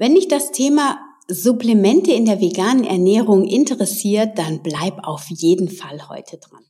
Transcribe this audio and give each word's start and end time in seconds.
Wenn 0.00 0.14
dich 0.14 0.28
das 0.28 0.50
Thema 0.50 0.98
Supplemente 1.28 2.10
in 2.10 2.24
der 2.24 2.40
veganen 2.40 2.84
Ernährung 2.84 3.44
interessiert, 3.44 4.38
dann 4.38 4.62
bleib 4.62 5.06
auf 5.06 5.26
jeden 5.28 5.68
Fall 5.68 6.08
heute 6.08 6.38
dran. 6.38 6.64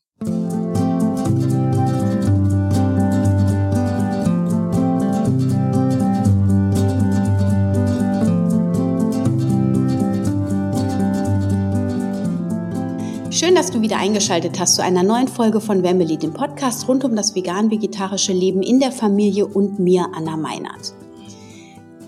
Schön, 13.30 13.54
dass 13.54 13.70
du 13.70 13.80
wieder 13.80 13.98
eingeschaltet 13.98 14.58
hast 14.58 14.74
zu 14.74 14.82
einer 14.82 15.04
neuen 15.04 15.28
Folge 15.28 15.60
von 15.60 15.84
Wemmeli, 15.84 16.16
dem 16.16 16.32
Podcast 16.34 16.88
rund 16.88 17.04
um 17.04 17.14
das 17.14 17.36
vegan-vegetarische 17.36 18.32
Leben 18.32 18.64
in 18.64 18.80
der 18.80 18.90
Familie 18.90 19.46
und 19.46 19.78
mir, 19.78 20.08
Anna 20.16 20.36
Meinert. 20.36 20.94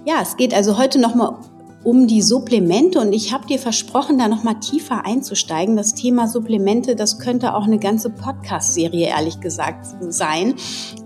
Ja, 0.05 0.21
es 0.21 0.37
geht 0.37 0.53
also 0.53 0.79
heute 0.79 0.98
nochmal 0.98 1.37
um 1.85 2.09
die 2.09 2.23
Supplemente 2.23 3.00
und 3.00 3.13
ich 3.13 3.32
habe 3.32 3.46
dir 3.46 3.58
versprochen, 3.58 4.18
da 4.18 4.26
nochmal 4.26 4.59
tiefer 4.59 5.04
einzusteigen. 5.04 5.76
Das 5.76 5.95
Thema 5.95 6.26
Supplemente, 6.26 6.96
das 6.96 7.21
könnte 7.21 7.54
auch 7.54 7.64
eine 7.64 7.79
ganze 7.79 8.11
Podcast-Serie, 8.11 9.09
ehrlich 9.09 9.40
gesagt, 9.40 9.86
sein. 10.09 10.54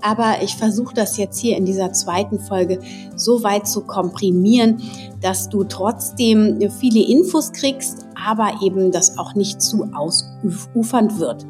Aber 0.01 0.43
ich 0.43 0.56
versuche 0.56 0.95
das 0.95 1.19
jetzt 1.19 1.39
hier 1.39 1.59
in 1.59 1.67
dieser 1.67 1.93
zweiten 1.93 2.41
Folge 2.41 2.80
so 3.17 3.43
weit 3.43 3.67
zu 3.67 3.83
komprimieren, 3.83 4.83
dass 5.20 5.51
du 5.51 5.65
trotzdem 5.65 6.59
viele 6.78 7.06
Infos 7.06 7.53
kriegst, 7.53 8.05
aber 8.16 8.62
eben 8.62 8.91
das 8.91 9.19
auch 9.19 9.34
nicht 9.34 9.61
zu 9.61 9.88
ausufernd 9.93 11.19
wird. 11.19 11.47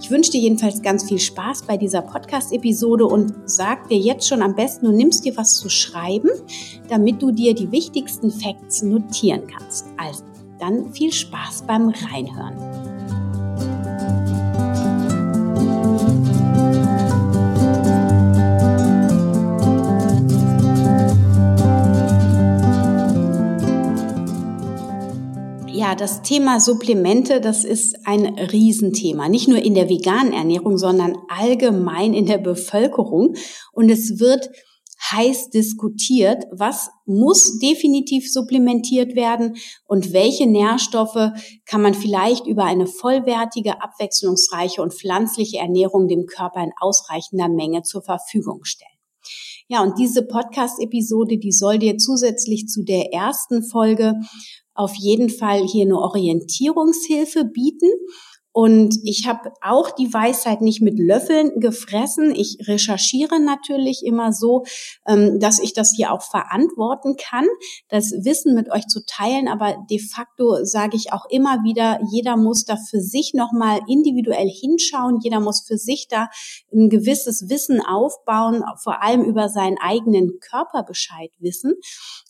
Ich 0.00 0.10
wünsche 0.10 0.32
dir 0.32 0.40
jedenfalls 0.40 0.82
ganz 0.82 1.04
viel 1.04 1.18
Spaß 1.18 1.62
bei 1.62 1.76
dieser 1.76 2.02
Podcast-Episode 2.02 3.06
und 3.06 3.34
sag 3.44 3.88
dir 3.88 3.98
jetzt 3.98 4.28
schon 4.28 4.42
am 4.42 4.54
besten, 4.54 4.86
du 4.86 4.92
nimmst 4.92 5.24
dir 5.24 5.36
was 5.36 5.56
zu 5.56 5.68
schreiben, 5.68 6.30
damit 6.88 7.22
du 7.22 7.30
dir 7.30 7.54
die 7.54 7.70
wichtigsten 7.70 8.30
Facts 8.30 8.82
notieren 8.82 9.42
kannst. 9.46 9.86
Also, 9.96 10.24
dann 10.58 10.92
viel 10.92 11.12
Spaß 11.12 11.62
beim 11.66 11.88
Reinhören. 11.88 12.99
Ja, 25.80 25.94
das 25.94 26.20
Thema 26.20 26.60
Supplemente, 26.60 27.40
das 27.40 27.64
ist 27.64 27.96
ein 28.04 28.38
Riesenthema. 28.38 29.30
Nicht 29.30 29.48
nur 29.48 29.56
in 29.56 29.72
der 29.72 29.88
veganen 29.88 30.34
Ernährung, 30.34 30.76
sondern 30.76 31.16
allgemein 31.28 32.12
in 32.12 32.26
der 32.26 32.36
Bevölkerung. 32.36 33.34
Und 33.72 33.88
es 33.88 34.20
wird 34.20 34.50
heiß 35.10 35.48
diskutiert, 35.48 36.44
was 36.52 36.90
muss 37.06 37.58
definitiv 37.60 38.30
supplementiert 38.30 39.16
werden 39.16 39.56
und 39.86 40.12
welche 40.12 40.46
Nährstoffe 40.46 41.30
kann 41.64 41.80
man 41.80 41.94
vielleicht 41.94 42.46
über 42.46 42.64
eine 42.64 42.86
vollwertige, 42.86 43.82
abwechslungsreiche 43.82 44.82
und 44.82 44.92
pflanzliche 44.92 45.60
Ernährung 45.60 46.08
dem 46.08 46.26
Körper 46.26 46.62
in 46.62 46.72
ausreichender 46.78 47.48
Menge 47.48 47.84
zur 47.84 48.02
Verfügung 48.02 48.64
stellen. 48.64 48.90
Ja, 49.72 49.84
und 49.84 50.00
diese 50.00 50.26
Podcast-Episode, 50.26 51.38
die 51.38 51.52
soll 51.52 51.78
dir 51.78 51.96
zusätzlich 51.96 52.66
zu 52.66 52.82
der 52.82 53.12
ersten 53.12 53.62
Folge 53.62 54.14
auf 54.74 54.96
jeden 54.96 55.30
Fall 55.30 55.64
hier 55.64 55.84
eine 55.84 55.96
Orientierungshilfe 55.96 57.44
bieten. 57.44 57.88
Und 58.52 58.96
ich 59.04 59.28
habe 59.28 59.52
auch 59.60 59.92
die 59.92 60.12
Weisheit 60.12 60.60
nicht 60.60 60.80
mit 60.80 60.98
Löffeln 60.98 61.60
gefressen. 61.60 62.34
Ich 62.34 62.58
recherchiere 62.66 63.38
natürlich 63.38 64.04
immer 64.04 64.32
so, 64.32 64.64
ähm, 65.06 65.38
dass 65.38 65.60
ich 65.60 65.72
das 65.72 65.92
hier 65.94 66.12
auch 66.12 66.22
verantworten 66.22 67.16
kann, 67.16 67.46
das 67.88 68.10
Wissen 68.10 68.54
mit 68.56 68.70
euch 68.72 68.88
zu 68.88 69.04
teilen. 69.06 69.46
Aber 69.46 69.76
de 69.88 70.00
facto 70.00 70.64
sage 70.64 70.96
ich 70.96 71.12
auch 71.12 71.26
immer 71.30 71.62
wieder, 71.62 72.00
jeder 72.10 72.36
muss 72.36 72.64
da 72.64 72.76
für 72.76 73.00
sich 73.00 73.34
nochmal 73.34 73.80
individuell 73.86 74.48
hinschauen. 74.48 75.20
Jeder 75.22 75.38
muss 75.38 75.62
für 75.64 75.78
sich 75.78 76.08
da 76.08 76.28
ein 76.72 76.88
gewisses 76.90 77.48
Wissen 77.48 77.80
aufbauen, 77.80 78.64
vor 78.82 79.00
allem 79.00 79.22
über 79.22 79.48
seinen 79.48 79.78
eigenen 79.78 80.40
Körperbescheid 80.40 81.30
wissen, 81.38 81.74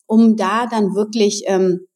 um 0.06 0.36
da 0.36 0.66
dann 0.66 0.94
wirklich 0.94 1.44
ähm, 1.47 1.86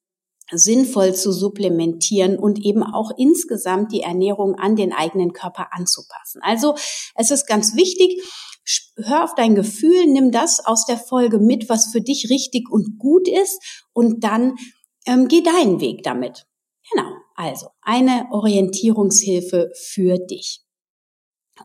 sinnvoll 0.58 1.14
zu 1.14 1.32
supplementieren 1.32 2.38
und 2.38 2.64
eben 2.64 2.82
auch 2.82 3.10
insgesamt 3.16 3.92
die 3.92 4.02
Ernährung 4.02 4.54
an 4.54 4.76
den 4.76 4.92
eigenen 4.92 5.32
Körper 5.32 5.68
anzupassen. 5.72 6.40
Also 6.42 6.74
es 7.14 7.30
ist 7.30 7.46
ganz 7.46 7.76
wichtig, 7.76 8.22
hör 8.96 9.24
auf 9.24 9.34
dein 9.34 9.54
Gefühl, 9.54 10.06
nimm 10.06 10.30
das 10.30 10.64
aus 10.64 10.86
der 10.86 10.98
Folge 10.98 11.38
mit, 11.38 11.68
was 11.68 11.92
für 11.92 12.00
dich 12.00 12.30
richtig 12.30 12.70
und 12.70 12.98
gut 12.98 13.28
ist 13.28 13.86
und 13.92 14.24
dann 14.24 14.54
ähm, 15.06 15.28
geh 15.28 15.42
deinen 15.42 15.80
Weg 15.80 16.02
damit. 16.02 16.46
Genau, 16.92 17.10
also 17.34 17.68
eine 17.82 18.26
Orientierungshilfe 18.30 19.70
für 19.74 20.18
dich. 20.18 20.60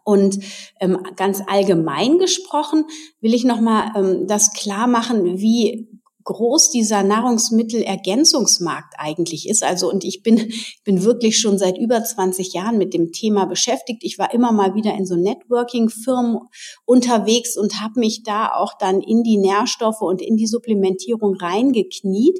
Und 0.03 0.39
ähm, 0.79 0.99
ganz 1.15 1.41
allgemein 1.47 2.19
gesprochen 2.19 2.85
will 3.21 3.33
ich 3.33 3.43
nochmal 3.43 3.91
ähm, 3.95 4.27
das 4.27 4.53
klar 4.53 4.87
machen, 4.87 5.39
wie 5.39 5.89
groß 6.23 6.69
dieser 6.69 7.03
Nahrungsmittelergänzungsmarkt 7.03 8.95
eigentlich 8.97 9.49
ist. 9.49 9.63
Also 9.63 9.89
und 9.89 10.03
ich 10.03 10.21
bin 10.23 10.51
bin 10.83 11.03
wirklich 11.03 11.39
schon 11.39 11.57
seit 11.57 11.77
über 11.77 12.03
20 12.03 12.53
Jahren 12.53 12.77
mit 12.77 12.93
dem 12.93 13.11
Thema 13.11 13.45
beschäftigt. 13.45 14.03
Ich 14.03 14.17
war 14.17 14.33
immer 14.33 14.51
mal 14.51 14.75
wieder 14.75 14.93
in 14.95 15.05
so 15.05 15.15
Networking-Firmen 15.15 16.39
unterwegs 16.85 17.57
und 17.57 17.81
habe 17.81 17.99
mich 17.99 18.23
da 18.23 18.51
auch 18.53 18.73
dann 18.77 19.01
in 19.01 19.23
die 19.23 19.37
Nährstoffe 19.37 20.01
und 20.01 20.21
in 20.21 20.35
die 20.37 20.47
Supplementierung 20.47 21.35
reingekniet. 21.35 22.39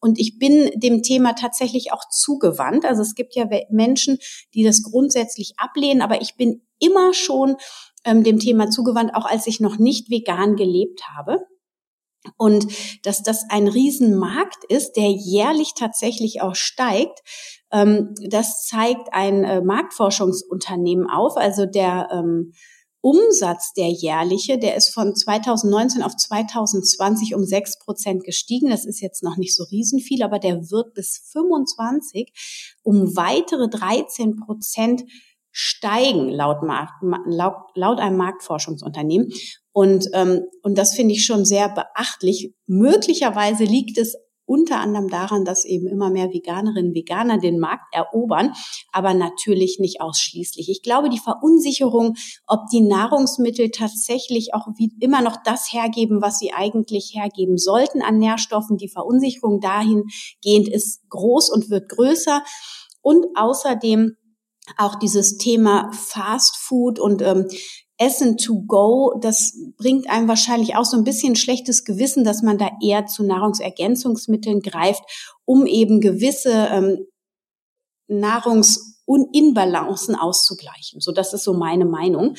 Und 0.00 0.18
ich 0.18 0.38
bin 0.38 0.70
dem 0.76 1.02
Thema 1.02 1.34
tatsächlich 1.34 1.92
auch 1.92 2.08
zugewandt. 2.08 2.84
Also 2.84 3.02
es 3.02 3.14
gibt 3.14 3.34
ja 3.34 3.48
Menschen, 3.70 4.18
die 4.54 4.62
das 4.62 4.82
grundsätzlich 4.82 5.54
ablehnen, 5.56 6.02
aber 6.02 6.22
ich 6.22 6.36
bin 6.36 6.62
immer 6.78 7.12
schon 7.14 7.56
ähm, 8.04 8.22
dem 8.22 8.38
Thema 8.38 8.70
zugewandt, 8.70 9.14
auch 9.14 9.26
als 9.26 9.46
ich 9.46 9.60
noch 9.60 9.78
nicht 9.78 10.10
vegan 10.10 10.56
gelebt 10.56 11.02
habe. 11.16 11.40
Und 12.36 12.66
dass 13.04 13.22
das 13.22 13.44
ein 13.48 13.68
Riesenmarkt 13.68 14.64
ist, 14.68 14.92
der 14.92 15.10
jährlich 15.10 15.74
tatsächlich 15.74 16.42
auch 16.42 16.54
steigt, 16.54 17.20
ähm, 17.70 18.14
das 18.28 18.64
zeigt 18.66 19.12
ein 19.12 19.44
äh, 19.44 19.60
Marktforschungsunternehmen 19.60 21.08
auf. 21.08 21.36
Also 21.36 21.66
der 21.66 22.08
ähm, 22.12 22.52
Umsatz, 23.00 23.72
der 23.74 23.88
jährliche, 23.88 24.58
der 24.58 24.76
ist 24.76 24.92
von 24.92 25.14
2019 25.14 26.02
auf 26.02 26.16
2020 26.16 27.34
um 27.34 27.44
sechs 27.44 27.78
Prozent 27.78 28.24
gestiegen. 28.24 28.70
Das 28.70 28.84
ist 28.84 29.00
jetzt 29.00 29.22
noch 29.22 29.36
nicht 29.36 29.54
so 29.54 29.64
riesenviel, 29.64 30.22
aber 30.22 30.38
der 30.38 30.70
wird 30.70 30.94
bis 30.94 31.30
25 31.32 32.32
um 32.82 33.16
weitere 33.16 33.68
13 33.68 34.36
Prozent 34.36 35.04
steigen 35.50 36.28
laut, 36.28 36.62
Markt, 36.62 37.02
laut, 37.26 37.54
laut 37.74 37.98
einem 37.98 38.16
Marktforschungsunternehmen. 38.16 39.32
Und, 39.78 40.08
ähm, 40.12 40.42
und 40.64 40.76
das 40.76 40.96
finde 40.96 41.14
ich 41.14 41.24
schon 41.24 41.44
sehr 41.44 41.68
beachtlich. 41.68 42.52
Möglicherweise 42.66 43.62
liegt 43.62 43.96
es 43.96 44.16
unter 44.44 44.80
anderem 44.80 45.08
daran, 45.08 45.44
dass 45.44 45.64
eben 45.64 45.86
immer 45.86 46.10
mehr 46.10 46.32
Veganerinnen 46.32 46.88
und 46.88 46.96
Veganer 46.96 47.38
den 47.38 47.60
Markt 47.60 47.84
erobern, 47.92 48.54
aber 48.90 49.14
natürlich 49.14 49.78
nicht 49.78 50.00
ausschließlich. 50.00 50.68
Ich 50.68 50.82
glaube, 50.82 51.10
die 51.10 51.20
Verunsicherung, 51.20 52.16
ob 52.48 52.62
die 52.72 52.80
Nahrungsmittel 52.80 53.70
tatsächlich 53.70 54.52
auch 54.52 54.66
wie 54.78 54.90
immer 54.98 55.22
noch 55.22 55.36
das 55.44 55.72
hergeben, 55.72 56.22
was 56.22 56.40
sie 56.40 56.52
eigentlich 56.52 57.12
hergeben 57.14 57.56
sollten 57.56 58.02
an 58.02 58.18
Nährstoffen, 58.18 58.78
die 58.78 58.88
Verunsicherung 58.88 59.60
dahingehend 59.60 60.68
ist 60.68 61.08
groß 61.08 61.50
und 61.50 61.70
wird 61.70 61.88
größer. 61.88 62.42
Und 63.00 63.26
außerdem 63.36 64.16
auch 64.76 64.96
dieses 64.96 65.38
Thema 65.38 65.88
Fast 65.92 66.56
Food 66.56 66.98
und 66.98 67.22
ähm, 67.22 67.46
Essen 67.98 68.38
to 68.38 68.62
go, 68.62 69.12
das 69.20 69.58
bringt 69.76 70.08
einem 70.08 70.28
wahrscheinlich 70.28 70.76
auch 70.76 70.84
so 70.84 70.96
ein 70.96 71.02
bisschen 71.04 71.34
schlechtes 71.34 71.84
Gewissen, 71.84 72.22
dass 72.24 72.42
man 72.42 72.56
da 72.56 72.70
eher 72.80 73.06
zu 73.06 73.24
Nahrungsergänzungsmitteln 73.24 74.60
greift, 74.60 75.02
um 75.44 75.66
eben 75.66 76.00
gewisse 76.00 76.68
ähm, 76.70 77.04
Nahrungsinbalancen 78.06 80.14
auszugleichen. 80.14 81.00
So, 81.00 81.10
das 81.12 81.34
ist 81.34 81.42
so 81.42 81.54
meine 81.54 81.86
Meinung. 81.86 82.36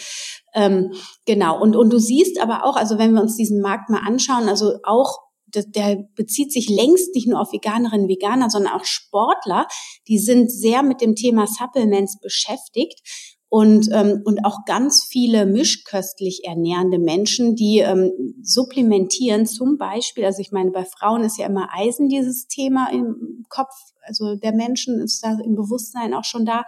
Ähm, 0.53 0.93
genau. 1.25 1.61
Und, 1.61 1.75
und 1.75 1.91
du 1.91 1.99
siehst 1.99 2.41
aber 2.41 2.63
auch, 2.65 2.77
also 2.77 2.97
wenn 2.97 3.13
wir 3.13 3.21
uns 3.21 3.35
diesen 3.35 3.59
Markt 3.61 3.89
mal 3.89 4.03
anschauen, 4.05 4.47
also 4.47 4.79
auch 4.83 5.17
der 5.51 6.05
bezieht 6.15 6.53
sich 6.53 6.69
längst 6.69 7.15
nicht 7.15 7.27
nur 7.27 7.41
auf 7.41 7.51
Veganerinnen 7.51 8.03
und 8.03 8.09
Veganer, 8.09 8.51
sondern 8.51 8.73
auch 8.73 8.85
Sportler, 8.85 9.65
die 10.07 10.19
sind 10.19 10.51
sehr 10.51 10.83
mit 10.83 11.01
dem 11.01 11.15
Thema 11.15 11.47
Supplements 11.47 12.19
beschäftigt 12.19 13.01
und, 13.49 13.89
ähm, 13.91 14.21
und 14.25 14.45
auch 14.45 14.65
ganz 14.65 15.03
viele 15.03 15.47
mischköstlich 15.47 16.41
ernährende 16.45 16.99
Menschen, 16.99 17.55
die 17.55 17.79
ähm, 17.79 18.11
supplementieren. 18.43 19.47
Zum 19.47 19.77
Beispiel, 19.77 20.25
also 20.25 20.39
ich 20.39 20.51
meine, 20.51 20.69
bei 20.69 20.85
Frauen 20.85 21.23
ist 21.23 21.39
ja 21.39 21.47
immer 21.47 21.69
Eisen 21.73 22.09
dieses 22.09 22.47
Thema 22.47 22.89
im 22.91 23.45
Kopf, 23.49 23.73
also 24.03 24.35
der 24.35 24.53
Menschen 24.53 24.99
ist 24.99 25.23
da 25.23 25.37
im 25.43 25.55
Bewusstsein 25.55 26.13
auch 26.13 26.23
schon 26.23 26.45
da, 26.45 26.63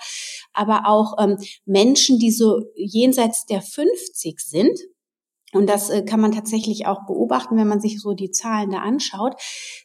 aber 0.54 0.88
auch 0.88 1.18
ähm, 1.20 1.38
Menschen, 1.66 2.18
die 2.18 2.32
so 2.32 2.64
jenseits 2.76 3.46
der 3.46 3.62
50 3.62 4.40
sind, 4.40 4.80
und 5.54 5.68
das 5.68 5.90
äh, 5.90 6.04
kann 6.04 6.22
man 6.22 6.32
tatsächlich 6.32 6.86
auch 6.88 7.06
beobachten, 7.06 7.58
wenn 7.58 7.68
man 7.68 7.82
sich 7.82 8.00
so 8.00 8.14
die 8.14 8.32
Zahlen 8.32 8.72
da 8.72 8.80
anschaut, 8.80 9.36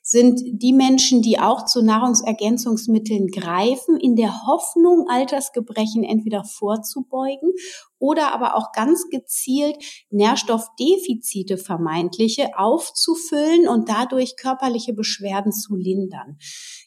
sind 0.02 0.40
die 0.44 0.72
Menschen, 0.72 1.22
die 1.22 1.40
auch 1.40 1.64
zu 1.64 1.82
Nahrungsergänzungsmitteln 1.82 3.28
greifen, 3.28 3.98
in 3.98 4.14
der 4.14 4.46
Hoffnung, 4.46 5.06
Altersgebrechen 5.08 6.04
entweder 6.04 6.44
vorzubeugen 6.44 7.52
oder 7.98 8.32
aber 8.32 8.56
auch 8.56 8.72
ganz 8.72 9.08
gezielt 9.10 9.76
Nährstoffdefizite 10.10 11.58
vermeintliche 11.58 12.50
aufzufüllen 12.56 13.66
und 13.66 13.88
dadurch 13.88 14.36
körperliche 14.36 14.92
Beschwerden 14.92 15.52
zu 15.52 15.74
lindern. 15.74 16.38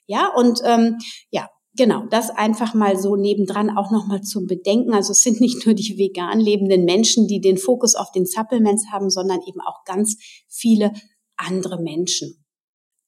Ja, 0.05 0.31
und 0.33 0.61
ähm, 0.63 0.97
ja, 1.29 1.49
Genau, 1.79 2.03
das 2.09 2.29
einfach 2.29 2.73
mal 2.73 2.97
so 2.99 3.15
nebendran 3.15 3.69
auch 3.69 3.89
nochmal 3.89 4.21
zum 4.21 4.47
Bedenken. 4.47 4.93
Also 4.93 5.13
es 5.13 5.21
sind 5.21 5.39
nicht 5.39 5.65
nur 5.65 5.73
die 5.73 5.97
vegan 5.97 6.37
lebenden 6.37 6.83
Menschen, 6.83 7.25
die 7.25 7.39
den 7.39 7.57
Fokus 7.57 7.95
auf 7.95 8.11
den 8.11 8.25
Supplements 8.25 8.87
haben, 8.91 9.09
sondern 9.09 9.39
eben 9.47 9.61
auch 9.61 9.85
ganz 9.85 10.17
viele 10.49 10.91
andere 11.37 11.81
Menschen. 11.81 12.43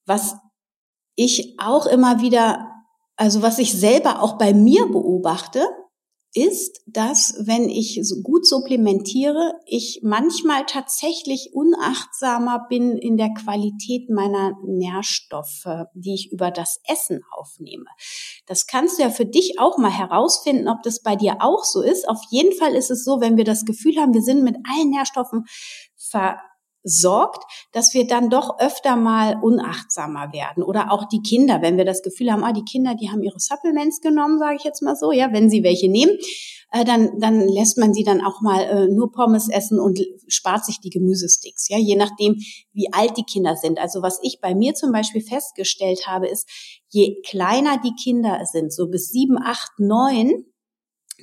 Was 0.06 0.38
ich 1.15 1.57
auch 1.59 1.85
immer 1.85 2.21
wieder, 2.21 2.65
also 3.18 3.41
was 3.41 3.59
ich 3.59 3.73
selber 3.73 4.23
auch 4.23 4.38
bei 4.38 4.53
mir 4.53 4.85
beobachte, 4.85 5.68
ist, 6.33 6.81
dass 6.88 7.36
wenn 7.45 7.69
ich 7.69 8.00
so 8.04 8.22
gut 8.22 8.48
supplementiere, 8.48 9.54
ich 9.66 10.00
manchmal 10.04 10.66
tatsächlich 10.66 11.51
unachtsamer 11.54 12.68
bin 12.69 12.98
in 12.98 13.18
der 13.18 13.33
Qualität 13.33 14.10
meiner 14.10 14.57
Nährstoffe, 14.66 15.68
die 15.94 16.13
ich 16.13 16.31
über 16.31 16.51
das 16.51 16.80
Essen 16.88 17.22
aufnehme. 17.31 17.86
Das 18.45 18.66
kannst 18.66 18.98
du 18.98 19.04
ja 19.04 19.10
für 19.10 19.25
dich 19.25 19.60
auch 19.60 19.78
mal 19.78 19.92
herausfinden, 19.92 20.69
ob 20.69 20.81
das 20.83 21.01
bei 21.01 21.16
dir 21.16 21.38
auch 21.42 21.63
so 21.66 21.81
ist. 21.81 22.07
Auf 22.07 22.22
jeden 22.30 22.57
Fall 22.57 22.75
ist 22.75 22.92
es 22.92 23.04
so, 23.04 23.19
wenn 23.19 23.36
wir 23.36 23.45
das 23.45 23.66
Gefühl 23.66 23.98
haben, 23.98 24.13
wir 24.13 24.22
sind 24.22 24.44
mit 24.44 24.56
allen 24.69 24.89
Nährstoffen 24.89 25.45
ver 25.95 26.38
sorgt, 26.83 27.44
dass 27.72 27.94
wir 27.94 28.07
dann 28.07 28.30
doch 28.30 28.60
öfter 28.60 28.95
mal 28.95 29.38
unachtsamer 29.42 30.33
werden. 30.33 30.63
Oder 30.63 30.92
auch 30.92 31.07
die 31.07 31.22
Kinder, 31.22 31.62
wenn 31.62 31.78
wir 31.78 31.86
das 31.86 32.01
Gefühl 32.01 32.31
haben, 32.31 32.44
ah, 32.44 32.54
die 32.54 32.63
Kinder, 32.63 32.95
die 32.95 33.10
haben 33.10 33.22
ihre 33.22 33.39
Supplements 33.39 34.01
genommen, 34.01 34.39
sage 34.39 34.56
ich 34.57 34.63
jetzt 34.63 34.81
mal 34.81 34.95
so, 34.95 35.12
ja, 35.12 35.31
wenn 35.31 35.50
sie 35.50 35.63
welche 35.63 35.89
nehmen, 35.89 36.18
äh, 36.72 36.86
dann, 36.86 37.19
dann 37.19 37.48
lässt 37.48 37.78
man 37.78 37.94
sie 37.94 38.04
dann 38.04 38.22
auch 38.22 38.42
mal 38.42 38.62
äh, 38.63 38.88
nur 38.88 39.12
Pommes 39.12 39.50
essen 39.50 39.80
und 39.80 40.00
spart 40.28 40.66
sich 40.66 40.80
die 40.80 40.89
Gemüsesticks, 40.89 41.68
ja, 41.69 41.78
je 41.78 41.95
nachdem, 41.95 42.38
wie 42.74 42.92
alt 42.92 43.18
die 43.18 43.25
Kinder 43.25 43.56
sind. 43.56 43.78
Also 43.80 44.01
was 44.01 44.19
ich 44.24 44.39
bei 44.42 44.56
mir 44.56 44.74
zum 44.74 44.92
Beispiel 44.92 45.22
festgestellt 45.22 46.07
habe, 46.07 46.28
ist, 46.28 46.50
je 46.89 47.22
kleiner 47.22 47.80
die 47.83 47.94
Kinder 48.01 48.42
sind, 48.45 48.74
so 48.74 48.88
bis 48.88 49.10
sieben, 49.10 49.38
acht, 49.38 49.72
neun, 49.80 50.45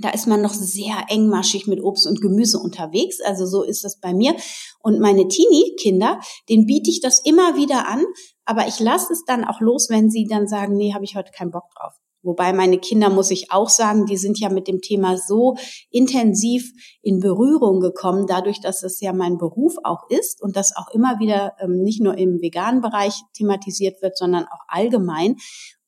da 0.00 0.10
ist 0.10 0.26
man 0.26 0.42
noch 0.42 0.54
sehr 0.54 0.96
engmaschig 1.08 1.66
mit 1.66 1.82
Obst 1.82 2.06
und 2.06 2.20
Gemüse 2.20 2.58
unterwegs. 2.58 3.20
Also 3.20 3.46
so 3.46 3.62
ist 3.62 3.84
das 3.84 4.00
bei 4.00 4.14
mir. 4.14 4.34
Und 4.80 5.00
meine 5.00 5.28
Teenie-Kinder, 5.28 6.20
denen 6.48 6.66
biete 6.66 6.90
ich 6.90 7.00
das 7.00 7.20
immer 7.20 7.56
wieder 7.56 7.88
an, 7.88 8.04
aber 8.44 8.66
ich 8.66 8.80
lasse 8.80 9.12
es 9.12 9.24
dann 9.24 9.44
auch 9.44 9.60
los, 9.60 9.88
wenn 9.90 10.10
sie 10.10 10.24
dann 10.24 10.48
sagen, 10.48 10.76
nee, 10.76 10.94
habe 10.94 11.04
ich 11.04 11.16
heute 11.16 11.32
keinen 11.32 11.50
Bock 11.50 11.64
drauf. 11.76 11.94
Wobei 12.22 12.52
meine 12.52 12.78
Kinder, 12.78 13.10
muss 13.10 13.30
ich 13.30 13.52
auch 13.52 13.68
sagen, 13.68 14.04
die 14.04 14.16
sind 14.16 14.40
ja 14.40 14.48
mit 14.48 14.66
dem 14.66 14.80
Thema 14.80 15.16
so 15.16 15.56
intensiv 15.90 16.72
in 17.00 17.20
Berührung 17.20 17.80
gekommen, 17.80 18.26
dadurch, 18.26 18.60
dass 18.60 18.82
es 18.82 19.00
ja 19.00 19.12
mein 19.12 19.38
Beruf 19.38 19.76
auch 19.84 20.10
ist 20.10 20.42
und 20.42 20.56
das 20.56 20.76
auch 20.76 20.88
immer 20.92 21.20
wieder 21.20 21.54
ähm, 21.60 21.82
nicht 21.82 22.02
nur 22.02 22.18
im 22.18 22.40
veganen 22.40 22.80
Bereich 22.80 23.14
thematisiert 23.34 24.02
wird, 24.02 24.18
sondern 24.18 24.44
auch 24.44 24.64
allgemein. 24.66 25.36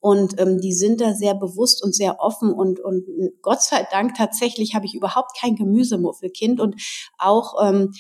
Und 0.00 0.40
ähm, 0.40 0.60
die 0.60 0.72
sind 0.72 1.00
da 1.00 1.14
sehr 1.14 1.34
bewusst 1.34 1.84
und 1.84 1.94
sehr 1.94 2.20
offen 2.20 2.52
und, 2.52 2.80
und 2.80 3.04
Gott 3.42 3.62
sei 3.62 3.86
Dank 3.90 4.14
tatsächlich 4.16 4.74
habe 4.74 4.86
ich 4.86 4.94
überhaupt 4.94 5.38
kein 5.38 5.56
Gemüsemuffelkind 5.56 6.58
und 6.58 6.76
auch, 7.18 7.54
ähm, 7.62 7.92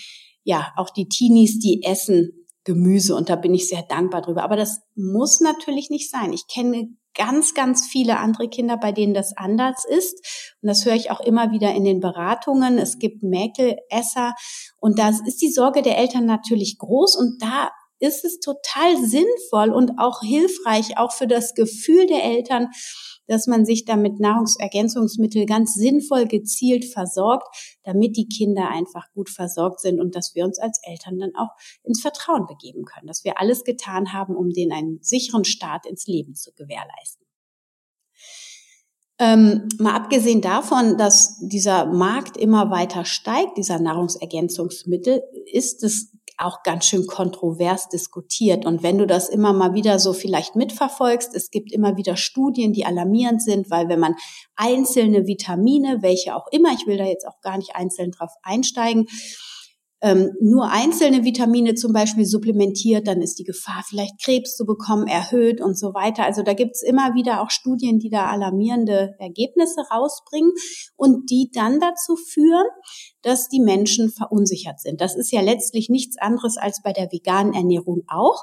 ja, 0.42 0.72
auch 0.76 0.90
die 0.90 1.08
Teenies, 1.08 1.58
die 1.58 1.82
essen 1.84 2.46
Gemüse 2.64 3.16
und 3.16 3.28
da 3.28 3.36
bin 3.36 3.54
ich 3.54 3.68
sehr 3.68 3.82
dankbar 3.82 4.22
drüber. 4.22 4.42
Aber 4.42 4.56
das 4.56 4.80
muss 4.94 5.40
natürlich 5.40 5.90
nicht 5.90 6.10
sein. 6.10 6.32
Ich 6.32 6.46
kenne 6.46 6.94
ganz, 7.14 7.54
ganz 7.54 7.86
viele 7.86 8.18
andere 8.18 8.48
Kinder, 8.48 8.76
bei 8.76 8.92
denen 8.92 9.14
das 9.14 9.36
anders 9.36 9.84
ist. 9.84 10.54
Und 10.62 10.68
das 10.68 10.84
höre 10.84 10.94
ich 10.94 11.10
auch 11.10 11.20
immer 11.20 11.50
wieder 11.52 11.74
in 11.74 11.84
den 11.84 12.00
Beratungen. 12.00 12.78
Es 12.78 12.98
gibt 12.98 13.22
Mäkelesser 13.22 14.34
und 14.78 14.98
da 14.98 15.10
ist 15.10 15.42
die 15.42 15.50
Sorge 15.50 15.82
der 15.82 15.98
Eltern 15.98 16.26
natürlich 16.26 16.78
groß 16.78 17.16
und 17.16 17.42
da 17.42 17.70
ist 18.00 18.24
es 18.24 18.40
total 18.40 18.96
sinnvoll 18.96 19.70
und 19.70 19.92
auch 19.98 20.20
hilfreich, 20.22 20.98
auch 20.98 21.12
für 21.12 21.26
das 21.26 21.54
Gefühl 21.54 22.06
der 22.06 22.24
Eltern, 22.24 22.68
dass 23.26 23.46
man 23.46 23.64
sich 23.64 23.84
da 23.84 23.94
mit 23.94 24.18
Nahrungsergänzungsmittel 24.18 25.46
ganz 25.46 25.74
sinnvoll 25.74 26.26
gezielt 26.26 26.84
versorgt, 26.86 27.78
damit 27.84 28.16
die 28.16 28.26
Kinder 28.26 28.68
einfach 28.68 29.06
gut 29.14 29.30
versorgt 29.30 29.80
sind 29.80 30.00
und 30.00 30.16
dass 30.16 30.34
wir 30.34 30.44
uns 30.44 30.58
als 30.58 30.80
Eltern 30.82 31.18
dann 31.18 31.36
auch 31.36 31.50
ins 31.84 32.00
Vertrauen 32.00 32.46
begeben 32.46 32.84
können, 32.84 33.06
dass 33.06 33.22
wir 33.22 33.38
alles 33.38 33.62
getan 33.62 34.12
haben, 34.12 34.34
um 34.34 34.50
denen 34.50 34.72
einen 34.72 34.98
sicheren 35.00 35.44
Start 35.44 35.86
ins 35.86 36.06
Leben 36.08 36.34
zu 36.34 36.52
gewährleisten. 36.54 37.24
Ähm, 39.20 39.68
mal 39.78 39.94
abgesehen 39.94 40.40
davon, 40.40 40.96
dass 40.96 41.38
dieser 41.40 41.84
Markt 41.84 42.38
immer 42.38 42.70
weiter 42.70 43.04
steigt, 43.04 43.58
dieser 43.58 43.78
Nahrungsergänzungsmittel, 43.78 45.22
ist 45.52 45.84
es 45.84 46.16
auch 46.40 46.62
ganz 46.62 46.86
schön 46.86 47.06
kontrovers 47.06 47.88
diskutiert. 47.88 48.64
Und 48.64 48.82
wenn 48.82 48.98
du 48.98 49.06
das 49.06 49.28
immer 49.28 49.52
mal 49.52 49.74
wieder 49.74 49.98
so 49.98 50.12
vielleicht 50.12 50.56
mitverfolgst, 50.56 51.34
es 51.34 51.50
gibt 51.50 51.72
immer 51.72 51.96
wieder 51.96 52.16
Studien, 52.16 52.72
die 52.72 52.86
alarmierend 52.86 53.42
sind, 53.42 53.70
weil 53.70 53.88
wenn 53.88 54.00
man 54.00 54.14
einzelne 54.56 55.26
Vitamine, 55.26 55.98
welche 56.02 56.34
auch 56.34 56.46
immer, 56.50 56.72
ich 56.72 56.86
will 56.86 56.98
da 56.98 57.04
jetzt 57.04 57.26
auch 57.26 57.40
gar 57.40 57.58
nicht 57.58 57.76
einzeln 57.76 58.10
drauf 58.10 58.30
einsteigen, 58.42 59.06
ähm, 60.02 60.32
nur 60.40 60.70
einzelne 60.70 61.24
Vitamine 61.24 61.74
zum 61.74 61.92
Beispiel 61.92 62.24
supplementiert, 62.24 63.06
dann 63.06 63.20
ist 63.20 63.38
die 63.38 63.44
Gefahr, 63.44 63.84
vielleicht 63.86 64.22
Krebs 64.22 64.56
zu 64.56 64.64
bekommen, 64.64 65.06
erhöht 65.06 65.60
und 65.60 65.78
so 65.78 65.92
weiter. 65.92 66.24
Also 66.24 66.42
da 66.42 66.54
gibt's 66.54 66.82
immer 66.82 67.14
wieder 67.14 67.42
auch 67.42 67.50
Studien, 67.50 67.98
die 67.98 68.08
da 68.08 68.26
alarmierende 68.26 69.14
Ergebnisse 69.18 69.82
rausbringen 69.92 70.52
und 70.96 71.30
die 71.30 71.50
dann 71.52 71.80
dazu 71.80 72.16
führen, 72.16 72.66
dass 73.22 73.48
die 73.48 73.60
Menschen 73.60 74.10
verunsichert 74.10 74.80
sind. 74.80 75.00
Das 75.00 75.14
ist 75.16 75.32
ja 75.32 75.42
letztlich 75.42 75.90
nichts 75.90 76.16
anderes 76.18 76.56
als 76.56 76.80
bei 76.82 76.92
der 76.92 77.12
veganen 77.12 77.52
Ernährung 77.52 78.02
auch 78.08 78.42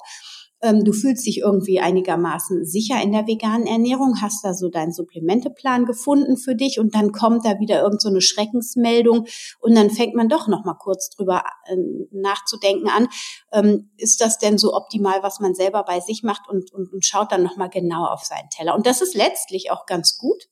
du 0.62 0.92
fühlst 0.92 1.26
dich 1.28 1.40
irgendwie 1.40 1.80
einigermaßen 1.80 2.66
sicher 2.66 3.02
in 3.02 3.12
der 3.12 3.28
veganen 3.28 3.68
Ernährung, 3.68 4.22
hast 4.22 4.44
da 4.44 4.54
so 4.54 4.70
deinen 4.70 4.92
Supplementeplan 4.92 5.86
gefunden 5.86 6.38
für 6.38 6.56
dich 6.56 6.80
und 6.80 6.96
dann 6.96 7.12
kommt 7.12 7.46
da 7.46 7.60
wieder 7.60 7.82
irgend 7.82 8.02
so 8.02 8.10
eine 8.10 8.22
Schreckensmeldung 8.22 9.28
und 9.60 9.76
dann 9.76 9.92
fängt 9.92 10.16
man 10.16 10.30
doch 10.30 10.48
noch 10.48 10.66
mal 10.66 10.74
kurz 10.74 11.10
drüber 11.10 11.44
äh, 11.66 11.76
nachzudenken 12.12 12.90
an, 12.90 13.08
ähm, 13.54 13.92
ist 13.98 14.20
das 14.22 14.40
denn 14.40 14.58
so 14.58 14.74
optimal, 14.74 15.22
was 15.22 15.40
man 15.40 15.54
selber 15.54 15.84
bei 15.84 16.00
sich 16.00 16.24
macht 16.24 16.50
und, 16.50 16.74
und, 16.74 16.92
und 16.92 17.06
schaut 17.06 17.32
dann 17.32 17.44
noch 17.44 17.58
mal 17.58 17.70
genau 17.70 18.06
auf 18.06 18.24
seinen 18.24 18.50
Teller. 18.50 18.76
Und 18.76 18.88
das 18.88 19.02
ist 19.02 19.16
letztlich 19.16 19.70
auch 19.72 19.86
ganz 19.86 20.18
gut, 20.18 20.48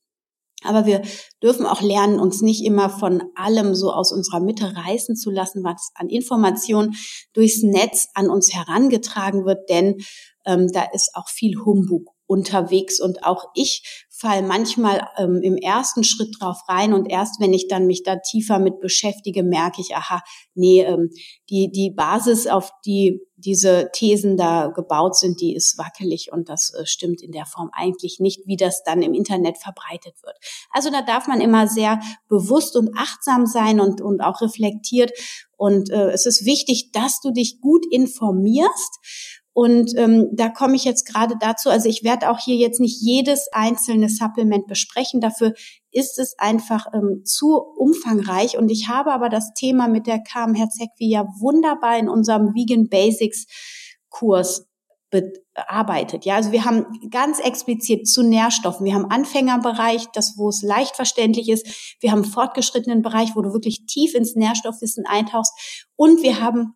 aber 0.66 0.86
wir 0.86 1.02
dürfen 1.42 1.66
auch 1.66 1.82
lernen, 1.82 2.20
uns 2.20 2.42
nicht 2.42 2.64
immer 2.66 2.90
von 2.90 3.24
allem 3.36 3.76
so 3.76 3.92
aus 3.92 4.12
unserer 4.12 4.40
Mitte 4.40 4.74
reißen 4.76 5.16
zu 5.16 5.32
lassen, 5.32 5.64
was 5.64 5.92
an 5.96 6.10
Informationen 6.10 6.96
durchs 7.34 7.64
Netz 7.64 8.08
an 8.14 8.30
uns 8.30 8.54
herangetragen 8.54 9.46
wird, 9.46 9.70
denn 9.70 9.98
ähm, 10.46 10.68
da 10.72 10.84
ist 10.94 11.12
auch 11.14 11.30
viel 11.30 11.56
Humbug 11.66 12.16
unterwegs. 12.28 13.00
Und 13.00 13.24
auch 13.24 13.46
ich 13.54 14.05
fall 14.26 14.42
manchmal 14.42 15.08
ähm, 15.18 15.40
im 15.44 15.56
ersten 15.56 16.04
Schritt 16.04 16.36
drauf 16.40 16.58
rein 16.68 16.94
und 16.94 17.06
erst 17.06 17.40
wenn 17.40 17.54
ich 17.54 17.68
dann 17.68 17.86
mich 17.86 18.02
da 18.04 18.16
tiefer 18.16 18.58
mit 18.58 18.80
beschäftige, 18.80 19.44
merke 19.44 19.82
ich, 19.82 19.96
aha, 19.96 20.24
nee, 20.56 20.82
ähm, 20.82 21.12
die, 21.50 21.72
die 21.72 21.92
Basis, 21.92 22.48
auf 22.48 22.72
die 22.86 23.22
diese 23.38 23.90
Thesen 23.94 24.38
da 24.38 24.68
gebaut 24.68 25.18
sind, 25.18 25.42
die 25.42 25.54
ist 25.54 25.78
wackelig 25.78 26.32
und 26.32 26.50
das 26.50 26.74
äh, 26.74 26.86
stimmt 26.86 27.22
in 27.22 27.32
der 27.32 27.46
Form 27.46 27.70
eigentlich 27.74 28.20
nicht, 28.20 28.48
wie 28.48 28.56
das 28.56 28.82
dann 28.84 29.04
im 29.04 29.14
Internet 29.14 29.58
verbreitet 29.58 30.16
wird. 30.24 30.38
Also 30.72 30.90
da 30.90 31.02
darf 31.02 31.28
man 31.28 31.42
immer 31.42 31.68
sehr 31.68 32.00
bewusst 32.28 32.76
und 32.76 32.98
achtsam 32.98 33.46
sein 33.46 33.80
und, 33.80 34.02
und 34.02 34.22
auch 34.22 34.42
reflektiert 34.42 35.12
und 35.58 35.90
äh, 35.90 36.12
es 36.12 36.26
ist 36.26 36.46
wichtig, 36.46 36.92
dass 36.92 37.22
du 37.22 37.32
dich 37.32 37.62
gut 37.62 37.86
informierst 37.90 39.00
und 39.58 39.94
ähm, 39.96 40.28
da 40.34 40.50
komme 40.50 40.76
ich 40.76 40.84
jetzt 40.84 41.08
gerade 41.08 41.36
dazu, 41.40 41.70
also 41.70 41.88
ich 41.88 42.04
werde 42.04 42.30
auch 42.30 42.40
hier 42.40 42.58
jetzt 42.58 42.82
nicht 42.82 43.02
jedes 43.02 43.48
einzelne 43.54 44.10
Supplement 44.10 44.68
besprechen, 44.68 45.22
dafür 45.22 45.54
ist 45.92 46.20
es 46.20 46.38
einfach 46.38 46.88
ähm, 46.94 47.22
zu 47.24 47.56
umfangreich. 47.78 48.58
Und 48.58 48.70
ich 48.70 48.90
habe 48.90 49.14
aber 49.14 49.30
das 49.30 49.54
Thema 49.54 49.88
mit 49.88 50.08
der 50.08 50.20
Carmen 50.20 50.56
Herzegwi 50.56 51.10
ja 51.10 51.26
wunderbar 51.40 51.98
in 51.98 52.10
unserem 52.10 52.54
Vegan 52.54 52.90
Basics 52.90 53.46
Kurs 54.10 54.68
bearbeitet. 55.10 56.26
Ja, 56.26 56.36
also 56.36 56.52
wir 56.52 56.66
haben 56.66 56.86
ganz 57.10 57.40
explizit 57.40 58.10
zu 58.10 58.24
Nährstoffen. 58.24 58.86
Wir 58.86 58.94
haben 58.94 59.10
Anfängerbereich, 59.10 60.08
das 60.12 60.34
wo 60.36 60.50
es 60.50 60.64
leicht 60.64 60.98
verständlich 60.98 61.48
ist. 61.48 61.96
Wir 62.02 62.12
haben 62.12 62.26
fortgeschrittenen 62.26 63.02
Bereich, 63.02 63.38
wo 63.38 63.42
du 63.42 63.54
wirklich 63.54 63.86
tief 63.86 64.16
ins 64.16 64.36
Nährstoffwissen 64.36 65.06
eintauchst. 65.06 65.54
Und 65.96 66.24
wir 66.24 66.42
haben 66.42 66.74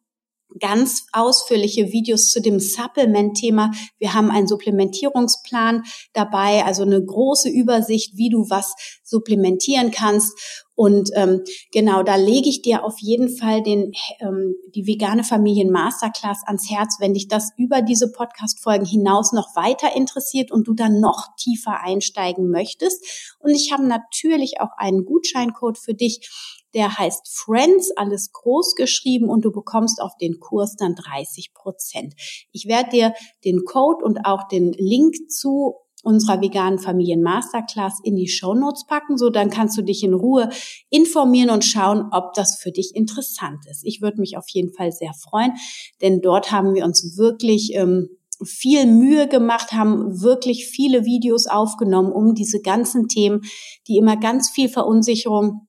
ganz 0.60 1.06
ausführliche 1.13 1.91
Videos 1.91 2.27
zu 2.27 2.41
dem 2.41 2.60
Supplement-Thema. 2.60 3.72
Wir 4.00 4.13
haben 4.13 4.32
einen 4.32 4.48
Supplementierungsplan 4.48 5.84
dabei, 6.13 6.65
also 6.65 6.84
eine 6.84 7.03
große 7.03 7.50
Übersicht, 7.50 8.18
wie 8.18 8.29
du 8.29 8.50
was 8.50 8.74
supplementieren 9.03 9.91
kannst. 9.91 10.65
Und 10.75 11.10
ähm, 11.15 11.41
genau, 11.74 12.03
da 12.03 12.15
lege 12.15 12.48
ich 12.48 12.62
dir 12.62 12.86
auf 12.86 13.00
jeden 13.00 13.36
Fall 13.36 13.62
den, 13.62 13.91
ähm, 14.22 14.56
die 14.74 14.88
vegane 14.88 15.25
Familien 15.25 15.72
Masterclass 15.72 16.41
ans 16.46 16.70
Herz, 16.70 16.98
wenn 17.01 17.13
dich 17.13 17.27
das 17.27 17.50
über 17.58 17.82
diese 17.82 18.13
Podcast-Folgen 18.13 18.86
hinaus 18.86 19.34
noch 19.34 19.58
weiter 19.58 19.94
interessiert 19.94 20.53
und 20.53 20.70
du 20.70 20.74
dann 20.74 21.01
noch 21.01 21.36
tiefer 21.38 21.82
einsteigen 21.84 22.50
möchtest. 22.50 23.36
Und 23.39 23.51
ich 23.51 23.74
habe 23.74 23.86
natürlich 23.86 24.62
auch 24.62 24.72
einen 24.77 25.03
Gutscheincode 25.03 25.77
für 25.77 25.94
dich 25.94 26.29
der 26.74 26.98
heißt 26.98 27.28
Friends, 27.28 27.92
alles 27.96 28.32
groß 28.32 28.76
geschrieben 28.76 29.30
und 29.30 29.46
du 29.46 29.52
bekommst 29.52 30.02
auf 30.02 30.16
den 30.18 30.40
Kurs 30.40 30.76
dann 30.76 30.96
30 30.96 31.54
Prozent. 31.54 32.14
Ich 32.52 32.68
werde 32.68 32.90
dir 32.90 33.14
den 33.46 33.66
Code 33.66 34.04
und 34.04 34.26
auch 34.26 34.48
den 34.48 34.74
Link 34.74 35.16
zu 35.30 35.76
unserer 36.04 36.42
veganen 36.42 36.80
Familien 36.80 37.22
Masterclass 37.22 38.00
in 38.04 38.16
die 38.16 38.30
Show 38.30 38.54
Notes 38.54 38.86
packen, 38.86 39.18
so 39.18 39.30
dann 39.30 39.50
kannst 39.50 39.78
du 39.78 39.82
dich 39.82 40.04
in 40.04 40.14
Ruhe 40.14 40.50
informieren 40.90 41.50
und 41.50 41.66
schauen, 41.66 42.10
ob 42.12 42.34
das 42.34 42.58
für 42.62 42.72
dich 42.72 42.96
interessant 42.96 43.66
ist. 43.70 43.84
Ich 43.84 44.02
würde 44.02 44.20
mich 44.20 44.38
auf 44.38 44.48
jeden 44.50 44.74
Fall 44.74 44.92
sehr 44.92 45.14
freuen, 45.14 45.54
denn 46.02 46.22
dort 46.22 46.52
haben 46.52 46.74
wir 46.74 46.86
uns 46.86 47.18
wirklich 47.18 47.74
ähm, 47.74 48.10
viel 48.46 48.86
Mühe 48.86 49.28
gemacht, 49.28 49.74
haben 49.74 50.22
wirklich 50.22 50.68
viele 50.68 51.04
Videos 51.04 51.48
aufgenommen, 51.48 52.12
um 52.12 52.34
diese 52.34 52.62
ganzen 52.62 53.08
Themen, 53.08 53.42
die 53.88 53.98
immer 53.98 54.16
ganz 54.16 54.50
viel 54.50 54.70
Verunsicherung 54.70 55.68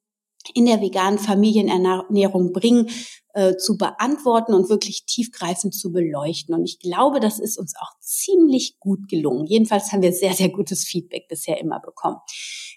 in 0.54 0.66
der 0.66 0.80
veganen 0.80 1.18
Familienernährung 1.18 2.52
bringen, 2.52 2.88
äh, 3.32 3.56
zu 3.56 3.76
beantworten 3.76 4.54
und 4.54 4.68
wirklich 4.68 5.04
tiefgreifend 5.06 5.74
zu 5.74 5.92
beleuchten. 5.92 6.54
Und 6.54 6.64
ich 6.64 6.80
glaube, 6.80 7.20
das 7.20 7.38
ist 7.38 7.58
uns 7.58 7.74
auch 7.80 7.92
ziemlich 8.00 8.78
gut 8.80 9.08
gelungen. 9.08 9.46
Jedenfalls 9.46 9.92
haben 9.92 10.02
wir 10.02 10.12
sehr, 10.12 10.34
sehr 10.34 10.48
gutes 10.48 10.84
Feedback 10.84 11.28
bisher 11.28 11.60
immer 11.60 11.78
bekommen. 11.78 12.16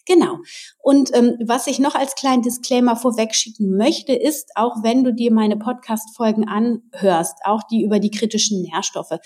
Genau. 0.06 0.38
Und 0.80 1.16
ähm, 1.16 1.38
was 1.46 1.66
ich 1.68 1.80
noch 1.80 1.96
als 1.96 2.16
kleinen 2.16 2.44
Disclaimer 2.44 2.96
vorwegschicken 2.96 3.76
möchte, 3.78 4.14
ist, 4.14 4.52
auch 4.56 4.84
wenn 4.84 5.04
du 5.04 5.14
dir 5.14 5.32
meine 5.32 5.58
Podcast-Folgen 5.58 6.48
anhörst, 6.48 7.38
auch 7.46 7.64
die 7.64 7.82
über 7.84 8.00
die 8.00 8.12
kritischen 8.12 8.62
Nährstoffe, 8.62 9.18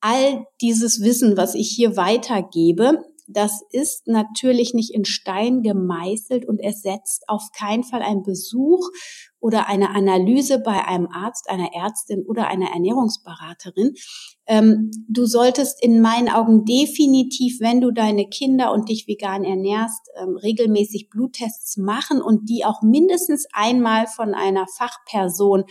all 0.00 0.44
dieses 0.60 1.02
Wissen, 1.02 1.36
was 1.36 1.54
ich 1.54 1.70
hier 1.70 1.96
weitergebe, 1.96 3.04
das 3.32 3.62
ist 3.70 4.06
natürlich 4.06 4.74
nicht 4.74 4.94
in 4.94 5.04
Stein 5.04 5.62
gemeißelt 5.62 6.46
und 6.46 6.58
ersetzt 6.58 7.24
auf 7.28 7.50
keinen 7.56 7.84
Fall 7.84 8.02
einen 8.02 8.22
Besuch 8.22 8.88
oder 9.40 9.68
eine 9.68 9.90
Analyse 9.90 10.58
bei 10.58 10.84
einem 10.84 11.08
Arzt, 11.10 11.48
einer 11.48 11.72
Ärztin 11.74 12.24
oder 12.26 12.48
einer 12.48 12.70
Ernährungsberaterin. 12.72 13.94
Ähm, 14.46 14.90
du 15.08 15.24
solltest 15.24 15.82
in 15.82 16.00
meinen 16.00 16.28
Augen 16.28 16.64
definitiv, 16.64 17.60
wenn 17.60 17.80
du 17.80 17.90
deine 17.90 18.28
Kinder 18.28 18.72
und 18.72 18.88
dich 18.88 19.06
vegan 19.06 19.44
ernährst, 19.44 20.10
ähm, 20.20 20.36
regelmäßig 20.36 21.08
Bluttests 21.08 21.78
machen 21.78 22.20
und 22.20 22.50
die 22.50 22.64
auch 22.64 22.82
mindestens 22.82 23.46
einmal 23.52 24.06
von 24.06 24.34
einer 24.34 24.66
Fachperson 24.76 25.64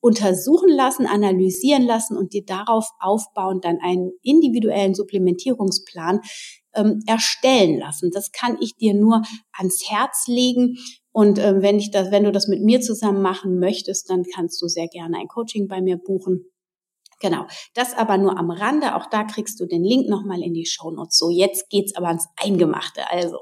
untersuchen 0.00 0.68
lassen, 0.68 1.06
analysieren 1.06 1.82
lassen 1.82 2.16
und 2.16 2.32
dir 2.32 2.44
darauf 2.44 2.88
aufbauend 3.00 3.64
dann 3.64 3.78
einen 3.82 4.12
individuellen 4.22 4.94
Supplementierungsplan 4.94 6.20
ähm, 6.76 7.02
erstellen 7.06 7.78
lassen. 7.78 8.10
Das 8.12 8.30
kann 8.32 8.56
ich 8.60 8.76
dir 8.76 8.94
nur 8.94 9.22
ans 9.52 9.88
Herz 9.88 10.26
legen. 10.26 10.76
Und 11.12 11.38
ähm, 11.38 11.62
wenn 11.62 11.78
ich 11.78 11.90
das, 11.90 12.10
wenn 12.10 12.24
du 12.24 12.32
das 12.32 12.46
mit 12.46 12.62
mir 12.62 12.80
zusammen 12.80 13.22
machen 13.22 13.58
möchtest, 13.58 14.10
dann 14.10 14.24
kannst 14.34 14.60
du 14.62 14.68
sehr 14.68 14.88
gerne 14.88 15.18
ein 15.18 15.28
Coaching 15.28 15.66
bei 15.68 15.80
mir 15.80 15.96
buchen. 15.96 16.44
Genau, 17.20 17.46
das 17.74 17.94
aber 17.94 18.18
nur 18.18 18.38
am 18.38 18.50
Rande. 18.50 18.94
Auch 18.94 19.06
da 19.06 19.24
kriegst 19.24 19.58
du 19.58 19.66
den 19.66 19.82
Link 19.82 20.08
nochmal 20.08 20.42
in 20.42 20.52
die 20.52 20.66
Show 20.66 20.90
Notes. 20.90 21.16
So, 21.16 21.30
jetzt 21.30 21.70
geht's 21.70 21.96
aber 21.96 22.08
ans 22.08 22.26
Eingemachte. 22.36 23.10
Also, 23.10 23.38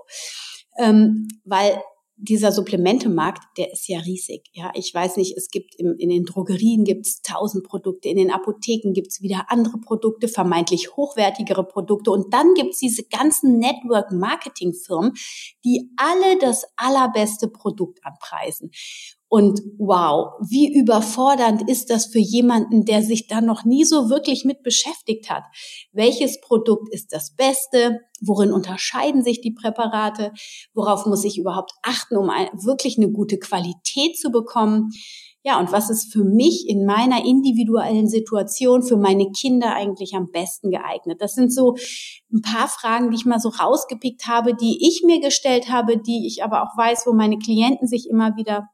ähm, 0.78 1.26
weil 1.44 1.82
dieser 2.16 2.52
Supplementemarkt, 2.52 3.42
der 3.58 3.72
ist 3.72 3.88
ja 3.88 3.98
riesig. 3.98 4.44
Ja, 4.52 4.70
ich 4.74 4.94
weiß 4.94 5.16
nicht, 5.16 5.36
es 5.36 5.48
gibt 5.50 5.74
im, 5.76 5.96
in 5.98 6.10
den 6.10 6.24
Drogerien 6.24 6.84
gibt's 6.84 7.22
tausend 7.22 7.64
Produkte, 7.64 8.08
in 8.08 8.16
den 8.16 8.30
Apotheken 8.30 8.92
gibt's 8.92 9.20
wieder 9.20 9.46
andere 9.48 9.78
Produkte, 9.78 10.28
vermeintlich 10.28 10.96
hochwertigere 10.96 11.64
Produkte 11.64 12.10
und 12.10 12.32
dann 12.32 12.54
gibt's 12.54 12.78
diese 12.78 13.02
ganzen 13.04 13.58
Network-Marketing-Firmen, 13.58 15.14
die 15.64 15.90
alle 15.96 16.38
das 16.38 16.64
allerbeste 16.76 17.48
Produkt 17.48 17.98
anpreisen. 18.04 18.70
Und 19.34 19.62
wow, 19.78 20.34
wie 20.48 20.72
überfordernd 20.72 21.68
ist 21.68 21.90
das 21.90 22.06
für 22.06 22.20
jemanden, 22.20 22.84
der 22.84 23.02
sich 23.02 23.26
da 23.26 23.40
noch 23.40 23.64
nie 23.64 23.84
so 23.84 24.08
wirklich 24.08 24.44
mit 24.44 24.62
beschäftigt 24.62 25.28
hat? 25.28 25.42
Welches 25.90 26.40
Produkt 26.40 26.88
ist 26.94 27.12
das 27.12 27.34
Beste? 27.34 27.98
Worin 28.20 28.52
unterscheiden 28.52 29.24
sich 29.24 29.40
die 29.40 29.50
Präparate? 29.50 30.30
Worauf 30.72 31.06
muss 31.06 31.24
ich 31.24 31.36
überhaupt 31.36 31.72
achten, 31.82 32.16
um 32.16 32.28
wirklich 32.28 32.96
eine 32.96 33.10
gute 33.10 33.40
Qualität 33.40 34.16
zu 34.16 34.30
bekommen? 34.30 34.92
Ja, 35.42 35.58
und 35.58 35.72
was 35.72 35.90
ist 35.90 36.12
für 36.12 36.22
mich 36.22 36.68
in 36.68 36.86
meiner 36.86 37.24
individuellen 37.24 38.06
Situation 38.06 38.84
für 38.84 38.96
meine 38.96 39.32
Kinder 39.32 39.74
eigentlich 39.74 40.14
am 40.14 40.30
besten 40.30 40.70
geeignet? 40.70 41.20
Das 41.20 41.34
sind 41.34 41.52
so 41.52 41.74
ein 42.32 42.40
paar 42.40 42.68
Fragen, 42.68 43.10
die 43.10 43.16
ich 43.16 43.26
mal 43.26 43.40
so 43.40 43.48
rausgepickt 43.48 44.28
habe, 44.28 44.54
die 44.54 44.78
ich 44.86 45.02
mir 45.04 45.18
gestellt 45.18 45.72
habe, 45.72 45.98
die 45.98 46.24
ich 46.24 46.44
aber 46.44 46.62
auch 46.62 46.78
weiß, 46.78 47.02
wo 47.06 47.12
meine 47.12 47.38
Klienten 47.38 47.88
sich 47.88 48.08
immer 48.08 48.36
wieder 48.36 48.68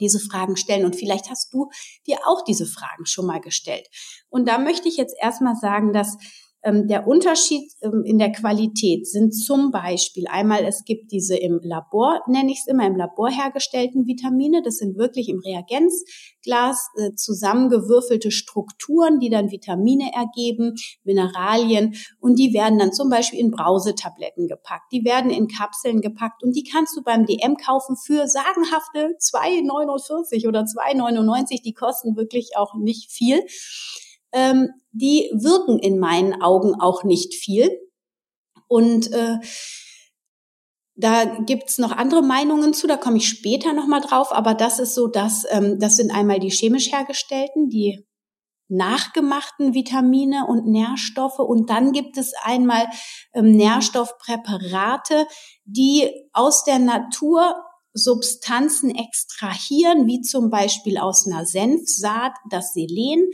diese 0.00 0.20
Fragen 0.20 0.56
stellen. 0.56 0.84
Und 0.84 0.96
vielleicht 0.96 1.30
hast 1.30 1.52
du 1.52 1.70
dir 2.06 2.18
auch 2.26 2.42
diese 2.44 2.66
Fragen 2.66 3.06
schon 3.06 3.26
mal 3.26 3.40
gestellt. 3.40 3.88
Und 4.28 4.48
da 4.48 4.58
möchte 4.58 4.88
ich 4.88 4.96
jetzt 4.96 5.14
erstmal 5.20 5.56
sagen, 5.56 5.92
dass 5.92 6.16
der 6.62 7.06
Unterschied 7.06 7.72
ähm, 7.80 8.02
in 8.04 8.18
der 8.18 8.32
Qualität 8.32 9.06
sind 9.06 9.32
zum 9.32 9.70
Beispiel 9.70 10.26
einmal, 10.28 10.64
es 10.64 10.84
gibt 10.84 11.10
diese 11.10 11.36
im 11.36 11.58
Labor, 11.62 12.20
nenne 12.26 12.52
ich 12.52 12.58
es 12.60 12.66
immer, 12.66 12.86
im 12.86 12.96
Labor 12.96 13.30
hergestellten 13.30 14.06
Vitamine. 14.06 14.62
Das 14.62 14.76
sind 14.76 14.98
wirklich 14.98 15.30
im 15.30 15.38
Reagenzglas 15.38 16.88
äh, 16.96 17.14
zusammengewürfelte 17.14 18.30
Strukturen, 18.30 19.20
die 19.20 19.30
dann 19.30 19.50
Vitamine 19.50 20.12
ergeben, 20.12 20.74
Mineralien 21.02 21.94
und 22.20 22.38
die 22.38 22.52
werden 22.52 22.78
dann 22.78 22.92
zum 22.92 23.08
Beispiel 23.08 23.40
in 23.40 23.50
Brausetabletten 23.50 24.46
gepackt. 24.46 24.92
Die 24.92 25.04
werden 25.04 25.30
in 25.30 25.48
Kapseln 25.48 26.02
gepackt 26.02 26.42
und 26.42 26.54
die 26.54 26.64
kannst 26.64 26.94
du 26.94 27.02
beim 27.02 27.24
DM 27.24 27.56
kaufen 27.56 27.96
für 27.96 28.26
sagenhafte 28.26 29.16
2,49 29.18 30.46
oder 30.46 30.64
2,99. 30.64 31.62
Die 31.62 31.72
kosten 31.72 32.16
wirklich 32.16 32.56
auch 32.56 32.74
nicht 32.74 33.10
viel 33.10 33.40
ähm, 34.32 34.68
die 34.92 35.30
wirken 35.32 35.78
in 35.78 35.98
meinen 35.98 36.40
Augen 36.42 36.74
auch 36.74 37.04
nicht 37.04 37.34
viel. 37.34 37.70
Und 38.68 39.12
äh, 39.12 39.38
da 40.96 41.24
gibt's 41.24 41.78
noch 41.78 41.92
andere 41.92 42.22
Meinungen 42.22 42.74
zu, 42.74 42.86
da 42.86 42.96
komme 42.96 43.16
ich 43.16 43.28
später 43.28 43.72
nochmal 43.72 44.00
drauf, 44.00 44.32
aber 44.32 44.54
das 44.54 44.78
ist 44.78 44.94
so, 44.94 45.06
dass 45.06 45.46
ähm, 45.50 45.78
das 45.80 45.96
sind 45.96 46.10
einmal 46.10 46.40
die 46.40 46.50
chemisch 46.50 46.92
hergestellten, 46.92 47.70
die 47.70 48.06
nachgemachten 48.68 49.74
Vitamine 49.74 50.46
und 50.46 50.66
Nährstoffe 50.66 51.38
und 51.40 51.70
dann 51.70 51.92
gibt 51.92 52.16
es 52.16 52.32
einmal 52.42 52.86
ähm, 53.34 53.50
Nährstoffpräparate, 53.52 55.26
die 55.64 56.08
aus 56.32 56.64
der 56.64 56.78
Natur 56.78 57.56
Substanzen 57.92 58.94
extrahieren, 58.94 60.06
wie 60.06 60.20
zum 60.20 60.50
Beispiel 60.50 60.98
aus 60.98 61.26
einer 61.26 61.44
Senfsaat 61.44 62.32
das 62.48 62.72
Selen. 62.72 63.28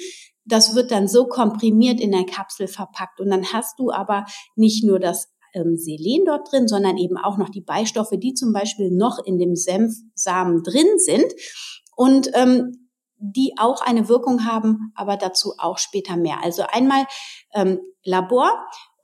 Das 0.47 0.75
wird 0.75 0.91
dann 0.91 1.09
so 1.09 1.27
komprimiert 1.27 2.01
in 2.01 2.13
der 2.13 2.25
Kapsel 2.25 2.69
verpackt 2.69 3.21
und 3.21 3.31
dann 3.31 3.53
hast 3.53 3.79
du 3.79 3.91
aber 3.91 4.25
nicht 4.55 4.85
nur 4.85 4.99
das 4.99 5.29
ähm, 5.55 5.77
Selen 5.77 6.25
dort 6.25 6.51
drin, 6.53 6.69
sondern 6.69 6.99
eben 6.99 7.17
auch 7.17 7.39
noch 7.39 7.49
die 7.49 7.61
Beistoffe, 7.61 8.19
die 8.19 8.35
zum 8.35 8.53
Beispiel 8.53 8.91
noch 8.91 9.19
in 9.25 9.39
dem 9.39 9.57
Senfsamen 9.57 10.63
drin 10.63 10.99
sind 10.99 11.33
und 11.97 12.31
ähm, 12.35 12.89
die 13.19 13.55
auch 13.59 13.81
eine 13.81 14.09
Wirkung 14.09 14.45
haben, 14.45 14.93
aber 14.95 15.17
dazu 15.17 15.55
auch 15.59 15.79
später 15.79 16.17
mehr. 16.17 16.43
Also 16.43 16.65
einmal 16.71 17.07
ähm, 17.55 17.81
Labor, 18.05 18.51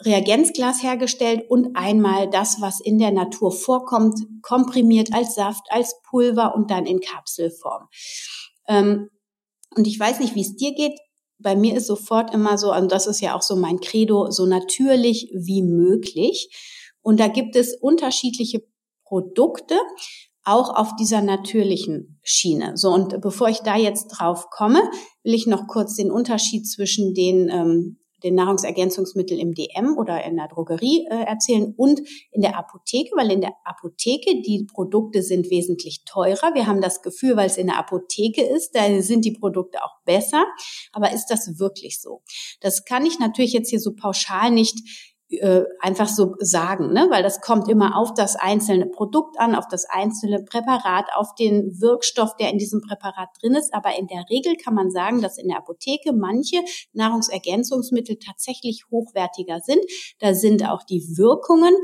Reagenzglas 0.00 0.82
hergestellt 0.82 1.44
und 1.48 1.76
einmal 1.76 2.28
das, 2.28 2.60
was 2.60 2.80
in 2.80 2.98
der 2.98 3.12
Natur 3.12 3.52
vorkommt, 3.52 4.18
komprimiert 4.42 5.14
als 5.14 5.34
Saft, 5.34 5.64
als 5.70 6.00
Pulver 6.02 6.54
und 6.54 6.70
dann 6.70 6.86
in 6.86 7.00
Kapselform. 7.00 7.88
Ähm, 8.68 9.08
und 9.74 9.86
ich 9.86 9.98
weiß 9.98 10.20
nicht, 10.20 10.34
wie 10.34 10.42
es 10.42 10.56
dir 10.56 10.74
geht 10.74 10.98
bei 11.42 11.56
mir 11.56 11.76
ist 11.76 11.86
sofort 11.86 12.32
immer 12.32 12.58
so, 12.58 12.74
und 12.74 12.92
das 12.92 13.06
ist 13.06 13.20
ja 13.20 13.36
auch 13.36 13.42
so 13.42 13.56
mein 13.56 13.80
Credo, 13.80 14.30
so 14.30 14.46
natürlich 14.46 15.30
wie 15.34 15.62
möglich. 15.62 16.48
Und 17.02 17.20
da 17.20 17.28
gibt 17.28 17.56
es 17.56 17.76
unterschiedliche 17.80 18.62
Produkte, 19.04 19.76
auch 20.44 20.74
auf 20.74 20.96
dieser 20.96 21.22
natürlichen 21.22 22.18
Schiene. 22.22 22.76
So, 22.76 22.90
und 22.90 23.20
bevor 23.20 23.48
ich 23.48 23.60
da 23.60 23.76
jetzt 23.76 24.08
drauf 24.08 24.50
komme, 24.50 24.82
will 25.22 25.34
ich 25.34 25.46
noch 25.46 25.66
kurz 25.68 25.94
den 25.94 26.10
Unterschied 26.10 26.68
zwischen 26.68 27.14
den 27.14 27.48
ähm, 27.48 27.98
den 28.22 28.34
Nahrungsergänzungsmitteln 28.34 29.40
im 29.40 29.54
DM 29.54 29.96
oder 29.96 30.24
in 30.24 30.36
der 30.36 30.48
Drogerie 30.48 31.06
äh, 31.10 31.24
erzählen 31.24 31.74
und 31.76 32.00
in 32.30 32.42
der 32.42 32.58
Apotheke, 32.58 33.10
weil 33.16 33.30
in 33.30 33.40
der 33.40 33.54
Apotheke 33.64 34.42
die 34.42 34.64
Produkte 34.64 35.22
sind 35.22 35.50
wesentlich 35.50 36.04
teurer. 36.04 36.54
Wir 36.54 36.66
haben 36.66 36.80
das 36.80 37.02
Gefühl, 37.02 37.36
weil 37.36 37.46
es 37.46 37.56
in 37.56 37.66
der 37.66 37.78
Apotheke 37.78 38.42
ist, 38.42 38.74
da 38.74 39.02
sind 39.02 39.24
die 39.24 39.32
Produkte 39.32 39.82
auch 39.82 40.02
besser. 40.04 40.44
Aber 40.92 41.12
ist 41.12 41.26
das 41.26 41.58
wirklich 41.58 42.00
so? 42.00 42.22
Das 42.60 42.84
kann 42.84 43.06
ich 43.06 43.18
natürlich 43.18 43.52
jetzt 43.52 43.70
hier 43.70 43.80
so 43.80 43.94
pauschal 43.94 44.50
nicht 44.50 45.11
äh, 45.40 45.64
einfach 45.80 46.08
so 46.08 46.34
sagen, 46.38 46.92
ne? 46.92 47.06
weil 47.10 47.22
das 47.22 47.40
kommt 47.40 47.68
immer 47.68 47.96
auf 47.96 48.14
das 48.14 48.36
einzelne 48.36 48.86
Produkt 48.86 49.38
an, 49.38 49.54
auf 49.54 49.66
das 49.68 49.84
einzelne 49.86 50.42
Präparat, 50.42 51.06
auf 51.14 51.34
den 51.34 51.80
Wirkstoff, 51.80 52.36
der 52.36 52.50
in 52.50 52.58
diesem 52.58 52.80
Präparat 52.80 53.28
drin 53.40 53.54
ist. 53.54 53.72
Aber 53.74 53.98
in 53.98 54.06
der 54.06 54.24
Regel 54.30 54.56
kann 54.56 54.74
man 54.74 54.90
sagen, 54.90 55.22
dass 55.22 55.38
in 55.38 55.48
der 55.48 55.58
Apotheke 55.58 56.12
manche 56.12 56.58
Nahrungsergänzungsmittel 56.92 58.18
tatsächlich 58.18 58.84
hochwertiger 58.90 59.60
sind. 59.60 59.80
Da 60.18 60.34
sind 60.34 60.68
auch 60.68 60.82
die 60.82 61.16
Wirkungen 61.16 61.74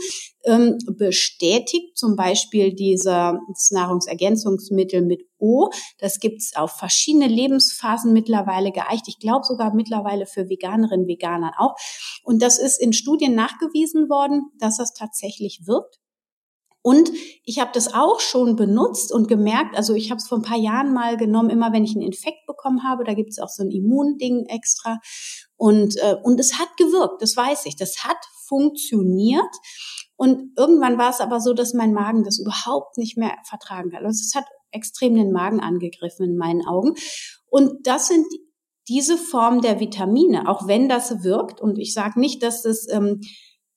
ähm, 0.44 0.78
bestätigt, 0.96 1.96
zum 1.96 2.16
Beispiel 2.16 2.74
dieses 2.74 3.70
Nahrungsergänzungsmittel 3.70 5.02
mit 5.02 5.27
O. 5.38 5.70
Das 5.98 6.20
gibt's 6.20 6.54
auf 6.56 6.72
verschiedene 6.72 7.26
Lebensphasen 7.26 8.12
mittlerweile 8.12 8.72
geeicht. 8.72 9.08
Ich 9.08 9.18
glaube 9.18 9.44
sogar 9.44 9.74
mittlerweile 9.74 10.26
für 10.26 10.48
Veganerinnen, 10.48 11.06
Veganer 11.06 11.54
auch. 11.58 11.74
Und 12.22 12.42
das 12.42 12.58
ist 12.58 12.80
in 12.80 12.92
Studien 12.92 13.34
nachgewiesen 13.34 14.08
worden, 14.08 14.50
dass 14.58 14.76
das 14.76 14.92
tatsächlich 14.94 15.62
wirkt. 15.66 15.98
Und 16.80 17.10
ich 17.44 17.58
habe 17.58 17.70
das 17.74 17.92
auch 17.92 18.20
schon 18.20 18.56
benutzt 18.56 19.12
und 19.12 19.28
gemerkt, 19.28 19.76
also 19.76 19.94
ich 19.94 20.10
habe 20.10 20.18
es 20.18 20.28
vor 20.28 20.38
ein 20.38 20.42
paar 20.42 20.58
Jahren 20.58 20.94
mal 20.94 21.16
genommen, 21.16 21.50
immer 21.50 21.72
wenn 21.72 21.84
ich 21.84 21.94
einen 21.94 22.06
Infekt 22.06 22.46
bekommen 22.46 22.84
habe, 22.84 23.04
da 23.04 23.14
gibt 23.14 23.30
es 23.30 23.38
auch 23.40 23.48
so 23.48 23.62
ein 23.62 23.70
Immunding 23.70 24.46
extra. 24.46 24.98
Und, 25.56 25.96
äh, 25.98 26.16
und 26.22 26.38
es 26.38 26.58
hat 26.58 26.68
gewirkt, 26.76 27.20
das 27.20 27.36
weiß 27.36 27.66
ich, 27.66 27.76
das 27.76 28.04
hat 28.04 28.16
funktioniert. 28.46 29.42
Und 30.16 30.52
irgendwann 30.56 30.98
war 30.98 31.10
es 31.10 31.20
aber 31.20 31.40
so, 31.40 31.52
dass 31.52 31.74
mein 31.74 31.92
Magen 31.92 32.24
das 32.24 32.38
überhaupt 32.38 32.96
nicht 32.96 33.18
mehr 33.18 33.36
vertragen 33.44 33.92
hat. 33.92 34.02
Also 34.04 34.20
es 34.24 34.34
hat 34.34 34.46
extrem 34.70 35.14
den 35.14 35.32
Magen 35.32 35.60
angegriffen 35.60 36.26
in 36.26 36.36
meinen 36.36 36.66
Augen. 36.66 36.94
Und 37.46 37.86
das 37.86 38.08
sind 38.08 38.26
diese 38.88 39.18
Form 39.18 39.60
der 39.60 39.80
Vitamine, 39.80 40.48
auch 40.48 40.66
wenn 40.66 40.88
das 40.88 41.22
wirkt, 41.22 41.60
und 41.60 41.78
ich 41.78 41.92
sage 41.92 42.18
nicht, 42.18 42.42
dass 42.42 42.64
es 42.64 42.90
ähm, 42.90 43.20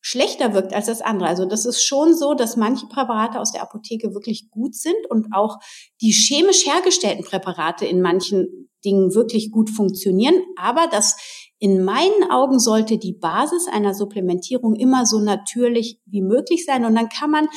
schlechter 0.01 0.53
wirkt 0.53 0.73
als 0.73 0.87
das 0.87 1.01
andere. 1.01 1.29
Also 1.29 1.45
das 1.45 1.65
ist 1.65 1.83
schon 1.83 2.15
so, 2.15 2.33
dass 2.33 2.57
manche 2.57 2.87
Präparate 2.87 3.39
aus 3.39 3.51
der 3.51 3.61
Apotheke 3.61 4.13
wirklich 4.13 4.49
gut 4.49 4.73
sind 4.73 4.95
und 5.09 5.27
auch 5.33 5.57
die 6.01 6.11
chemisch 6.11 6.65
hergestellten 6.65 7.23
Präparate 7.23 7.85
in 7.85 8.01
manchen 8.01 8.69
Dingen 8.83 9.13
wirklich 9.13 9.51
gut 9.51 9.69
funktionieren. 9.69 10.41
Aber 10.57 10.87
das 10.87 11.17
in 11.59 11.83
meinen 11.83 12.31
Augen 12.31 12.57
sollte 12.57 12.97
die 12.97 13.13
Basis 13.13 13.67
einer 13.71 13.93
Supplementierung 13.93 14.75
immer 14.75 15.05
so 15.05 15.19
natürlich 15.19 15.99
wie 16.05 16.23
möglich 16.23 16.65
sein. 16.65 16.85
Und 16.85 16.95
dann 16.95 17.09
kann 17.09 17.29
man 17.29 17.47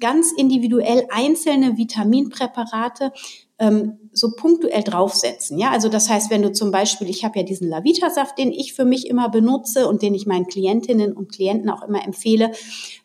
ganz 0.00 0.32
individuell 0.32 1.06
einzelne 1.10 1.76
Vitaminpräparate 1.76 3.12
ähm, 3.60 3.98
so 4.12 4.32
punktuell 4.34 4.82
draufsetzen. 4.82 5.58
Ja, 5.58 5.70
also 5.70 5.88
das 5.90 6.08
heißt, 6.08 6.30
wenn 6.30 6.42
du 6.42 6.50
zum 6.50 6.70
Beispiel, 6.70 7.08
ich 7.10 7.24
habe 7.24 7.38
ja 7.38 7.44
diesen 7.44 7.68
Lavita-Saft, 7.68 8.38
den 8.38 8.52
ich 8.52 8.72
für 8.72 8.86
mich 8.86 9.06
immer 9.06 9.28
benutze 9.28 9.86
und 9.86 10.02
den 10.02 10.14
ich 10.14 10.26
meinen 10.26 10.46
Klientinnen 10.46 11.12
und 11.12 11.30
Klienten 11.30 11.68
auch 11.68 11.86
immer 11.86 12.02
empfehle 12.04 12.52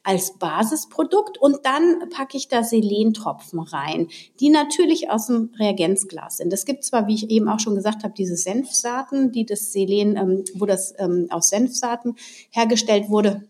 als 0.03 0.39
Basisprodukt 0.39 1.37
und 1.37 1.57
dann 1.63 2.09
packe 2.09 2.37
ich 2.37 2.47
da 2.47 2.63
Selentropfen 2.63 3.59
rein, 3.59 4.07
die 4.39 4.49
natürlich 4.49 5.11
aus 5.11 5.27
dem 5.27 5.51
Reagenzglas 5.59 6.37
sind. 6.37 6.53
Es 6.53 6.65
gibt 6.65 6.85
zwar, 6.85 7.07
wie 7.07 7.15
ich 7.15 7.29
eben 7.29 7.49
auch 7.49 7.59
schon 7.59 7.75
gesagt 7.75 8.03
habe, 8.03 8.13
diese 8.17 8.37
Senfsaaten, 8.37 9.33
die 9.33 9.45
das 9.45 9.73
Selen, 9.73 10.15
ähm, 10.15 10.45
wo 10.55 10.65
das 10.65 10.93
ähm, 10.97 11.27
aus 11.29 11.49
Senfsaaten 11.49 12.15
hergestellt 12.49 13.09
wurde. 13.09 13.43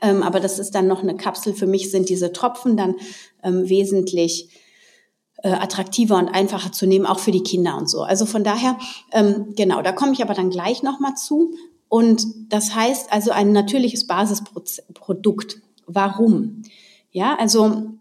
Ähm, 0.00 0.22
aber 0.22 0.40
das 0.40 0.58
ist 0.58 0.74
dann 0.74 0.86
noch 0.86 1.02
eine 1.02 1.16
Kapsel. 1.16 1.54
Für 1.54 1.66
mich 1.66 1.90
sind 1.90 2.08
diese 2.08 2.32
Tropfen 2.32 2.76
dann 2.76 2.96
ähm, 3.42 3.68
wesentlich 3.68 4.48
äh, 5.42 5.50
attraktiver 5.50 6.16
und 6.16 6.28
einfacher 6.28 6.72
zu 6.72 6.86
nehmen, 6.86 7.06
auch 7.06 7.18
für 7.18 7.32
die 7.32 7.42
Kinder 7.42 7.76
und 7.76 7.90
so. 7.90 8.02
Also 8.02 8.26
von 8.26 8.44
daher, 8.44 8.78
ähm, 9.12 9.54
genau, 9.56 9.82
da 9.82 9.92
komme 9.92 10.12
ich 10.12 10.22
aber 10.22 10.34
dann 10.34 10.50
gleich 10.50 10.82
nochmal 10.82 11.14
zu. 11.14 11.54
Und 11.88 12.24
das 12.48 12.74
heißt 12.74 13.12
also 13.12 13.32
ein 13.32 13.52
natürliches 13.52 14.06
Basisprodukt. 14.06 15.60
Warum? 15.86 16.62
Ja, 17.10 17.36
also 17.38 17.92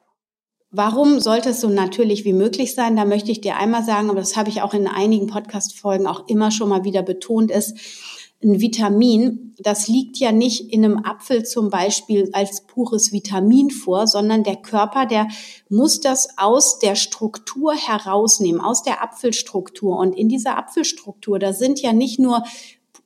Warum 0.74 1.20
sollte 1.20 1.50
es 1.50 1.60
so 1.60 1.68
natürlich 1.68 2.24
wie 2.24 2.32
möglich 2.32 2.76
sein? 2.76 2.96
Da 2.96 3.04
möchte 3.04 3.30
ich 3.30 3.42
dir 3.42 3.58
einmal 3.58 3.84
sagen, 3.84 4.10
aber 4.10 4.22
das 4.22 4.38
habe 4.38 4.50
ich 4.50 4.62
auch 4.62 4.74
in 4.74 4.88
einigen 4.88 5.28
Podcast-Folgen 5.28 6.08
auch 6.08 6.30
immer 6.30 6.50
schon 6.50 6.70
mal 6.70 6.86
wieder 6.86 7.04
betont, 7.04 7.52
ist, 7.52 7.76
ein 8.44 8.60
Vitamin, 8.60 9.54
das 9.60 9.88
liegt 9.88 10.18
ja 10.18 10.32
nicht 10.32 10.74
in 10.74 10.84
einem 10.84 11.06
Apfel 11.06 11.44
zum 11.44 11.70
Beispiel 11.70 12.30
als 12.34 12.62
pures 12.62 13.12
Vitamin 13.12 13.70
vor, 13.70 14.08
sondern 14.08 14.44
der 14.44 14.56
Körper, 14.56 15.06
der 15.06 15.28
muss 15.70 16.00
das 16.02 16.38
aus 16.38 16.80
der 16.80 16.96
Struktur 16.96 17.74
herausnehmen, 17.76 18.62
aus 18.62 18.84
der 18.84 19.04
Apfelstruktur. 19.04 19.98
Und 19.98 20.18
in 20.18 20.30
dieser 20.30 20.58
Apfelstruktur, 20.58 21.38
da 21.38 21.54
sind 21.54 21.82
ja 21.82 21.94
nicht 21.94 22.20
nur 22.20 22.44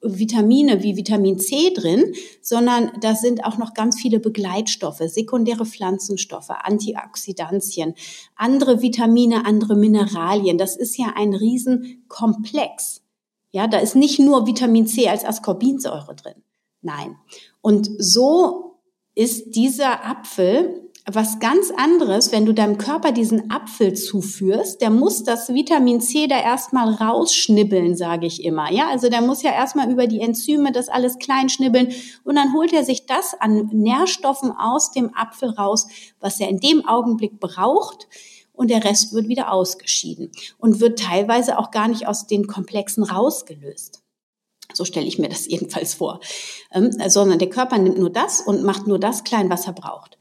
Vitamine 0.01 0.83
wie 0.83 0.95
Vitamin 0.95 1.39
C 1.39 1.73
drin, 1.73 2.13
sondern 2.41 2.91
da 3.01 3.15
sind 3.15 3.43
auch 3.43 3.57
noch 3.57 3.73
ganz 3.73 3.99
viele 3.99 4.19
Begleitstoffe, 4.19 5.01
sekundäre 5.07 5.65
Pflanzenstoffe, 5.65 6.51
Antioxidantien, 6.51 7.95
andere 8.35 8.81
Vitamine, 8.81 9.45
andere 9.45 9.75
Mineralien. 9.75 10.57
Das 10.57 10.75
ist 10.75 10.97
ja 10.97 11.13
ein 11.15 11.33
Riesenkomplex. 11.33 13.01
Ja, 13.55 13.67
da 13.67 13.77
ist 13.77 13.95
nicht 13.95 14.19
nur 14.19 14.45
Vitamin 14.45 14.85
C 14.85 15.07
als 15.07 15.23
Ascorbinsäure 15.23 16.13
drin. 16.13 16.43
Nein. 16.81 17.15
Und 17.61 17.89
so 17.99 18.81
ist 19.15 19.55
dieser 19.55 20.05
Apfel 20.05 20.91
was 21.09 21.39
ganz 21.39 21.71
anderes, 21.77 22.33
wenn 22.33 22.45
du 22.45 22.53
deinem 22.53 22.77
Körper 22.77 23.13
diesen 23.13 23.49
Apfel 23.51 23.93
zuführst, 23.93 24.81
der 24.81 24.89
muss 24.89 25.23
das 25.23 25.53
Vitamin 25.53 26.01
C 26.01 26.27
da 26.27 26.37
erstmal 26.37 26.95
rausschnibbeln, 26.95 27.95
sage 27.95 28.25
ich 28.27 28.43
immer. 28.43 28.73
Ja, 28.73 28.89
also 28.89 29.07
der 29.07 29.21
muss 29.21 29.41
ja 29.41 29.53
erstmal 29.53 29.89
über 29.89 30.07
die 30.07 30.19
Enzyme 30.19 30.73
das 30.73 30.89
alles 30.89 31.17
klein 31.17 31.47
schnibbeln 31.47 31.93
und 32.25 32.35
dann 32.35 32.53
holt 32.53 32.73
er 32.73 32.83
sich 32.83 33.05
das 33.05 33.39
an 33.39 33.69
Nährstoffen 33.71 34.51
aus 34.51 34.91
dem 34.91 35.15
Apfel 35.15 35.51
raus, 35.51 35.87
was 36.19 36.41
er 36.41 36.49
in 36.49 36.59
dem 36.59 36.85
Augenblick 36.85 37.39
braucht, 37.39 38.09
und 38.55 38.69
der 38.69 38.83
Rest 38.83 39.13
wird 39.13 39.27
wieder 39.27 39.51
ausgeschieden 39.51 40.31
und 40.57 40.79
wird 40.79 40.99
teilweise 40.99 41.57
auch 41.57 41.71
gar 41.71 41.87
nicht 41.87 42.07
aus 42.07 42.27
den 42.27 42.47
Komplexen 42.47 43.03
rausgelöst. 43.03 44.01
So 44.73 44.85
stelle 44.85 45.07
ich 45.07 45.19
mir 45.19 45.29
das 45.29 45.45
jedenfalls 45.47 45.93
vor. 45.93 46.19
Ähm, 46.71 46.91
sondern 47.07 47.39
der 47.39 47.49
Körper 47.49 47.77
nimmt 47.77 47.97
nur 47.97 48.09
das 48.09 48.41
und 48.41 48.63
macht 48.63 48.87
nur 48.87 48.99
das 48.99 49.23
klein, 49.23 49.49
was 49.49 49.67
er 49.67 49.73
braucht. 49.73 50.17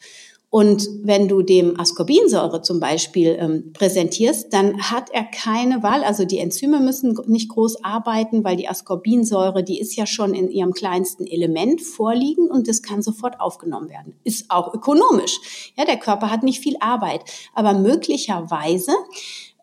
Und 0.55 0.89
wenn 1.03 1.27
du 1.27 1.43
dem 1.43 1.81
Ascorbinsäure 1.81 2.63
zum 2.63 2.79
Beispiel 2.79 3.37
ähm, 3.41 3.73
präsentierst, 3.73 4.53
dann 4.53 4.83
hat 4.83 5.11
er 5.11 5.25
keine 5.25 5.83
Wahl. 5.83 6.05
Also 6.05 6.25
die 6.25 6.39
Enzyme 6.39 6.79
müssen 6.79 7.19
nicht 7.27 7.49
groß 7.49 7.83
arbeiten, 7.83 8.45
weil 8.45 8.55
die 8.55 8.69
Ascorbinsäure, 8.69 9.65
die 9.65 9.81
ist 9.81 9.97
ja 9.97 10.07
schon 10.07 10.33
in 10.33 10.49
ihrem 10.49 10.73
kleinsten 10.73 11.27
Element 11.27 11.83
vorliegen 11.83 12.49
und 12.49 12.69
das 12.69 12.83
kann 12.83 13.03
sofort 13.03 13.41
aufgenommen 13.41 13.89
werden. 13.89 14.15
Ist 14.23 14.49
auch 14.49 14.73
ökonomisch. 14.73 15.73
Ja, 15.77 15.87
der 15.87 15.99
Körper 15.99 16.31
hat 16.31 16.45
nicht 16.45 16.61
viel 16.61 16.77
Arbeit. 16.79 17.23
Aber 17.53 17.77
möglicherweise 17.77 18.93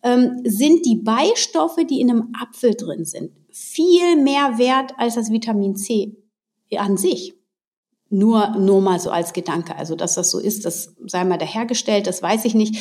ähm, 0.04 0.42
sind 0.44 0.86
die 0.86 0.98
Beistoffe, 0.98 1.86
die 1.86 2.02
in 2.02 2.10
einem 2.10 2.34
Apfel 2.38 2.74
drin 2.74 3.06
sind, 3.06 3.32
viel 3.50 4.18
mehr 4.18 4.58
wert 4.58 4.92
als 4.98 5.16
das 5.16 5.32
Vitamin 5.32 5.78
C 5.78 6.18
an 6.78 6.98
sich. 6.98 7.34
Nur, 8.14 8.50
nur 8.58 8.82
mal 8.82 9.00
so 9.00 9.10
als 9.10 9.34
Gedanke. 9.34 9.76
Also, 9.76 9.96
dass 9.96 10.16
das 10.16 10.30
so 10.30 10.38
ist, 10.38 10.66
das 10.66 10.94
sei 11.08 11.24
mal 11.24 11.38
dahergestellt, 11.38 12.06
das 12.06 12.22
weiß 12.22 12.46
ich 12.46 12.54
nicht. 12.54 12.78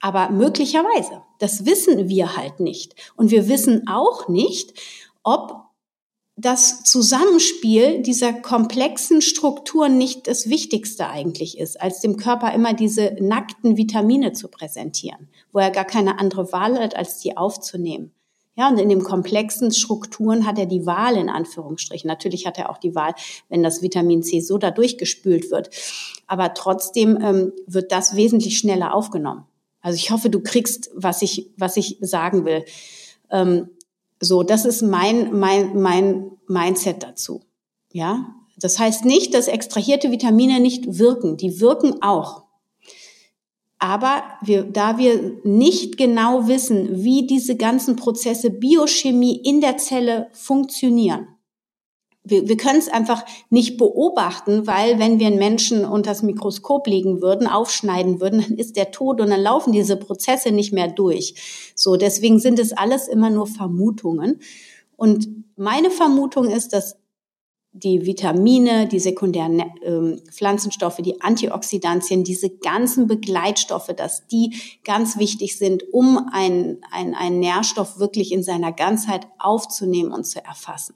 Aber 0.00 0.30
möglicherweise, 0.30 1.22
das 1.38 1.66
wissen 1.66 2.08
wir 2.08 2.36
halt 2.36 2.60
nicht. 2.60 2.94
Und 3.16 3.30
wir 3.30 3.48
wissen 3.48 3.86
auch 3.88 4.28
nicht, 4.28 4.72
ob 5.22 5.70
das 6.36 6.84
Zusammenspiel 6.84 8.00
dieser 8.00 8.32
komplexen 8.32 9.20
Strukturen 9.20 9.98
nicht 9.98 10.26
das 10.26 10.48
Wichtigste 10.48 11.08
eigentlich 11.08 11.58
ist, 11.58 11.78
als 11.78 12.00
dem 12.00 12.16
Körper 12.16 12.54
immer 12.54 12.72
diese 12.72 13.16
nackten 13.20 13.76
Vitamine 13.76 14.32
zu 14.32 14.48
präsentieren, 14.48 15.28
wo 15.52 15.58
er 15.58 15.70
gar 15.70 15.84
keine 15.84 16.18
andere 16.18 16.50
Wahl 16.52 16.78
hat, 16.78 16.96
als 16.96 17.18
die 17.18 17.36
aufzunehmen. 17.36 18.12
Ja, 18.56 18.68
und 18.68 18.78
in 18.78 18.88
den 18.88 19.02
komplexen 19.02 19.72
Strukturen 19.72 20.46
hat 20.46 20.58
er 20.58 20.66
die 20.66 20.84
Wahl 20.84 21.16
in 21.16 21.28
Anführungsstrichen. 21.28 22.08
Natürlich 22.08 22.46
hat 22.46 22.58
er 22.58 22.68
auch 22.68 22.78
die 22.78 22.94
Wahl, 22.94 23.14
wenn 23.48 23.62
das 23.62 23.80
Vitamin 23.80 24.22
C 24.22 24.40
so 24.40 24.58
da 24.58 24.70
durchgespült 24.70 25.50
wird. 25.50 25.70
Aber 26.26 26.52
trotzdem 26.52 27.18
ähm, 27.22 27.52
wird 27.66 27.92
das 27.92 28.16
wesentlich 28.16 28.58
schneller 28.58 28.94
aufgenommen. 28.94 29.44
Also 29.80 29.96
ich 29.96 30.10
hoffe, 30.10 30.30
du 30.30 30.40
kriegst, 30.40 30.90
was 30.94 31.22
ich, 31.22 31.50
was 31.56 31.76
ich 31.76 31.98
sagen 32.00 32.44
will. 32.44 32.64
Ähm, 33.30 33.70
so, 34.20 34.42
das 34.42 34.64
ist 34.64 34.82
mein, 34.82 35.38
mein, 35.38 35.80
mein 35.80 36.32
Mindset 36.46 37.02
dazu. 37.02 37.40
Ja, 37.92 38.34
das 38.58 38.78
heißt 38.78 39.04
nicht, 39.04 39.32
dass 39.32 39.48
extrahierte 39.48 40.10
Vitamine 40.10 40.60
nicht 40.60 40.98
wirken. 40.98 41.36
Die 41.36 41.60
wirken 41.60 42.02
auch. 42.02 42.44
Aber 43.80 44.22
wir, 44.42 44.64
da 44.64 44.98
wir 44.98 45.40
nicht 45.42 45.96
genau 45.96 46.46
wissen, 46.46 47.02
wie 47.02 47.26
diese 47.26 47.56
ganzen 47.56 47.96
Prozesse 47.96 48.50
Biochemie 48.50 49.36
in 49.36 49.62
der 49.62 49.78
Zelle 49.78 50.28
funktionieren, 50.32 51.28
wir, 52.22 52.46
wir 52.46 52.58
können 52.58 52.78
es 52.78 52.88
einfach 52.88 53.24
nicht 53.48 53.78
beobachten, 53.78 54.66
weil 54.66 54.98
wenn 54.98 55.18
wir 55.18 55.26
einen 55.26 55.38
Menschen 55.38 55.86
unter 55.86 56.10
das 56.10 56.22
Mikroskop 56.22 56.86
legen 56.86 57.22
würden, 57.22 57.46
aufschneiden 57.46 58.20
würden, 58.20 58.42
dann 58.42 58.58
ist 58.58 58.76
der 58.76 58.90
tot 58.90 59.20
und 59.20 59.30
dann 59.30 59.40
laufen 59.40 59.72
diese 59.72 59.96
Prozesse 59.96 60.52
nicht 60.52 60.72
mehr 60.72 60.88
durch. 60.88 61.72
So, 61.74 61.96
deswegen 61.96 62.38
sind 62.38 62.58
es 62.58 62.72
alles 62.72 63.08
immer 63.08 63.30
nur 63.30 63.46
Vermutungen. 63.46 64.40
Und 64.96 65.28
meine 65.56 65.90
Vermutung 65.90 66.50
ist, 66.50 66.74
dass 66.74 66.99
die 67.72 68.04
Vitamine, 68.04 68.88
die 68.88 68.98
sekundären 68.98 69.60
äh, 69.60 70.30
Pflanzenstoffe, 70.32 70.96
die 70.98 71.20
Antioxidantien, 71.20 72.24
diese 72.24 72.50
ganzen 72.50 73.06
Begleitstoffe, 73.06 73.92
dass 73.96 74.26
die 74.26 74.56
ganz 74.84 75.18
wichtig 75.18 75.56
sind, 75.56 75.84
um 75.92 76.28
einen 76.32 76.80
ein 76.90 77.38
Nährstoff 77.38 77.98
wirklich 77.98 78.32
in 78.32 78.42
seiner 78.42 78.72
Ganzheit 78.72 79.28
aufzunehmen 79.38 80.12
und 80.12 80.24
zu 80.24 80.44
erfassen. 80.44 80.94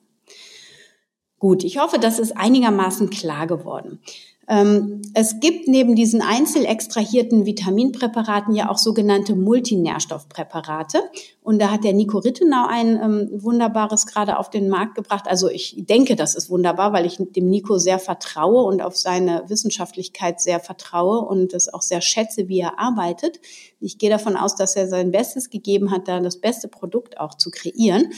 Gut, 1.38 1.62
ich 1.62 1.78
hoffe, 1.78 1.98
das 1.98 2.18
ist 2.18 2.37
einigermaßen 2.37 3.10
klar 3.10 3.46
geworden. 3.46 4.00
Ähm, 4.48 5.02
es 5.14 5.40
gibt 5.40 5.68
neben 5.68 5.94
diesen 5.94 6.22
einzel 6.22 6.64
extrahierten 6.64 7.46
Vitaminpräparaten 7.46 8.54
ja 8.54 8.70
auch 8.70 8.78
sogenannte 8.78 9.35
Multinährstoffpräparate. 9.35 11.02
Und 11.42 11.61
da 11.61 11.70
hat 11.70 11.85
der 11.85 11.92
Nico 11.92 12.18
Rittenau 12.18 12.66
ein 12.68 13.00
ähm, 13.02 13.28
wunderbares 13.33 14.07
gerade 14.07 14.38
auf 14.38 14.50
den 14.50 14.68
Markt 14.68 14.94
gebracht. 14.94 15.26
Also 15.28 15.48
ich 15.48 15.76
denke, 15.78 16.16
das 16.16 16.35
ist 16.35 16.50
wunderbar, 16.50 16.92
weil 16.92 17.07
ich 17.07 17.18
dem 17.18 17.48
Nico 17.48 17.78
sehr 17.78 17.98
vertraue 17.98 18.64
und 18.64 18.83
auf 18.83 18.96
seine 18.96 19.44
Wissenschaftlichkeit 19.48 20.40
sehr 20.40 20.61
vertraue 20.61 21.20
und 21.20 21.52
das 21.52 21.72
auch 21.72 21.83
sehr 21.83 22.00
schätze, 22.00 22.48
wie 22.48 22.61
er 22.61 22.78
arbeitet. 22.78 23.40
Ich 23.80 23.98
gehe 23.98 24.11
davon 24.11 24.37
aus, 24.37 24.57
dass 24.57 24.76
er 24.76 24.88
sein 24.88 25.11
Bestes 25.11 25.50
gegeben 25.50 25.90
hat, 25.90 26.09
da 26.09 26.20
das 26.20 26.40
beste 26.40 26.68
Produkt 26.68 27.18
auch 27.18 27.35
zu 27.35 27.50
kreieren. 27.50 28.12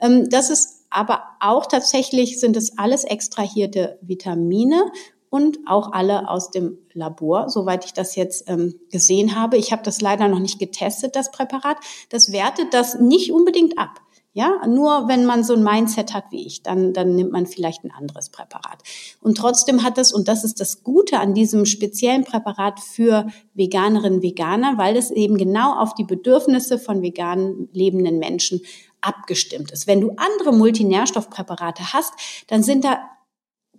Ähm, 0.00 0.28
das 0.28 0.50
ist 0.50 0.82
aber 0.90 1.22
auch 1.40 1.66
tatsächlich 1.66 2.38
sind 2.38 2.56
es 2.56 2.76
alles 2.76 3.04
extrahierte 3.04 3.98
Vitamine 4.02 4.92
und 5.32 5.60
auch 5.66 5.92
alle 5.92 6.28
aus 6.28 6.50
dem 6.50 6.76
Labor, 6.92 7.48
soweit 7.48 7.86
ich 7.86 7.94
das 7.94 8.16
jetzt 8.16 8.50
ähm, 8.50 8.74
gesehen 8.90 9.34
habe. 9.34 9.56
Ich 9.56 9.72
habe 9.72 9.82
das 9.82 10.02
leider 10.02 10.28
noch 10.28 10.40
nicht 10.40 10.58
getestet, 10.58 11.16
das 11.16 11.30
Präparat. 11.30 11.78
Das 12.10 12.32
wertet 12.32 12.74
das 12.74 13.00
nicht 13.00 13.32
unbedingt 13.32 13.78
ab. 13.78 14.02
Ja, 14.34 14.66
nur 14.66 15.08
wenn 15.08 15.24
man 15.24 15.42
so 15.42 15.54
ein 15.54 15.62
Mindset 15.62 16.12
hat 16.12 16.24
wie 16.32 16.46
ich, 16.46 16.62
dann, 16.62 16.92
dann 16.92 17.14
nimmt 17.14 17.32
man 17.32 17.46
vielleicht 17.46 17.82
ein 17.82 17.90
anderes 17.90 18.28
Präparat. 18.28 18.82
Und 19.22 19.38
trotzdem 19.38 19.82
hat 19.82 19.96
es, 19.96 20.12
und 20.12 20.28
das 20.28 20.44
ist 20.44 20.60
das 20.60 20.82
Gute 20.82 21.18
an 21.18 21.32
diesem 21.32 21.64
speziellen 21.64 22.24
Präparat 22.24 22.78
für 22.80 23.26
Veganerinnen, 23.54 24.20
Veganer, 24.20 24.76
weil 24.76 24.96
es 24.98 25.10
eben 25.10 25.38
genau 25.38 25.78
auf 25.78 25.94
die 25.94 26.04
Bedürfnisse 26.04 26.78
von 26.78 27.00
vegan 27.00 27.70
lebenden 27.72 28.18
Menschen 28.18 28.60
abgestimmt 29.00 29.70
ist. 29.70 29.86
Wenn 29.86 30.02
du 30.02 30.12
andere 30.16 30.52
Multinährstoffpräparate 30.52 31.94
hast, 31.94 32.12
dann 32.48 32.62
sind 32.62 32.84
da 32.84 32.98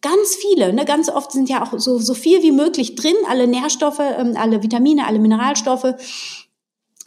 ganz 0.03 0.35
viele, 0.35 0.73
ne, 0.73 0.85
ganz 0.85 1.09
oft 1.09 1.31
sind 1.31 1.49
ja 1.49 1.63
auch 1.63 1.79
so, 1.79 1.97
so 1.97 2.13
viel 2.13 2.43
wie 2.43 2.51
möglich 2.51 2.93
drin, 2.93 3.15
alle 3.27 3.47
Nährstoffe, 3.47 3.99
ähm, 3.99 4.33
alle 4.35 4.61
Vitamine, 4.61 5.07
alle 5.07 5.17
Mineralstoffe, 5.17 5.95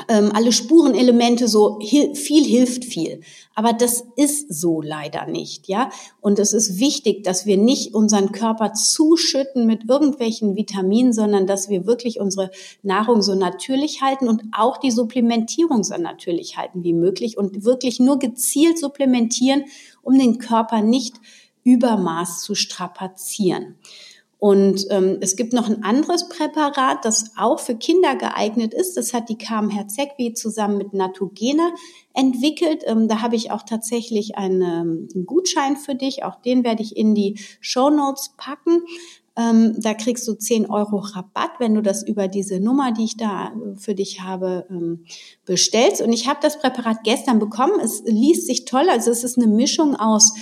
ähm, 0.08 0.30
alle 0.34 0.52
Spurenelemente, 0.52 1.46
so 1.46 1.78
viel 1.80 2.44
hilft 2.44 2.84
viel. 2.84 3.20
Aber 3.54 3.72
das 3.72 4.04
ist 4.16 4.52
so 4.52 4.82
leider 4.82 5.26
nicht, 5.26 5.68
ja. 5.68 5.90
Und 6.20 6.38
es 6.38 6.52
ist 6.52 6.78
wichtig, 6.78 7.24
dass 7.24 7.46
wir 7.46 7.56
nicht 7.56 7.94
unseren 7.94 8.32
Körper 8.32 8.72
zuschütten 8.74 9.66
mit 9.66 9.88
irgendwelchen 9.88 10.56
Vitaminen, 10.56 11.12
sondern 11.12 11.46
dass 11.46 11.68
wir 11.68 11.86
wirklich 11.86 12.20
unsere 12.20 12.50
Nahrung 12.82 13.22
so 13.22 13.34
natürlich 13.34 14.02
halten 14.02 14.28
und 14.28 14.42
auch 14.52 14.76
die 14.76 14.90
Supplementierung 14.90 15.84
so 15.84 15.96
natürlich 15.96 16.56
halten 16.56 16.82
wie 16.82 16.92
möglich 16.92 17.38
und 17.38 17.64
wirklich 17.64 18.00
nur 18.00 18.18
gezielt 18.18 18.78
supplementieren, 18.78 19.64
um 20.02 20.18
den 20.18 20.38
Körper 20.38 20.82
nicht 20.82 21.14
Übermaß 21.66 22.40
zu 22.42 22.54
strapazieren. 22.54 23.74
Und 24.38 24.86
ähm, 24.90 25.18
es 25.22 25.34
gibt 25.34 25.54
noch 25.54 25.68
ein 25.68 25.82
anderes 25.82 26.28
Präparat, 26.28 27.04
das 27.04 27.32
auch 27.36 27.58
für 27.58 27.74
Kinder 27.74 28.16
geeignet 28.16 28.74
ist. 28.74 28.96
Das 28.96 29.14
hat 29.14 29.30
die 29.30 29.38
KM 29.38 29.70
Herzegwi 29.70 30.34
zusammen 30.34 30.76
mit 30.76 30.92
Natogena 30.92 31.72
entwickelt. 32.12 32.84
Ähm, 32.86 33.08
da 33.08 33.22
habe 33.22 33.34
ich 33.34 33.50
auch 33.50 33.62
tatsächlich 33.62 34.36
einen, 34.36 34.62
einen, 34.62 35.26
Gutschein 35.26 35.76
für 35.76 35.94
dich. 35.94 36.22
Auch 36.22 36.36
den 36.36 36.64
werde 36.64 36.82
ich 36.82 36.96
in 36.96 37.14
die 37.14 37.40
Show 37.60 37.88
Notes 37.88 38.34
packen. 38.36 38.82
Ähm, 39.38 39.74
da 39.78 39.94
kriegst 39.94 40.28
du 40.28 40.34
10 40.34 40.70
Euro 40.70 40.98
Rabatt, 40.98 41.52
wenn 41.58 41.74
du 41.74 41.82
das 41.82 42.06
über 42.06 42.28
diese 42.28 42.60
Nummer, 42.60 42.92
die 42.92 43.04
ich 43.04 43.16
da 43.16 43.48
äh, 43.48 43.76
für 43.76 43.94
dich 43.94 44.20
habe, 44.20 44.66
ähm, 44.70 45.04
bestellst. 45.46 46.02
Und 46.02 46.12
ich 46.12 46.28
habe 46.28 46.40
das 46.42 46.58
Präparat 46.58 47.04
gestern 47.04 47.38
bekommen. 47.38 47.80
Es 47.82 48.02
liest 48.04 48.46
sich 48.46 48.66
toll. 48.66 48.88
Also 48.90 49.10
es 49.10 49.24
ist 49.24 49.38
eine 49.38 49.46
Mischung 49.46 49.96
aus 49.96 50.32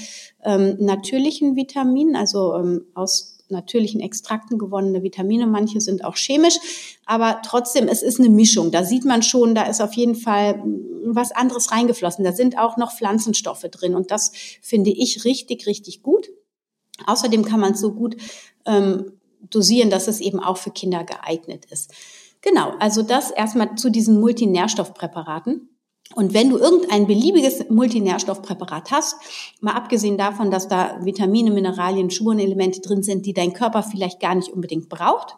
ähm, 0.45 0.77
natürlichen 0.79 1.57
Vitaminen, 1.57 2.17
also 2.17 2.55
ähm, 2.55 2.87
aus 2.95 3.39
natürlichen 3.49 4.01
Extrakten 4.01 4.59
gewonnene 4.59 5.03
Vitamine. 5.03 5.47
Manche 5.47 5.81
sind 5.81 6.05
auch 6.05 6.17
chemisch, 6.17 6.59
aber 7.05 7.41
trotzdem, 7.45 7.89
es 7.89 8.03
ist 8.03 8.19
eine 8.19 8.31
Mischung. 8.31 8.71
Da 8.71 8.85
sieht 8.85 9.05
man 9.05 9.23
schon, 9.23 9.55
da 9.55 9.65
ist 9.65 9.81
auf 9.81 9.95
jeden 9.95 10.15
Fall 10.15 10.63
was 11.07 11.33
anderes 11.33 11.71
reingeflossen. 11.71 12.25
Da 12.25 12.33
sind 12.33 12.59
auch 12.59 12.77
noch 12.77 12.93
Pflanzenstoffe 12.93 13.67
drin 13.71 13.95
und 13.95 14.11
das 14.11 14.33
finde 14.63 14.91
ich 14.91 15.25
richtig, 15.25 15.67
richtig 15.67 16.03
gut. 16.03 16.31
Außerdem 17.07 17.45
kann 17.45 17.61
man 17.61 17.73
es 17.73 17.81
so 17.81 17.93
gut 17.93 18.17
ähm, 18.67 19.13
dosieren, 19.51 19.91
dass 19.91 20.09
es 20.09 20.21
eben 20.21 20.41
auch 20.41 20.57
für 20.57 20.71
Kinder 20.71 21.05
geeignet 21.05 21.67
ist. 21.67 21.93
Genau, 22.41 22.73
also 22.79 23.03
das 23.03 23.31
erstmal 23.31 23.75
zu 23.77 23.91
diesen 23.91 24.21
Multinährstoffpräparaten. 24.21 25.74
Und 26.15 26.35
wenn 26.35 26.51
du 26.51 26.59
irgendein 26.59 27.07
beliebiges 27.07 27.71
Multinährstoffpräparat 27.71 28.91
hast, 28.91 29.17
mal 29.61 29.73
abgesehen 29.73 30.19
davon, 30.19 30.51
dass 30.51 30.69
da 30.69 30.99
Vitamine, 31.05 31.51
Mineralien, 31.51 32.11
Spurenelemente 32.11 32.81
drin 32.81 33.03
sind, 33.03 33.27
die 33.27 33.33
dein 33.33 33.53
Körper 33.53 33.83
vielleicht 33.83 34.21
gar 34.21 34.35
nicht 34.35 34.51
unbedingt 34.51 34.89
braucht, 34.89 35.37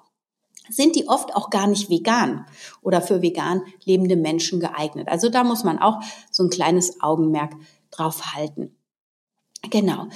sind 0.68 0.96
die 0.96 1.09
oft 1.09 1.35
auch 1.35 1.50
gar 1.50 1.66
nicht 1.66 1.90
vegan 1.90 2.46
oder 2.83 3.00
für 3.00 3.22
vegan 3.22 3.62
lebende 3.85 4.16
Menschen 4.16 4.61
geeignet. 4.61 5.09
Also 5.09 5.29
da 5.29 5.44
muss 5.44 5.64
man 5.64 5.79
auch 5.79 6.00
so 6.31 6.42
ein 6.42 6.50
kleines 6.50 7.00
Augenmerk 7.00 7.55
drauf 7.90 8.35
halten. 8.35 8.76
Genau. 9.70 10.07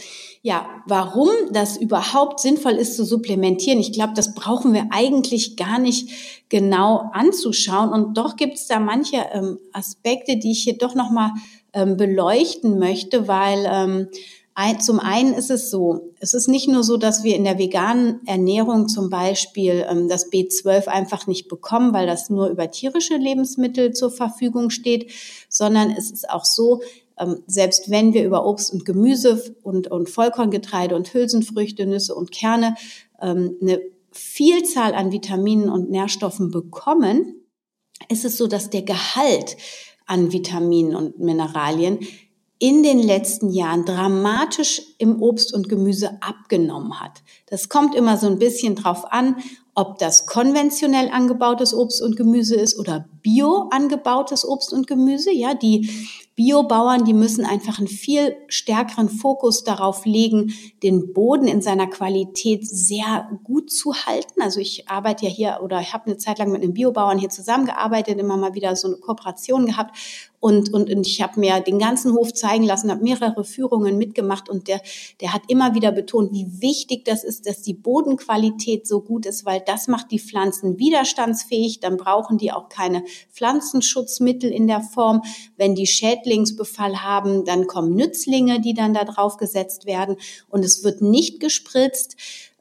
Ja, 0.42 0.66
warum 0.86 1.28
das 1.52 1.76
überhaupt 1.76 2.40
sinnvoll 2.40 2.72
ist 2.72 2.96
zu 2.96 3.04
supplementieren, 3.04 3.78
ich 3.78 3.92
glaube, 3.92 4.14
das 4.14 4.34
brauchen 4.34 4.72
wir 4.72 4.86
eigentlich 4.90 5.56
gar 5.56 5.78
nicht 5.78 6.08
genau 6.48 7.10
anzuschauen. 7.12 7.90
Und 7.90 8.16
doch 8.16 8.36
gibt 8.36 8.54
es 8.54 8.66
da 8.66 8.80
manche 8.80 9.18
ähm, 9.32 9.58
Aspekte, 9.72 10.38
die 10.38 10.52
ich 10.52 10.62
hier 10.62 10.78
doch 10.78 10.94
nochmal 10.94 11.32
ähm, 11.72 11.96
beleuchten 11.96 12.78
möchte, 12.78 13.28
weil 13.28 13.66
ähm, 13.70 14.08
ein, 14.54 14.80
zum 14.80 14.98
einen 15.00 15.32
ist 15.32 15.50
es 15.50 15.70
so, 15.70 16.12
es 16.18 16.34
ist 16.34 16.48
nicht 16.48 16.68
nur 16.68 16.82
so, 16.82 16.96
dass 16.96 17.22
wir 17.22 17.36
in 17.36 17.44
der 17.44 17.58
veganen 17.58 18.20
Ernährung 18.26 18.88
zum 18.88 19.08
Beispiel 19.08 19.86
ähm, 19.88 20.08
das 20.08 20.30
B12 20.30 20.86
einfach 20.88 21.26
nicht 21.26 21.48
bekommen, 21.48 21.94
weil 21.94 22.06
das 22.06 22.30
nur 22.30 22.48
über 22.48 22.70
tierische 22.70 23.16
Lebensmittel 23.16 23.92
zur 23.92 24.10
Verfügung 24.10 24.70
steht, 24.70 25.10
sondern 25.48 25.90
es 25.90 26.10
ist 26.10 26.28
auch 26.28 26.44
so, 26.44 26.80
ähm, 27.20 27.42
selbst 27.46 27.90
wenn 27.90 28.14
wir 28.14 28.24
über 28.24 28.46
Obst 28.46 28.72
und 28.72 28.84
Gemüse 28.84 29.54
und, 29.62 29.88
und 29.88 30.08
Vollkorngetreide 30.08 30.96
und 30.96 31.12
Hülsenfrüchte, 31.12 31.86
Nüsse 31.86 32.14
und 32.14 32.32
Kerne 32.32 32.74
ähm, 33.20 33.56
eine 33.60 33.80
Vielzahl 34.10 34.94
an 34.94 35.12
Vitaminen 35.12 35.68
und 35.68 35.90
Nährstoffen 35.90 36.50
bekommen, 36.50 37.44
ist 38.08 38.24
es 38.24 38.36
so, 38.36 38.46
dass 38.46 38.70
der 38.70 38.82
Gehalt 38.82 39.56
an 40.06 40.32
Vitaminen 40.32 40.96
und 40.96 41.18
Mineralien 41.20 42.00
in 42.58 42.82
den 42.82 42.98
letzten 42.98 43.50
Jahren 43.50 43.84
dramatisch 43.84 44.82
im 44.98 45.22
Obst 45.22 45.54
und 45.54 45.68
Gemüse 45.68 46.18
abgenommen 46.20 47.00
hat. 47.00 47.22
Das 47.46 47.68
kommt 47.68 47.94
immer 47.94 48.18
so 48.18 48.26
ein 48.26 48.38
bisschen 48.38 48.74
drauf 48.74 49.10
an, 49.12 49.36
ob 49.74 49.98
das 49.98 50.26
konventionell 50.26 51.08
angebautes 51.08 51.72
Obst 51.72 52.02
und 52.02 52.16
Gemüse 52.16 52.56
ist 52.56 52.78
oder 52.78 53.08
bio 53.22 53.70
angebautes 53.70 54.46
Obst 54.46 54.74
und 54.74 54.86
Gemüse. 54.86 55.32
Ja, 55.32 55.54
die 55.54 55.88
Biobauern, 56.40 57.04
die 57.04 57.12
müssen 57.12 57.44
einfach 57.44 57.76
einen 57.76 57.86
viel 57.86 58.34
stärkeren 58.48 59.10
Fokus 59.10 59.62
darauf 59.62 60.06
legen, 60.06 60.54
den 60.82 61.12
Boden 61.12 61.46
in 61.46 61.60
seiner 61.60 61.86
Qualität 61.86 62.66
sehr 62.66 63.28
gut 63.44 63.70
zu 63.70 63.92
halten. 63.92 64.40
Also 64.40 64.58
ich 64.58 64.88
arbeite 64.88 65.26
ja 65.26 65.30
hier 65.30 65.60
oder 65.62 65.82
ich 65.82 65.92
habe 65.92 66.06
eine 66.06 66.16
Zeit 66.16 66.38
lang 66.38 66.50
mit 66.50 66.62
einem 66.62 66.72
Biobauern 66.72 67.18
hier 67.18 67.28
zusammengearbeitet, 67.28 68.18
immer 68.18 68.38
mal 68.38 68.54
wieder 68.54 68.74
so 68.74 68.88
eine 68.88 68.96
Kooperation 68.96 69.66
gehabt 69.66 69.94
und, 70.40 70.72
und, 70.72 70.90
und 70.90 71.06
ich 71.06 71.20
habe 71.20 71.38
mir 71.38 71.60
den 71.60 71.78
ganzen 71.78 72.14
Hof 72.14 72.32
zeigen 72.32 72.64
lassen, 72.64 72.90
habe 72.90 73.02
mehrere 73.02 73.44
Führungen 73.44 73.98
mitgemacht 73.98 74.48
und 74.48 74.68
der, 74.68 74.80
der 75.20 75.34
hat 75.34 75.42
immer 75.48 75.74
wieder 75.74 75.92
betont, 75.92 76.32
wie 76.32 76.62
wichtig 76.62 77.04
das 77.04 77.24
ist, 77.24 77.46
dass 77.46 77.60
die 77.60 77.74
Bodenqualität 77.74 78.88
so 78.88 79.02
gut 79.02 79.26
ist, 79.26 79.44
weil 79.44 79.60
das 79.60 79.86
macht 79.86 80.10
die 80.10 80.18
Pflanzen 80.18 80.78
widerstandsfähig. 80.78 81.80
Dann 81.80 81.98
brauchen 81.98 82.38
die 82.38 82.52
auch 82.52 82.70
keine 82.70 83.04
Pflanzenschutzmittel 83.30 84.50
in 84.50 84.66
der 84.66 84.80
Form. 84.80 85.20
Wenn 85.58 85.74
die 85.74 85.86
Schädlingsbefall 86.30 87.02
haben, 87.02 87.44
dann 87.44 87.66
kommen 87.66 87.94
Nützlinge, 87.94 88.60
die 88.60 88.74
dann 88.74 88.94
da 88.94 89.04
drauf 89.04 89.36
gesetzt 89.36 89.86
werden 89.86 90.16
und 90.48 90.64
es 90.64 90.84
wird 90.84 91.02
nicht 91.02 91.40
gespritzt, 91.40 92.16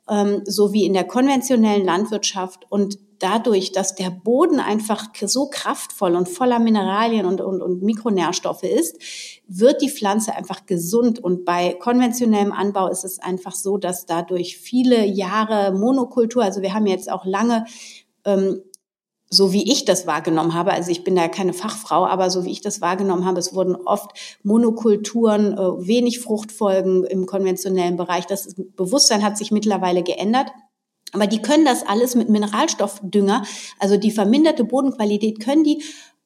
ähm, 0.09 0.41
so 0.45 0.73
wie 0.73 0.85
in 0.85 0.93
der 0.93 1.05
konventionellen 1.05 1.85
Landwirtschaft 1.85 2.65
und 2.69 2.97
dadurch, 3.19 3.73
dass 3.73 3.95
der 3.95 4.09
Boden 4.09 4.59
einfach 4.59 5.09
so 5.25 5.49
kraftvoll 5.49 6.15
und 6.15 6.29
voller 6.29 6.57
Mineralien 6.57 7.25
und, 7.25 7.41
und, 7.41 7.61
und 7.61 7.83
Mikronährstoffe 7.83 8.63
ist, 8.63 8.97
wird 9.45 9.81
die 9.81 9.89
Pflanze 9.89 10.33
einfach 10.35 10.65
gesund. 10.65 11.19
Und 11.19 11.43
bei 11.43 11.73
konventionellem 11.73 12.53
Anbau 12.53 12.87
ist 12.87 13.03
es 13.03 13.19
einfach 13.19 13.53
so, 13.53 13.77
dass 13.77 14.05
dadurch 14.05 14.57
viele 14.57 15.05
Jahre 15.05 15.77
Monokultur, 15.77 16.43
also 16.43 16.61
wir 16.61 16.73
haben 16.73 16.87
jetzt 16.87 17.11
auch 17.11 17.25
lange 17.25 17.65
ähm, 18.23 18.61
so 19.29 19.53
wie 19.53 19.71
ich 19.71 19.85
das 19.85 20.07
wahrgenommen 20.07 20.53
habe, 20.53 20.71
also 20.71 20.89
ich 20.89 21.03
bin 21.03 21.15
da 21.15 21.27
keine 21.27 21.53
Fachfrau, 21.53 22.05
aber 22.05 22.29
so 22.29 22.45
wie 22.45 22.51
ich 22.51 22.61
das 22.61 22.81
wahrgenommen 22.81 23.25
habe, 23.25 23.39
es 23.39 23.53
wurden 23.53 23.75
oft 23.75 24.11
Monokulturen, 24.43 25.53
äh, 25.53 25.87
wenig 25.87 26.19
Fruchtfolgen 26.19 27.03
im 27.03 27.25
konventionellen 27.25 27.95
Bereich. 27.95 28.25
Das 28.25 28.55
Bewusstsein 28.75 29.23
hat 29.23 29.37
sich 29.37 29.51
mittlerweile 29.51 30.03
geändert. 30.03 30.47
Aber 31.11 31.25
die 31.25 31.41
können 31.41 31.65
das 31.65 31.85
alles 31.87 32.13
mit 32.13 32.29
Mineralstoffdünger, 32.29 33.43
also 33.79 33.97
die 33.97 34.11
verminderte 34.11 34.63
Bodenqualität 34.63 35.39
können 35.39 35.63
die 35.63 35.81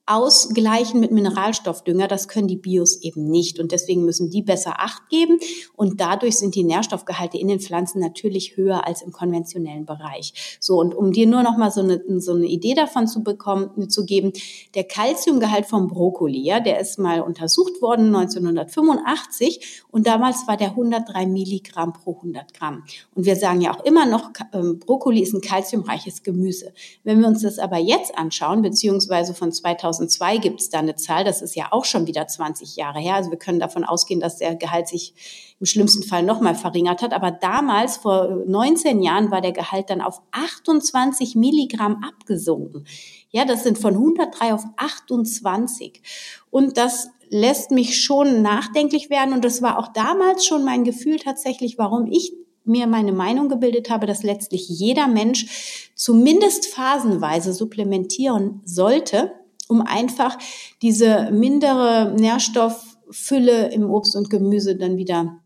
ausgleichen 0.06 1.00
mit 1.00 1.12
Mineralstoffdünger. 1.12 2.08
Das 2.08 2.28
können 2.28 2.48
die 2.48 2.58
Bios 2.58 3.02
eben 3.02 3.26
nicht. 3.26 3.60
Und 3.60 3.72
deswegen 3.72 4.04
müssen 4.04 4.30
die 4.30 4.42
besser 4.42 4.82
Acht 4.82 5.08
geben. 5.10 5.40
Und 5.76 6.02
dadurch 6.02 6.38
sind 6.38 6.56
die 6.56 6.66
Nährstoffgehalte 6.66 7.38
in 7.38 7.48
den 7.48 7.62
Pflanzen 7.62 8.02
natürlich 8.02 8.58
höher 8.58 8.86
als 8.86 9.02
im 9.02 9.14
konventionellen 9.14 9.86
Bereich. 9.86 10.58
So, 10.60 10.80
und 10.80 10.94
um 10.94 11.14
dir 11.14 11.26
nur 11.26 11.42
noch 11.42 11.58
mal 11.58 11.72
so 11.72 11.82
eine, 11.82 12.02
so 12.20 12.34
eine 12.34 12.48
Idee 12.48 12.74
davon 12.74 13.08
zu 13.08 13.24
bekommen, 13.24 13.90
zu 13.90 14.06
geben, 14.06 14.34
der 14.76 14.84
Kalziumgehalt 14.84 15.66
vom 15.66 15.88
Brokkoli, 15.88 16.42
ja, 16.42 16.60
der 16.60 16.82
ist 16.82 17.00
mal 17.00 17.22
untersucht 17.22 17.82
worden 17.82 18.08
1985 18.08 19.84
und 19.90 20.06
damals 20.06 20.48
war 20.48 20.58
der 20.58 20.72
103 20.72 21.28
Milligramm 21.28 21.94
pro 21.94 22.16
100 22.16 22.54
Gramm. 22.54 22.84
Und 23.16 23.26
wir 23.26 23.38
sagen 23.38 23.62
ja 23.62 23.74
auch 23.74 23.86
immer 23.86 24.06
noch, 24.06 24.32
ähm, 24.52 24.80
Brokkoli 24.80 25.22
ist 25.22 25.34
ein 25.34 25.42
kalziumreiches 25.42 26.24
Gemüse. 26.24 26.74
Wenn 27.04 27.22
wir 27.22 27.28
uns 27.28 27.42
das 27.42 27.58
aber 27.58 27.78
jetzt 27.78 28.18
anschauen, 28.18 28.62
beziehungsweise 28.62 29.34
von 29.34 29.52
2000 29.52 29.93
2002 29.94 30.38
gibt 30.38 30.62
es 30.62 30.70
da 30.70 30.80
eine 30.80 30.96
Zahl, 30.96 31.24
das 31.24 31.42
ist 31.42 31.56
ja 31.56 31.68
auch 31.72 31.86
schon 31.86 32.08
wieder 32.08 32.28
20 32.28 32.76
Jahre 32.76 33.00
her. 33.00 33.16
Also 33.16 33.32
wir 33.32 33.38
können 33.38 33.60
davon 33.60 33.84
ausgehen, 33.84 34.20
dass 34.20 34.38
der 34.38 34.56
Gehalt 34.56 34.88
sich 34.88 35.14
im 35.60 35.66
schlimmsten 35.66 36.04
Fall 36.04 36.24
nochmal 36.24 36.56
verringert 36.56 37.02
hat. 37.02 37.14
Aber 37.14 37.32
damals, 37.32 37.98
vor 37.98 38.44
19 38.46 39.02
Jahren, 39.02 39.32
war 39.32 39.42
der 39.42 39.52
Gehalt 39.52 39.90
dann 39.90 40.02
auf 40.02 40.22
28 40.32 41.36
Milligramm 41.36 42.04
abgesunken. 42.04 42.86
Ja, 43.30 43.46
das 43.46 43.64
sind 43.64 43.78
von 43.78 43.94
103 43.94 44.54
auf 44.54 44.64
28. 44.78 46.02
Und 46.50 46.78
das 46.78 47.10
lässt 47.30 47.72
mich 47.72 48.02
schon 48.02 48.42
nachdenklich 48.42 49.10
werden. 49.10 49.34
Und 49.34 49.46
das 49.46 49.62
war 49.62 49.80
auch 49.80 49.88
damals 49.88 50.46
schon 50.46 50.64
mein 50.64 50.84
Gefühl 50.84 51.18
tatsächlich, 51.18 51.78
warum 51.78 52.06
ich 52.12 52.34
mir 52.66 52.88
meine 52.88 53.12
Meinung 53.12 53.50
gebildet 53.50 53.90
habe, 53.90 54.06
dass 54.06 54.24
letztlich 54.24 54.70
jeder 54.70 55.08
Mensch 55.08 55.92
zumindest 55.96 56.68
phasenweise 56.68 57.54
supplementieren 57.54 58.62
sollte, 58.66 59.34
um 59.74 59.82
einfach 59.82 60.38
diese 60.84 61.32
mindere 61.32 62.14
Nährstofffülle 62.16 63.74
im 63.74 63.90
Obst 63.90 64.16
und 64.16 64.30
Gemüse 64.30 64.76
dann 64.76 64.98
wieder 64.98 65.40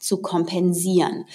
zu 0.00 0.20
kompensieren. 0.20 1.26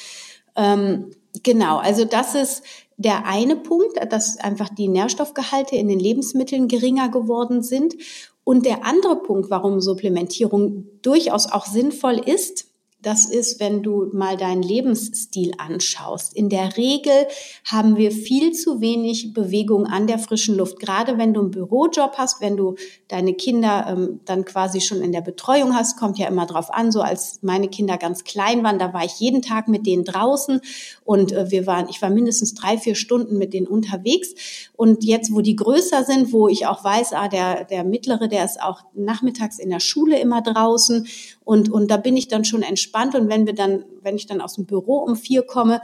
Ähm, 0.57 1.11
genau, 1.41 1.77
also 1.77 2.03
das 2.03 2.35
ist 2.35 2.63
der 2.97 3.25
eine 3.25 3.55
Punkt, 3.55 3.97
dass 4.11 4.37
einfach 4.39 4.67
die 4.67 4.89
Nährstoffgehalte 4.89 5.77
in 5.77 5.87
den 5.87 5.99
Lebensmitteln 5.99 6.67
geringer 6.67 7.07
geworden 7.09 7.63
sind. 7.63 7.95
Und 8.43 8.65
der 8.65 8.85
andere 8.85 9.21
Punkt, 9.23 9.49
warum 9.49 9.79
Supplementierung 9.79 10.85
durchaus 11.01 11.49
auch 11.49 11.65
sinnvoll 11.65 12.19
ist, 12.19 12.72
das 13.03 13.25
ist, 13.25 13.59
wenn 13.59 13.83
du 13.83 14.09
mal 14.13 14.37
deinen 14.37 14.63
Lebensstil 14.63 15.53
anschaust. 15.57 16.33
In 16.35 16.49
der 16.49 16.77
Regel 16.77 17.27
haben 17.65 17.97
wir 17.97 18.11
viel 18.11 18.53
zu 18.53 18.79
wenig 18.79 19.33
Bewegung 19.33 19.85
an 19.85 20.07
der 20.07 20.19
frischen 20.19 20.55
Luft. 20.55 20.79
Gerade 20.79 21.17
wenn 21.17 21.33
du 21.33 21.41
einen 21.41 21.51
Bürojob 21.51 22.13
hast, 22.17 22.39
wenn 22.41 22.55
du 22.55 22.75
deine 23.09 23.33
Kinder 23.33 23.85
ähm, 23.89 24.21
dann 24.25 24.45
quasi 24.45 24.79
schon 24.79 25.01
in 25.01 25.11
der 25.11 25.21
Betreuung 25.21 25.75
hast, 25.75 25.99
kommt 25.99 26.17
ja 26.17 26.27
immer 26.27 26.45
drauf 26.45 26.73
an. 26.73 26.91
So 26.91 27.01
als 27.01 27.39
meine 27.41 27.67
Kinder 27.67 27.97
ganz 27.97 28.23
klein 28.23 28.63
waren, 28.63 28.79
da 28.79 28.93
war 28.93 29.03
ich 29.03 29.19
jeden 29.19 29.41
Tag 29.41 29.67
mit 29.67 29.85
denen 29.85 30.05
draußen 30.05 30.61
und 31.03 31.33
äh, 31.33 31.51
wir 31.51 31.67
waren, 31.67 31.89
ich 31.89 32.01
war 32.01 32.09
mindestens 32.09 32.53
drei, 32.53 32.77
vier 32.77 32.95
Stunden 32.95 33.37
mit 33.37 33.53
denen 33.53 33.67
unterwegs. 33.67 34.33
Und 34.77 35.03
jetzt, 35.03 35.33
wo 35.33 35.41
die 35.41 35.57
größer 35.57 36.05
sind, 36.05 36.31
wo 36.31 36.47
ich 36.47 36.65
auch 36.67 36.83
weiß, 36.83 37.13
ah, 37.13 37.27
der, 37.27 37.65
der 37.65 37.83
mittlere, 37.83 38.29
der 38.29 38.45
ist 38.45 38.61
auch 38.61 38.81
nachmittags 38.93 39.59
in 39.59 39.69
der 39.69 39.81
Schule 39.81 40.19
immer 40.19 40.41
draußen 40.41 41.05
und, 41.43 41.69
und 41.69 41.91
da 41.91 41.97
bin 41.97 42.15
ich 42.15 42.27
dann 42.27 42.45
schon 42.45 42.61
entspannt. 42.61 42.92
Und 43.15 43.29
wenn 43.29 43.45
wir 43.45 43.53
dann, 43.53 43.85
wenn 44.01 44.15
ich 44.15 44.27
dann 44.27 44.41
aus 44.41 44.55
dem 44.55 44.65
Büro 44.65 44.97
um 44.97 45.15
vier 45.15 45.43
komme, 45.43 45.81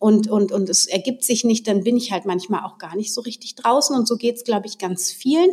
und, 0.00 0.28
und, 0.30 0.50
und 0.50 0.68
es 0.70 0.86
ergibt 0.86 1.22
sich 1.22 1.44
nicht, 1.44 1.68
dann 1.68 1.84
bin 1.84 1.96
ich 1.96 2.10
halt 2.10 2.24
manchmal 2.24 2.64
auch 2.64 2.78
gar 2.78 2.96
nicht 2.96 3.12
so 3.12 3.20
richtig 3.20 3.54
draußen. 3.54 3.94
Und 3.94 4.08
so 4.08 4.16
geht's, 4.16 4.44
glaube 4.44 4.66
ich, 4.66 4.78
ganz 4.78 5.12
vielen. 5.12 5.50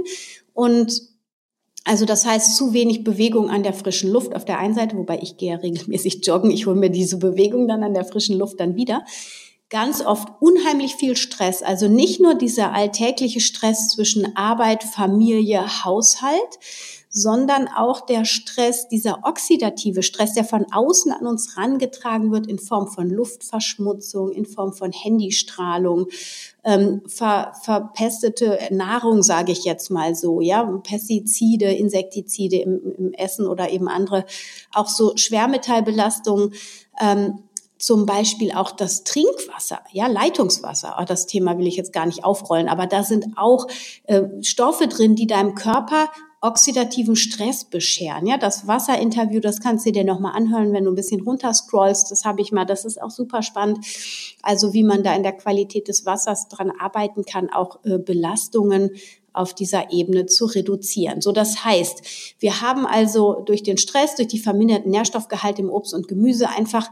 Und 0.53 1.01
also 1.83 2.05
das 2.05 2.25
heißt, 2.25 2.55
zu 2.55 2.73
wenig 2.73 3.03
Bewegung 3.03 3.49
an 3.49 3.63
der 3.63 3.73
frischen 3.73 4.11
Luft 4.11 4.35
auf 4.35 4.45
der 4.45 4.59
einen 4.59 4.73
Seite, 4.73 4.97
wobei 4.97 5.19
ich 5.21 5.37
gehe 5.37 5.51
ja 5.51 5.57
regelmäßig 5.57 6.19
joggen, 6.25 6.49
ich 6.49 6.65
hole 6.65 6.77
mir 6.77 6.89
diese 6.89 7.17
Bewegung 7.17 7.67
dann 7.67 7.83
an 7.83 7.93
der 7.93 8.05
frischen 8.05 8.37
Luft 8.37 8.59
dann 8.59 8.75
wieder. 8.75 9.05
Ganz 9.69 10.01
oft 10.01 10.29
unheimlich 10.39 10.95
viel 10.95 11.17
Stress, 11.17 11.61
also 11.61 11.89
nicht 11.89 12.21
nur 12.21 12.35
dieser 12.35 12.73
alltägliche 12.73 13.41
Stress 13.41 13.89
zwischen 13.89 14.37
Arbeit, 14.37 14.83
Familie, 14.83 15.83
Haushalt, 15.83 16.59
sondern 17.17 17.67
auch 17.67 18.01
der 18.01 18.25
Stress, 18.25 18.87
dieser 18.89 19.21
oxidative 19.23 20.03
Stress, 20.03 20.35
der 20.35 20.43
von 20.43 20.67
außen 20.71 21.11
an 21.11 21.25
uns 21.25 21.57
rangetragen 21.57 22.31
wird 22.31 22.45
in 22.45 22.59
Form 22.59 22.87
von 22.87 23.09
Luftverschmutzung, 23.09 24.31
in 24.31 24.45
Form 24.45 24.71
von 24.71 24.91
Handystrahlung, 24.91 26.09
ähm, 26.63 27.01
ver, 27.07 27.53
verpestete 27.63 28.59
Nahrung, 28.69 29.23
sage 29.23 29.51
ich 29.51 29.65
jetzt 29.65 29.89
mal 29.89 30.13
so, 30.13 30.41
ja, 30.41 30.63
Pestizide, 30.83 31.73
Insektizide 31.73 32.57
im, 32.57 32.93
im 32.99 33.13
Essen 33.13 33.47
oder 33.47 33.71
eben 33.71 33.87
andere, 33.87 34.23
auch 34.71 34.87
so 34.87 35.17
Schwermetallbelastungen. 35.17 36.53
Ähm, 37.01 37.39
zum 37.79 38.07
Beispiel 38.07 38.51
auch 38.53 38.71
das 38.71 39.03
Trinkwasser, 39.03 39.79
ja, 39.91 40.07
Leitungswasser. 40.07 40.99
Auch 40.99 41.05
das 41.05 41.27
Thema 41.27 41.59
will 41.59 41.67
ich 41.67 41.75
jetzt 41.75 41.93
gar 41.93 42.07
nicht 42.07 42.23
aufrollen, 42.23 42.69
aber 42.69 42.87
da 42.87 43.03
sind 43.03 43.37
auch 43.37 43.67
äh, 44.05 44.23
Stoffe 44.41 44.87
drin, 44.87 45.15
die 45.15 45.27
deinem 45.27 45.53
Körper 45.53 46.09
oxidativen 46.41 47.15
Stress 47.15 47.65
bescheren. 47.65 48.27
Ja, 48.27 48.37
das 48.37 48.67
Wasserinterview, 48.67 49.39
das 49.39 49.59
kannst 49.59 49.85
du 49.85 49.91
dir 49.91 50.03
nochmal 50.03 50.35
anhören, 50.35 50.71
wenn 50.71 50.83
du 50.83 50.91
ein 50.91 50.95
bisschen 50.95 51.21
runterscrollst. 51.21 52.11
Das 52.11 52.25
habe 52.25 52.41
ich 52.41 52.51
mal, 52.51 52.65
das 52.65 52.85
ist 52.85 53.01
auch 53.01 53.09
super 53.09 53.41
spannend. 53.41 53.85
Also 54.43 54.73
wie 54.73 54.83
man 54.83 55.03
da 55.03 55.15
in 55.15 55.23
der 55.23 55.33
Qualität 55.33 55.87
des 55.87 56.05
Wassers 56.05 56.47
dran 56.47 56.71
arbeiten 56.71 57.25
kann, 57.25 57.49
auch 57.49 57.83
äh, 57.85 57.97
Belastungen 57.97 58.91
auf 59.33 59.53
dieser 59.53 59.91
Ebene 59.91 60.25
zu 60.25 60.45
reduzieren. 60.45 61.21
So, 61.21 61.31
das 61.31 61.63
heißt, 61.63 62.35
wir 62.39 62.61
haben 62.61 62.85
also 62.85 63.41
durch 63.45 63.63
den 63.63 63.77
Stress, 63.77 64.15
durch 64.15 64.27
die 64.27 64.39
verminderten 64.39 64.91
Nährstoffgehalte 64.91 65.61
im 65.61 65.69
Obst 65.69 65.93
und 65.93 66.07
Gemüse 66.07 66.49
einfach 66.49 66.89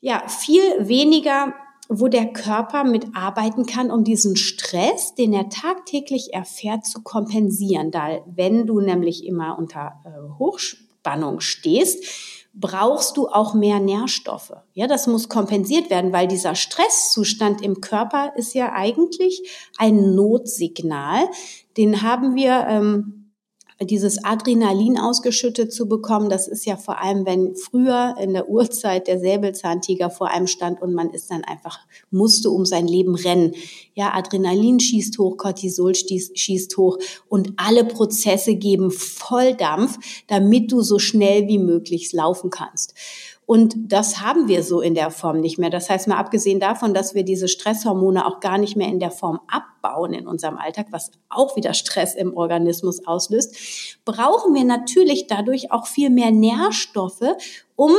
ja 0.00 0.26
viel 0.28 0.62
weniger 0.78 1.54
wo 1.90 2.06
der 2.06 2.32
Körper 2.32 2.84
mitarbeiten 2.84 3.66
kann, 3.66 3.90
um 3.90 4.04
diesen 4.04 4.36
Stress, 4.36 5.14
den 5.16 5.32
er 5.32 5.48
tagtäglich 5.48 6.32
erfährt, 6.32 6.86
zu 6.86 7.02
kompensieren. 7.02 7.90
Da, 7.90 8.20
wenn 8.26 8.66
du 8.66 8.80
nämlich 8.80 9.26
immer 9.26 9.58
unter 9.58 10.00
äh, 10.04 10.38
Hochspannung 10.38 11.40
stehst, 11.40 12.04
brauchst 12.54 13.16
du 13.16 13.28
auch 13.28 13.54
mehr 13.54 13.80
Nährstoffe. 13.80 14.52
Ja, 14.72 14.86
das 14.86 15.08
muss 15.08 15.28
kompensiert 15.28 15.90
werden, 15.90 16.12
weil 16.12 16.28
dieser 16.28 16.54
Stresszustand 16.54 17.60
im 17.60 17.80
Körper 17.80 18.32
ist 18.36 18.54
ja 18.54 18.72
eigentlich 18.72 19.42
ein 19.76 20.14
Notsignal. 20.14 21.28
Den 21.76 22.02
haben 22.02 22.36
wir 22.36 22.66
ähm, 22.68 23.19
dieses 23.82 24.22
Adrenalin 24.22 24.98
ausgeschüttet 24.98 25.72
zu 25.72 25.88
bekommen, 25.88 26.28
das 26.28 26.48
ist 26.48 26.66
ja 26.66 26.76
vor 26.76 27.00
allem, 27.00 27.24
wenn 27.24 27.54
früher 27.56 28.14
in 28.20 28.34
der 28.34 28.48
Urzeit 28.48 29.06
der 29.06 29.18
Säbelzahntiger 29.18 30.10
vor 30.10 30.28
einem 30.28 30.46
stand 30.46 30.82
und 30.82 30.92
man 30.92 31.10
ist 31.10 31.30
dann 31.30 31.44
einfach, 31.44 31.78
musste 32.10 32.50
um 32.50 32.66
sein 32.66 32.86
Leben 32.86 33.14
rennen. 33.14 33.54
Ja, 33.94 34.12
Adrenalin 34.14 34.80
schießt 34.80 35.18
hoch, 35.18 35.38
Cortisol 35.38 35.94
schießt 35.94 36.76
hoch 36.76 36.98
und 37.28 37.54
alle 37.56 37.84
Prozesse 37.84 38.54
geben 38.54 38.90
Volldampf, 38.90 39.98
damit 40.26 40.70
du 40.70 40.82
so 40.82 40.98
schnell 40.98 41.48
wie 41.48 41.58
möglich 41.58 42.12
laufen 42.12 42.50
kannst. 42.50 42.94
Und 43.50 43.74
das 43.90 44.20
haben 44.20 44.46
wir 44.46 44.62
so 44.62 44.80
in 44.80 44.94
der 44.94 45.10
Form 45.10 45.40
nicht 45.40 45.58
mehr. 45.58 45.70
Das 45.70 45.90
heißt, 45.90 46.06
mal 46.06 46.18
abgesehen 46.18 46.60
davon, 46.60 46.94
dass 46.94 47.16
wir 47.16 47.24
diese 47.24 47.48
Stresshormone 47.48 48.24
auch 48.24 48.38
gar 48.38 48.58
nicht 48.58 48.76
mehr 48.76 48.86
in 48.86 49.00
der 49.00 49.10
Form 49.10 49.40
abbauen 49.48 50.14
in 50.14 50.28
unserem 50.28 50.56
Alltag, 50.56 50.86
was 50.92 51.10
auch 51.28 51.56
wieder 51.56 51.74
Stress 51.74 52.14
im 52.14 52.36
Organismus 52.36 53.04
auslöst, 53.08 53.98
brauchen 54.04 54.54
wir 54.54 54.62
natürlich 54.62 55.26
dadurch 55.26 55.72
auch 55.72 55.88
viel 55.88 56.10
mehr 56.10 56.30
Nährstoffe, 56.30 57.24
um 57.74 57.90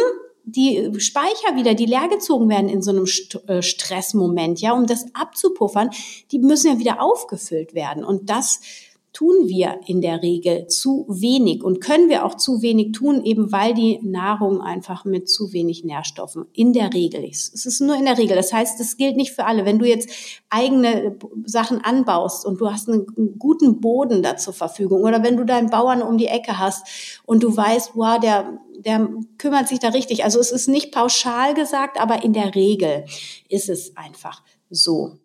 die 0.45 0.89
Speicher 0.99 1.57
wieder, 1.57 1.73
die 1.73 1.85
leer 1.85 2.07
gezogen 2.07 2.47
werden 2.47 2.69
in 2.69 2.81
so 2.81 2.91
einem 2.91 3.05
äh, 3.47 3.61
Stressmoment, 3.61 4.61
ja, 4.61 4.71
um 4.71 4.87
das 4.87 5.13
abzupuffern, 5.13 5.89
die 6.31 6.39
müssen 6.39 6.71
ja 6.71 6.79
wieder 6.79 7.01
aufgefüllt 7.01 7.73
werden. 7.73 8.05
Und 8.05 8.29
das 8.29 8.61
tun 9.13 9.47
wir 9.47 9.81
in 9.87 10.01
der 10.01 10.21
Regel 10.21 10.67
zu 10.67 11.05
wenig 11.09 11.63
und 11.63 11.81
können 11.81 12.07
wir 12.07 12.25
auch 12.25 12.35
zu 12.35 12.61
wenig 12.61 12.93
tun, 12.93 13.25
eben 13.25 13.51
weil 13.51 13.73
die 13.73 13.99
Nahrung 14.01 14.61
einfach 14.61 15.03
mit 15.03 15.29
zu 15.29 15.51
wenig 15.51 15.83
Nährstoffen 15.83 16.45
in 16.53 16.71
der 16.71 16.93
Regel 16.93 17.23
ist. 17.23 17.53
Es 17.53 17.65
ist 17.65 17.81
nur 17.81 17.95
in 17.95 18.05
der 18.05 18.17
Regel. 18.17 18.37
Das 18.37 18.53
heißt, 18.53 18.79
es 18.79 18.95
gilt 18.95 19.17
nicht 19.17 19.31
für 19.33 19.45
alle. 19.45 19.65
Wenn 19.65 19.79
du 19.79 19.85
jetzt 19.85 20.09
eigene 20.49 21.17
Sachen 21.45 21.83
anbaust 21.83 22.45
und 22.45 22.61
du 22.61 22.71
hast 22.71 22.87
einen 22.87 23.05
guten 23.37 23.81
Boden 23.81 24.23
da 24.23 24.37
zur 24.37 24.53
Verfügung 24.53 25.03
oder 25.03 25.23
wenn 25.23 25.35
du 25.37 25.45
deinen 25.45 25.69
Bauern 25.69 26.01
um 26.01 26.17
die 26.17 26.27
Ecke 26.27 26.57
hast 26.57 27.21
und 27.25 27.43
du 27.43 27.55
weißt, 27.55 27.91
wow, 27.95 28.19
der 28.19 28.59
der 28.85 29.09
kümmert 29.37 29.67
sich 29.67 29.77
da 29.77 29.89
richtig. 29.89 30.23
Also 30.23 30.39
es 30.39 30.51
ist 30.51 30.67
nicht 30.67 30.91
pauschal 30.91 31.53
gesagt, 31.53 31.99
aber 31.99 32.23
in 32.23 32.33
der 32.33 32.55
Regel 32.55 33.05
ist 33.47 33.69
es 33.69 33.95
einfach 33.95 34.41
so. 34.71 35.17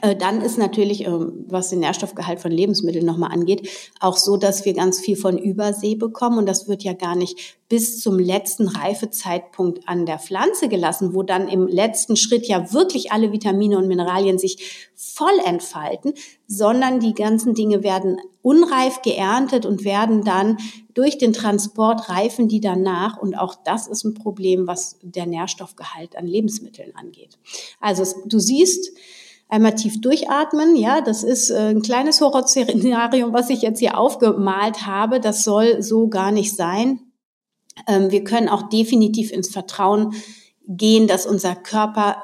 Äh, 0.00 0.16
dann 0.16 0.40
ist 0.40 0.56
natürlich, 0.56 1.04
ähm, 1.04 1.44
was 1.48 1.68
den 1.68 1.80
Nährstoffgehalt 1.80 2.40
von 2.40 2.50
Lebensmitteln 2.50 3.04
nochmal 3.04 3.30
angeht, 3.30 3.68
auch 4.00 4.16
so, 4.16 4.38
dass 4.38 4.64
wir 4.64 4.72
ganz 4.72 4.98
viel 4.98 5.16
von 5.16 5.36
Übersee 5.36 5.96
bekommen. 5.96 6.38
Und 6.38 6.46
das 6.46 6.66
wird 6.66 6.82
ja 6.82 6.94
gar 6.94 7.14
nicht 7.14 7.58
bis 7.68 8.00
zum 8.00 8.18
letzten 8.18 8.68
Reifezeitpunkt 8.68 9.86
an 9.86 10.06
der 10.06 10.18
Pflanze 10.18 10.68
gelassen, 10.68 11.14
wo 11.14 11.22
dann 11.22 11.46
im 11.46 11.66
letzten 11.66 12.16
Schritt 12.16 12.46
ja 12.46 12.72
wirklich 12.72 13.12
alle 13.12 13.32
Vitamine 13.32 13.76
und 13.76 13.86
Mineralien 13.86 14.38
sich 14.38 14.90
voll 14.94 15.38
entfalten, 15.44 16.14
sondern 16.46 17.00
die 17.00 17.14
ganzen 17.14 17.54
Dinge 17.54 17.82
werden 17.82 18.18
unreif 18.40 19.02
geerntet 19.02 19.66
und 19.66 19.84
werden 19.84 20.24
dann 20.24 20.56
durch 20.94 21.18
den 21.18 21.34
Transport 21.34 22.08
reifen 22.08 22.48
die 22.48 22.60
danach. 22.60 23.18
Und 23.18 23.34
auch 23.34 23.54
das 23.62 23.88
ist 23.88 24.04
ein 24.04 24.14
Problem, 24.14 24.66
was 24.66 24.98
der 25.02 25.26
Nährstoffgehalt 25.26 26.16
an 26.16 26.26
Lebensmitteln 26.26 26.94
angeht. 26.96 27.38
Also 27.80 28.04
du 28.26 28.38
siehst, 28.38 28.90
einmal 29.52 29.74
tief 29.74 30.00
durchatmen. 30.00 30.76
Ja, 30.76 31.02
das 31.02 31.22
ist 31.22 31.50
äh, 31.50 31.68
ein 31.70 31.82
kleines 31.82 32.20
Horrorszenario, 32.20 33.32
was 33.32 33.50
ich 33.50 33.60
jetzt 33.60 33.80
hier 33.80 33.98
aufgemalt 33.98 34.86
habe. 34.86 35.20
Das 35.20 35.44
soll 35.44 35.82
so 35.82 36.08
gar 36.08 36.32
nicht 36.32 36.56
sein. 36.56 37.00
Ähm, 37.86 38.10
wir 38.10 38.24
können 38.24 38.48
auch 38.48 38.70
definitiv 38.70 39.30
ins 39.30 39.50
Vertrauen 39.50 40.14
gehen, 40.66 41.06
dass 41.06 41.26
unser 41.26 41.54
Körper 41.54 42.22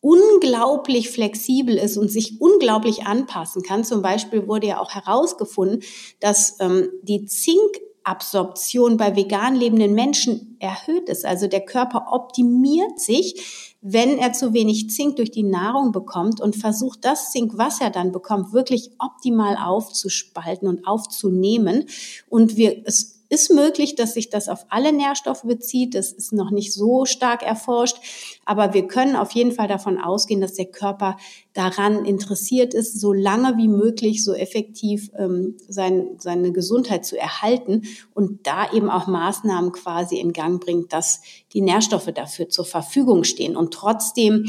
unglaublich 0.00 1.10
flexibel 1.10 1.76
ist 1.76 1.96
und 1.96 2.12
sich 2.12 2.40
unglaublich 2.40 3.06
anpassen 3.06 3.62
kann. 3.62 3.82
Zum 3.82 4.02
Beispiel 4.02 4.46
wurde 4.46 4.66
ja 4.66 4.78
auch 4.78 4.90
herausgefunden, 4.90 5.82
dass 6.20 6.58
ähm, 6.60 6.90
die 7.02 7.24
Zinkabsorption 7.24 8.98
bei 8.98 9.16
vegan 9.16 9.54
lebenden 9.54 9.94
Menschen 9.94 10.58
erhöht 10.60 11.08
ist. 11.08 11.24
Also 11.24 11.48
der 11.48 11.64
Körper 11.64 12.08
optimiert 12.12 13.00
sich, 13.00 13.75
wenn 13.88 14.18
er 14.18 14.32
zu 14.32 14.52
wenig 14.52 14.90
Zink 14.90 15.16
durch 15.16 15.30
die 15.30 15.44
Nahrung 15.44 15.92
bekommt 15.92 16.40
und 16.40 16.56
versucht, 16.56 17.04
das 17.04 17.30
Zink, 17.30 17.56
was 17.56 17.80
er 17.80 17.90
dann 17.90 18.10
bekommt, 18.10 18.52
wirklich 18.52 18.90
optimal 18.98 19.56
aufzuspalten 19.56 20.66
und 20.66 20.86
aufzunehmen. 20.86 21.84
Und 22.28 22.56
wir, 22.56 22.82
es 22.84 23.15
ist 23.28 23.50
möglich, 23.50 23.94
dass 23.94 24.14
sich 24.14 24.30
das 24.30 24.48
auf 24.48 24.66
alle 24.68 24.92
Nährstoffe 24.92 25.42
bezieht. 25.42 25.94
Das 25.94 26.12
ist 26.12 26.32
noch 26.32 26.50
nicht 26.50 26.72
so 26.72 27.04
stark 27.04 27.42
erforscht. 27.42 27.96
Aber 28.44 28.74
wir 28.74 28.86
können 28.86 29.16
auf 29.16 29.32
jeden 29.32 29.52
Fall 29.52 29.68
davon 29.68 29.98
ausgehen, 29.98 30.40
dass 30.40 30.54
der 30.54 30.66
Körper 30.66 31.16
daran 31.52 32.04
interessiert 32.04 32.74
ist, 32.74 33.00
so 33.00 33.12
lange 33.12 33.56
wie 33.56 33.68
möglich, 33.68 34.22
so 34.22 34.34
effektiv 34.34 35.10
ähm, 35.16 35.56
sein, 35.68 36.16
seine 36.18 36.52
Gesundheit 36.52 37.04
zu 37.04 37.18
erhalten 37.18 37.82
und 38.14 38.46
da 38.46 38.72
eben 38.72 38.90
auch 38.90 39.06
Maßnahmen 39.06 39.72
quasi 39.72 40.18
in 40.18 40.32
Gang 40.32 40.62
bringt, 40.62 40.92
dass 40.92 41.22
die 41.52 41.62
Nährstoffe 41.62 42.12
dafür 42.12 42.48
zur 42.48 42.64
Verfügung 42.64 43.24
stehen. 43.24 43.56
Und 43.56 43.72
trotzdem 43.72 44.46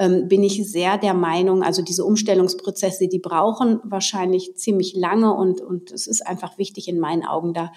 ähm, 0.00 0.28
bin 0.28 0.42
ich 0.42 0.66
sehr 0.66 0.96
der 0.96 1.12
Meinung, 1.12 1.62
also 1.62 1.82
diese 1.82 2.06
Umstellungsprozesse, 2.06 3.06
die 3.06 3.18
brauchen 3.18 3.80
wahrscheinlich 3.84 4.56
ziemlich 4.56 4.94
lange 4.94 5.34
und, 5.34 5.60
und 5.60 5.92
es 5.92 6.06
ist 6.06 6.26
einfach 6.26 6.56
wichtig 6.56 6.88
in 6.88 6.98
meinen 6.98 7.22
Augen 7.22 7.52
da 7.52 7.70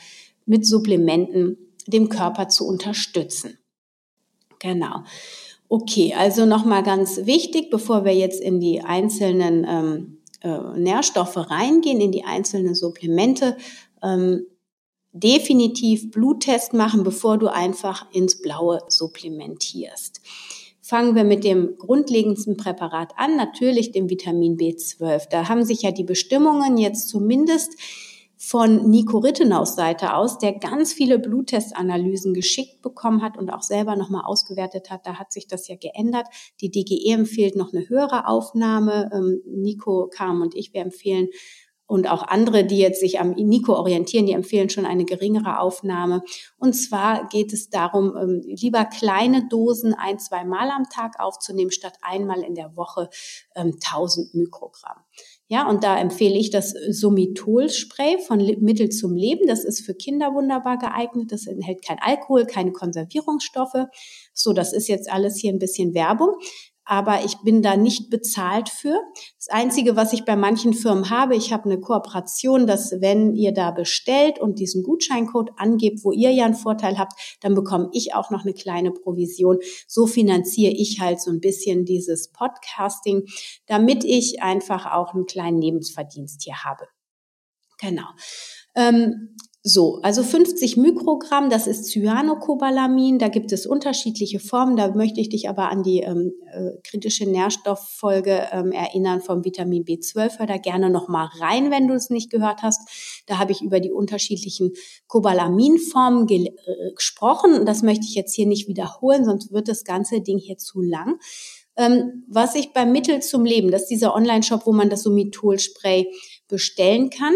mit 0.45 0.65
Supplementen 0.65 1.58
dem 1.88 2.10
Körper 2.10 2.49
zu 2.49 2.67
unterstützen. 2.67 3.58
Genau. 4.60 5.03
Okay, 5.67 6.13
also 6.13 6.45
nochmal 6.45 6.84
ganz 6.84 7.25
wichtig, 7.25 7.69
bevor 7.69 8.06
wir 8.06 8.15
jetzt 8.15 8.39
in 8.39 8.60
die 8.60 8.82
einzelnen 8.82 9.65
ähm, 9.67 10.17
äh, 10.41 10.79
Nährstoffe 10.79 11.38
reingehen, 11.38 11.99
in 11.99 12.12
die 12.12 12.23
einzelnen 12.23 12.75
Supplemente, 12.75 13.58
ähm, 14.01 14.45
definitiv 15.13 16.12
Bluttest 16.12 16.73
machen, 16.73 17.03
bevor 17.03 17.38
du 17.38 17.47
einfach 17.47 18.12
ins 18.12 18.41
Blaue 18.41 18.82
supplementierst. 18.88 20.21
Fangen 20.82 21.15
wir 21.15 21.23
mit 21.23 21.43
dem 21.43 21.77
grundlegendsten 21.77 22.58
Präparat 22.58 23.13
an, 23.15 23.38
natürlich 23.38 23.91
dem 23.91 24.10
Vitamin 24.10 24.58
B12. 24.58 25.29
Da 25.29 25.47
haben 25.47 25.63
sich 25.63 25.84
ja 25.84 25.91
die 25.91 26.03
Bestimmungen 26.03 26.77
jetzt 26.77 27.08
zumindest 27.08 27.77
von 28.45 28.89
Nico 28.89 29.19
Rittenaus 29.19 29.75
Seite 29.75 30.15
aus, 30.15 30.38
der 30.38 30.51
ganz 30.51 30.91
viele 30.91 31.17
Bluttestanalysen 31.17 32.34
geschickt 32.34 32.82
bekommen 32.82 33.21
hat 33.21 33.38
und 33.38 33.49
auch 33.49 33.62
selber 33.62 33.95
nochmal 33.95 34.25
ausgewertet 34.25 34.91
hat. 34.91 35.08
Da 35.08 35.17
hat 35.17 35.32
sich 35.32 35.47
das 35.47 35.69
ja 35.69 35.77
geändert. 35.77 36.27
Die 36.60 36.69
DGE 36.69 37.13
empfiehlt 37.13 37.56
noch 37.56 37.71
eine 37.71 37.88
höhere 37.88 38.27
Aufnahme. 38.27 39.10
Ähm, 39.13 39.41
Nico 39.45 40.10
Kam 40.13 40.41
und 40.41 40.56
ich, 40.56 40.73
wir 40.73 40.82
empfehlen 40.82 41.29
und 41.86 42.10
auch 42.10 42.23
andere, 42.23 42.65
die 42.65 42.79
jetzt 42.79 42.99
sich 42.99 43.19
am 43.19 43.32
Nico 43.32 43.73
orientieren, 43.73 44.25
die 44.25 44.34
empfehlen 44.34 44.69
schon 44.69 44.86
eine 44.86 45.06
geringere 45.06 45.60
Aufnahme. 45.60 46.23
Und 46.58 46.73
zwar 46.73 47.27
geht 47.29 47.53
es 47.53 47.69
darum, 47.69 48.15
ähm, 48.17 48.41
lieber 48.45 48.86
kleine 48.86 49.47
Dosen 49.47 49.93
ein, 49.93 50.17
zwei 50.19 50.43
Mal 50.43 50.69
am 50.69 50.89
Tag 50.89 51.19
aufzunehmen, 51.19 51.71
statt 51.71 51.97
einmal 52.01 52.41
in 52.41 52.56
der 52.56 52.75
Woche 52.75 53.10
1000 53.56 54.34
ähm, 54.34 54.41
Mikrogramm. 54.41 54.97
Ja, 55.53 55.69
und 55.69 55.83
da 55.83 55.99
empfehle 55.99 56.35
ich 56.35 56.49
das 56.49 56.71
Summitol-Spray 56.71 58.17
von 58.25 58.39
Mittel 58.61 58.89
zum 58.89 59.15
Leben. 59.15 59.45
Das 59.45 59.63
ist 59.63 59.85
für 59.85 59.93
Kinder 59.93 60.33
wunderbar 60.33 60.79
geeignet. 60.79 61.31
Das 61.31 61.45
enthält 61.45 61.85
kein 61.85 61.99
Alkohol, 62.01 62.47
keine 62.47 62.71
Konservierungsstoffe. 62.71 63.85
So, 64.33 64.53
das 64.53 64.73
ist 64.73 64.87
jetzt 64.87 65.11
alles 65.11 65.37
hier 65.37 65.53
ein 65.53 65.59
bisschen 65.59 65.93
Werbung 65.93 66.37
aber 66.86 67.24
ich 67.24 67.38
bin 67.39 67.62
da 67.62 67.78
nicht 67.78 68.10
bezahlt 68.10 68.69
für. 68.69 69.00
Das 69.38 69.50
Einzige, 69.50 69.96
was 69.96 70.13
ich 70.13 70.26
bei 70.26 70.36
manchen 70.36 70.74
Firmen 70.74 71.10
habe, 71.10 71.36
ich 71.36 71.54
habe 71.54 71.65
eine 71.65 71.80
Kooperation, 71.80 72.67
dass 72.67 72.91
wenn 73.00 73.36
ihr 73.36 73.54
da 73.54 73.72
bestellt 73.72 74.39
und 74.39 74.60
diesen 74.60 74.84
Gutscheincode 74.84 75.52
angebt, 75.58 76.04
wo 76.04 76.12
ihr 76.12 76.32
ja 76.32 76.46
einen 76.46 76.56
Vorteil 76.56 76.98
habt, 76.98 77.38
dann 77.41 77.56
bekomme 77.56 77.89
ich 77.93 78.13
auch 78.13 78.30
noch 78.32 78.43
eine 78.43 78.54
kleine 78.54 78.91
Provision. 78.91 79.60
So 79.88 80.08
finanziere 80.08 80.74
ich 80.74 81.00
halt 81.00 81.22
so 81.22 81.32
ein 81.32 81.39
bisschen 81.39 81.86
dieses 81.86 82.32
Podcasting, 82.32 83.26
damit 83.67 84.04
ich 84.04 84.41
einfach 84.41 84.91
auch 84.91 85.13
einen 85.13 85.26
kleinen 85.26 85.62
Lebensverdienst 85.62 86.43
hier 86.43 86.63
habe. 86.63 86.88
Genau. 87.80 88.08
Ähm, 88.76 89.36
so, 89.65 90.02
also 90.02 90.23
50 90.23 90.76
Mikrogramm, 90.76 91.49
das 91.49 91.67
ist 91.67 91.86
Cyanocobalamin. 91.89 93.17
Da 93.17 93.30
gibt 93.30 93.54
es 93.54 93.65
unterschiedliche 93.65 94.41
Formen. 94.41 94.76
Da 94.76 94.93
möchte 94.93 95.21
ich 95.21 95.30
dich 95.30 95.47
aber 95.47 95.69
an 95.69 95.84
die 95.84 96.02
ähm, 96.02 96.34
äh, 96.52 96.71
kritische 96.84 97.26
Nährstofffolge 97.26 98.49
ähm, 98.52 98.73
erinnern 98.73 99.21
vom 99.21 99.45
Vitamin 99.45 99.86
B12. 99.86 100.39
Hör 100.39 100.47
da 100.47 100.58
gerne 100.58 100.89
noch 100.89 101.08
mal 101.08 101.30
rein, 101.39 101.71
wenn 101.71 101.88
du 101.88 101.93
es 101.93 102.10
nicht 102.10 102.30
gehört 102.30 102.62
hast. 102.62 103.23
Da 103.26 103.39
habe 103.39 103.54
ich 103.54 103.62
über 103.62 103.80
die 103.80 103.93
unterschiedlichen 103.93 104.73
Cobalaminformen 105.08 106.28
ge 106.28 106.47
äh, 106.47 106.93
gesprochen. 106.93 107.65
Das 107.65 107.84
möchte 107.84 108.06
ich 108.06 108.15
jetzt 108.15 108.36
hier 108.36 108.47
nicht 108.47 108.67
wiederholen, 108.67 109.23
sonst 109.23 109.54
wird 109.54 109.69
das 109.69 109.86
ganze 109.86 110.19
Ding 110.19 110.39
hier 110.39 110.58
zu 110.58 110.82
lang. 110.82 111.19
Ähm, 111.78 112.26
was 112.28 112.56
ich 112.56 112.73
beim 112.73 112.91
Mittel 112.91 113.21
zum 113.21 113.45
Leben, 113.45 113.71
das 113.71 113.84
ist 113.84 113.91
dieser 113.91 114.13
Online-Shop, 114.13 114.65
wo 114.65 114.73
man 114.73 114.89
das 114.89 115.04
Somithol-Spray 115.04 116.12
bestellen 116.49 117.10
kann 117.10 117.34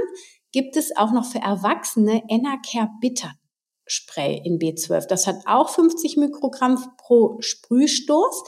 gibt 0.57 0.75
es 0.75 0.97
auch 0.97 1.11
noch 1.11 1.25
für 1.25 1.37
Erwachsene 1.37 2.23
Enercare 2.29 2.89
Bitter 2.99 3.31
Spray 3.85 4.41
in 4.43 4.57
B12. 4.57 5.05
Das 5.05 5.27
hat 5.27 5.35
auch 5.45 5.69
50 5.69 6.17
Mikrogramm 6.17 6.83
pro 6.97 7.37
Sprühstoß 7.41 8.43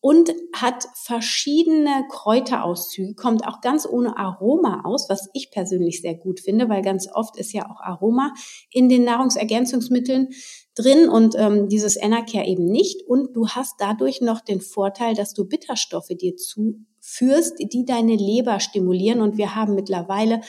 und 0.00 0.34
hat 0.52 0.84
verschiedene 0.94 2.06
Kräuterauszüge, 2.10 3.14
kommt 3.14 3.46
auch 3.46 3.60
ganz 3.60 3.86
ohne 3.86 4.16
Aroma 4.16 4.82
aus, 4.84 5.08
was 5.08 5.28
ich 5.32 5.52
persönlich 5.52 6.02
sehr 6.02 6.16
gut 6.16 6.40
finde, 6.40 6.68
weil 6.68 6.82
ganz 6.82 7.06
oft 7.14 7.38
ist 7.38 7.52
ja 7.52 7.70
auch 7.70 7.80
Aroma 7.80 8.34
in 8.72 8.88
den 8.88 9.04
Nahrungsergänzungsmitteln 9.04 10.30
drin 10.74 11.08
und 11.08 11.36
ähm, 11.38 11.68
dieses 11.68 11.96
Enercare 11.96 12.46
eben 12.46 12.66
nicht. 12.66 13.06
Und 13.06 13.36
du 13.36 13.48
hast 13.50 13.76
dadurch 13.78 14.20
noch 14.20 14.40
den 14.40 14.60
Vorteil, 14.60 15.14
dass 15.14 15.34
du 15.34 15.44
Bitterstoffe 15.44 16.08
dir 16.08 16.34
zuführst, 16.36 17.60
die 17.60 17.84
deine 17.84 18.16
Leber 18.16 18.58
stimulieren. 18.58 19.20
Und 19.20 19.38
wir 19.38 19.54
haben 19.54 19.76
mittlerweile 19.76 20.40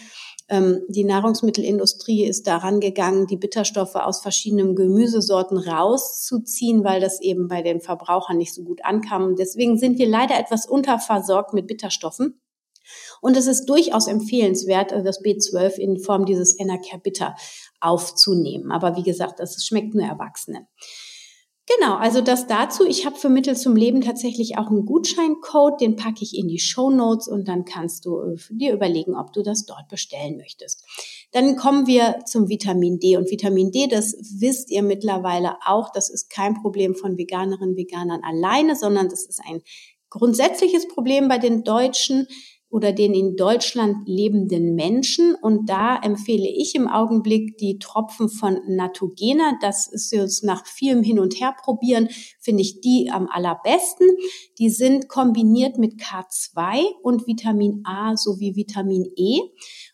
die 0.48 1.04
Nahrungsmittelindustrie 1.04 2.24
ist 2.24 2.46
daran 2.46 2.80
gegangen, 2.80 3.26
die 3.26 3.38
Bitterstoffe 3.38 3.96
aus 3.96 4.22
verschiedenen 4.22 4.76
Gemüsesorten 4.76 5.58
rauszuziehen, 5.58 6.84
weil 6.84 7.02
das 7.02 7.20
eben 7.20 7.48
bei 7.48 7.64
den 7.64 7.82
Verbrauchern 7.82 8.38
nicht 8.38 8.54
so 8.54 8.64
gut 8.64 8.86
ankam. 8.86 9.36
Deswegen 9.36 9.80
sind 9.80 9.98
wir 9.98 10.08
leider 10.08 10.38
etwas 10.38 10.68
unterversorgt 10.68 11.54
mit 11.54 11.66
Bitterstoffen. 11.66 12.40
Und 13.22 13.36
es 13.36 13.48
ist 13.48 13.66
durchaus 13.66 14.08
empfehlenswert, 14.08 14.92
äh, 14.92 15.04
das 15.04 15.20
B12 15.24 15.78
in 15.78 15.98
Form 15.98 16.26
dieses 16.26 16.60
Enercare 16.60 17.02
Bitter 17.02 17.36
aufzunehmen. 17.80 18.72
Aber 18.72 18.96
wie 18.96 19.04
gesagt, 19.04 19.40
das 19.40 19.66
schmeckt 19.66 19.96
nur 19.96 20.06
Erwachsenen. 20.06 20.68
Genau, 21.68 21.96
also 21.96 22.22
das 22.22 22.46
dazu. 22.46 22.86
Ich 22.86 23.08
habe 23.08 23.16
für 23.16 23.30
Mittel 23.30 23.58
zum 23.58 23.76
Leben 23.76 24.02
tatsächlich 24.02 24.58
auch 24.58 24.68
einen 24.68 24.86
Gutscheincode, 24.86 25.82
den 25.82 25.96
packe 25.96 26.22
ich 26.22 26.38
in 26.38 26.48
die 26.48 26.60
Show 26.60 26.92
Notes 26.92 27.28
und 27.28 27.48
dann 27.48 27.66
kannst 27.66 28.06
du 28.06 28.20
äh, 28.20 28.36
dir 28.52 28.72
überlegen, 28.72 29.16
ob 29.16 29.34
du 29.34 29.42
das 29.42 29.66
dort 29.66 29.88
bestellen 29.90 30.38
möchtest. 30.38 30.86
Dann 31.32 31.56
kommen 31.56 31.88
wir 31.88 32.20
zum 32.26 32.50
Vitamin 32.50 33.00
D 33.00 33.18
und 33.18 33.32
Vitamin 33.32 33.72
D, 33.72 33.88
das 33.88 34.16
wisst 34.40 34.70
ihr 34.70 34.84
mittlerweile 34.84 35.56
auch, 35.66 35.92
das 35.92 36.12
ist 36.12 36.30
kein 36.30 36.54
Problem 36.62 36.94
von 36.94 37.18
Veganerinnen, 37.18 37.76
Veganern 37.76 38.22
alleine, 38.24 38.76
sondern 38.76 39.10
das 39.10 39.26
ist 39.26 39.42
ein 39.50 39.64
grundsätzliches 40.12 40.88
Problem 40.88 41.28
bei 41.28 41.40
den 41.40 41.64
Deutschen 41.64 42.28
oder 42.76 42.92
den 42.92 43.14
in 43.14 43.38
Deutschland 43.38 44.06
lebenden 44.06 44.76
Menschen. 44.76 45.34
Und 45.34 45.70
da 45.70 45.96
empfehle 45.96 46.50
ich 46.50 46.76
im 46.76 46.90
Augenblick 46.90 47.58
die 47.58 47.80
Tropfen 47.80 48.28
von 48.28 48.60
Natogena. 48.68 49.54
Das 49.62 49.88
ist 49.88 50.12
jetzt 50.12 50.44
nach 50.44 50.68
vielem 50.68 51.02
Hin 51.02 51.18
und 51.18 51.40
Her 51.40 51.56
probieren, 51.58 52.10
finde 52.42 52.64
ich 52.64 52.82
die 52.82 53.10
am 53.14 53.30
allerbesten. 53.32 54.10
Die 54.60 54.70
sind 54.70 55.08
kombiniert 55.08 55.78
mit 55.78 56.02
K2 56.02 56.84
und 57.02 57.28
Vitamin 57.28 57.82
A 57.86 58.18
sowie 58.18 58.58
Vitamin 58.58 59.06
E. 59.16 59.40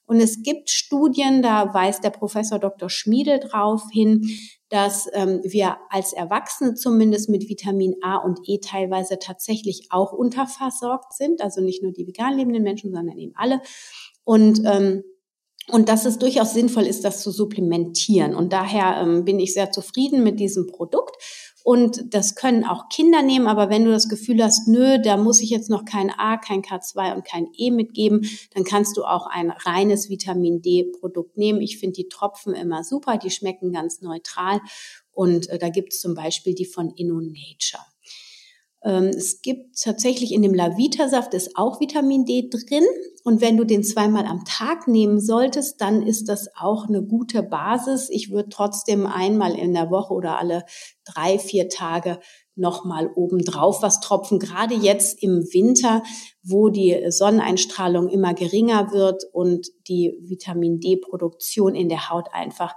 Und 0.08 0.20
es 0.20 0.42
gibt 0.42 0.72
Studien, 0.72 1.44
da 1.44 1.76
weist 1.76 2.04
der 2.04 2.10
Professor 2.10 2.58
Dr. 2.58 2.90
Schmiede 2.90 3.38
drauf 3.38 3.84
hin, 3.92 4.28
dass 4.72 5.10
ähm, 5.12 5.42
wir 5.44 5.78
als 5.90 6.14
Erwachsene 6.14 6.76
zumindest 6.76 7.30
mit 7.30 7.50
Vitamin 7.50 7.96
A 8.02 8.16
und 8.16 8.40
E 8.48 8.60
teilweise 8.60 9.20
tatsächlich 9.20 9.88
auch 9.90 10.14
unterversorgt 10.14 11.14
sind. 11.14 11.42
Also 11.42 11.62
nicht 11.62 11.84
nur 11.84 11.92
die 11.92 12.08
vegan 12.08 12.38
lebenden 12.38 12.64
Menschen, 12.64 12.94
sondern 12.94 13.18
eben 13.18 13.34
alle. 13.36 13.62
Und 14.24 14.62
ähm, 14.66 15.04
und 15.68 15.90
dass 15.90 16.06
es 16.06 16.18
durchaus 16.18 16.54
sinnvoll 16.54 16.84
ist, 16.84 17.06
das 17.06 17.22
zu 17.22 17.32
supplementieren. 17.32 18.36
Und 18.36 18.52
daher 18.52 19.02
ähm, 19.02 19.26
bin 19.26 19.40
ich 19.40 19.54
sehr 19.54 19.72
zufrieden 19.72 20.24
mit 20.24 20.40
diesem 20.40 20.68
Produkt. 20.68 21.16
Und 21.64 22.14
das 22.14 22.36
können 22.36 22.66
auch 22.66 22.90
Kinder 22.90 23.22
nehmen, 23.22 23.48
aber 23.48 23.70
wenn 23.70 23.86
du 23.86 23.92
das 23.92 24.10
Gefühl 24.10 24.44
hast, 24.44 24.68
nö, 24.68 25.00
da 25.02 25.18
muss 25.18 25.42
ich 25.42 25.50
jetzt 25.50 25.70
noch 25.70 25.86
kein 25.86 26.10
A, 26.10 26.38
kein 26.38 26.62
K2 26.62 27.16
und 27.16 27.26
kein 27.26 27.48
E 27.56 27.72
mitgeben, 27.72 28.28
dann 28.54 28.64
kannst 28.64 28.98
du 28.98 29.04
auch 29.04 29.28
ein 29.28 29.52
reines 29.52 30.10
Vitamin 30.10 30.62
D-Produkt 30.62 31.38
nehmen. 31.38 31.62
Ich 31.62 31.78
finde 31.78 31.96
die 31.96 32.10
Tropfen 32.10 32.54
immer 32.54 32.84
super, 32.84 33.18
die 33.18 33.30
schmecken 33.30 33.72
ganz 33.72 34.02
neutral. 34.02 34.60
Und 35.12 35.50
äh, 35.50 35.60
da 35.60 35.70
gibt 35.70 35.94
es 35.94 36.00
zum 36.00 36.16
Beispiel 36.16 36.56
die 36.56 36.66
von 36.66 36.90
InnoNature. 36.90 37.91
Ähm, 38.84 39.08
es 39.08 39.42
gibt 39.42 39.80
tatsächlich 39.80 40.34
in 40.34 40.42
dem 40.42 40.54
Lavita-Saft 40.54 41.34
ist 41.34 41.56
auch 41.56 41.80
Vitamin 41.80 42.26
D 42.26 42.50
drin. 42.50 42.86
Und 43.24 43.40
wenn 43.40 43.58
du 43.58 43.66
den 43.66 43.84
zweimal 43.84 44.26
am 44.26 44.46
Tag 44.46 44.88
nehmen 44.88 45.20
solltest, 45.20 45.80
dann 45.80 46.02
ist 46.02 46.28
das 46.28 46.50
auch 46.56 46.88
eine 46.88 47.04
gute 47.04 47.44
Basis. 47.44 48.10
Ich 48.10 48.32
würde 48.32 48.50
trotzdem 48.50 49.06
einmal 49.06 49.56
in 49.56 49.74
der 49.74 49.92
Woche 49.92 50.14
oder 50.14 50.40
alle 50.40 50.66
drei, 51.06 51.38
vier 51.38 51.70
Tage 51.70 52.20
nochmal 52.56 53.12
obendrauf 53.16 53.82
was 53.84 54.00
tropfen. 54.00 54.40
Gerade 54.40 54.74
jetzt 54.74 55.22
im 55.22 55.44
Winter, 55.54 56.04
wo 56.44 56.70
die 56.70 57.06
Sonneneinstrahlung 57.10 58.10
immer 58.10 58.34
geringer 58.34 58.92
wird 58.92 59.24
und 59.32 59.68
die 59.88 60.18
Vitamin 60.22 60.80
D-Produktion 60.80 61.76
in 61.76 61.90
der 61.90 62.10
Haut 62.10 62.30
einfach 62.34 62.74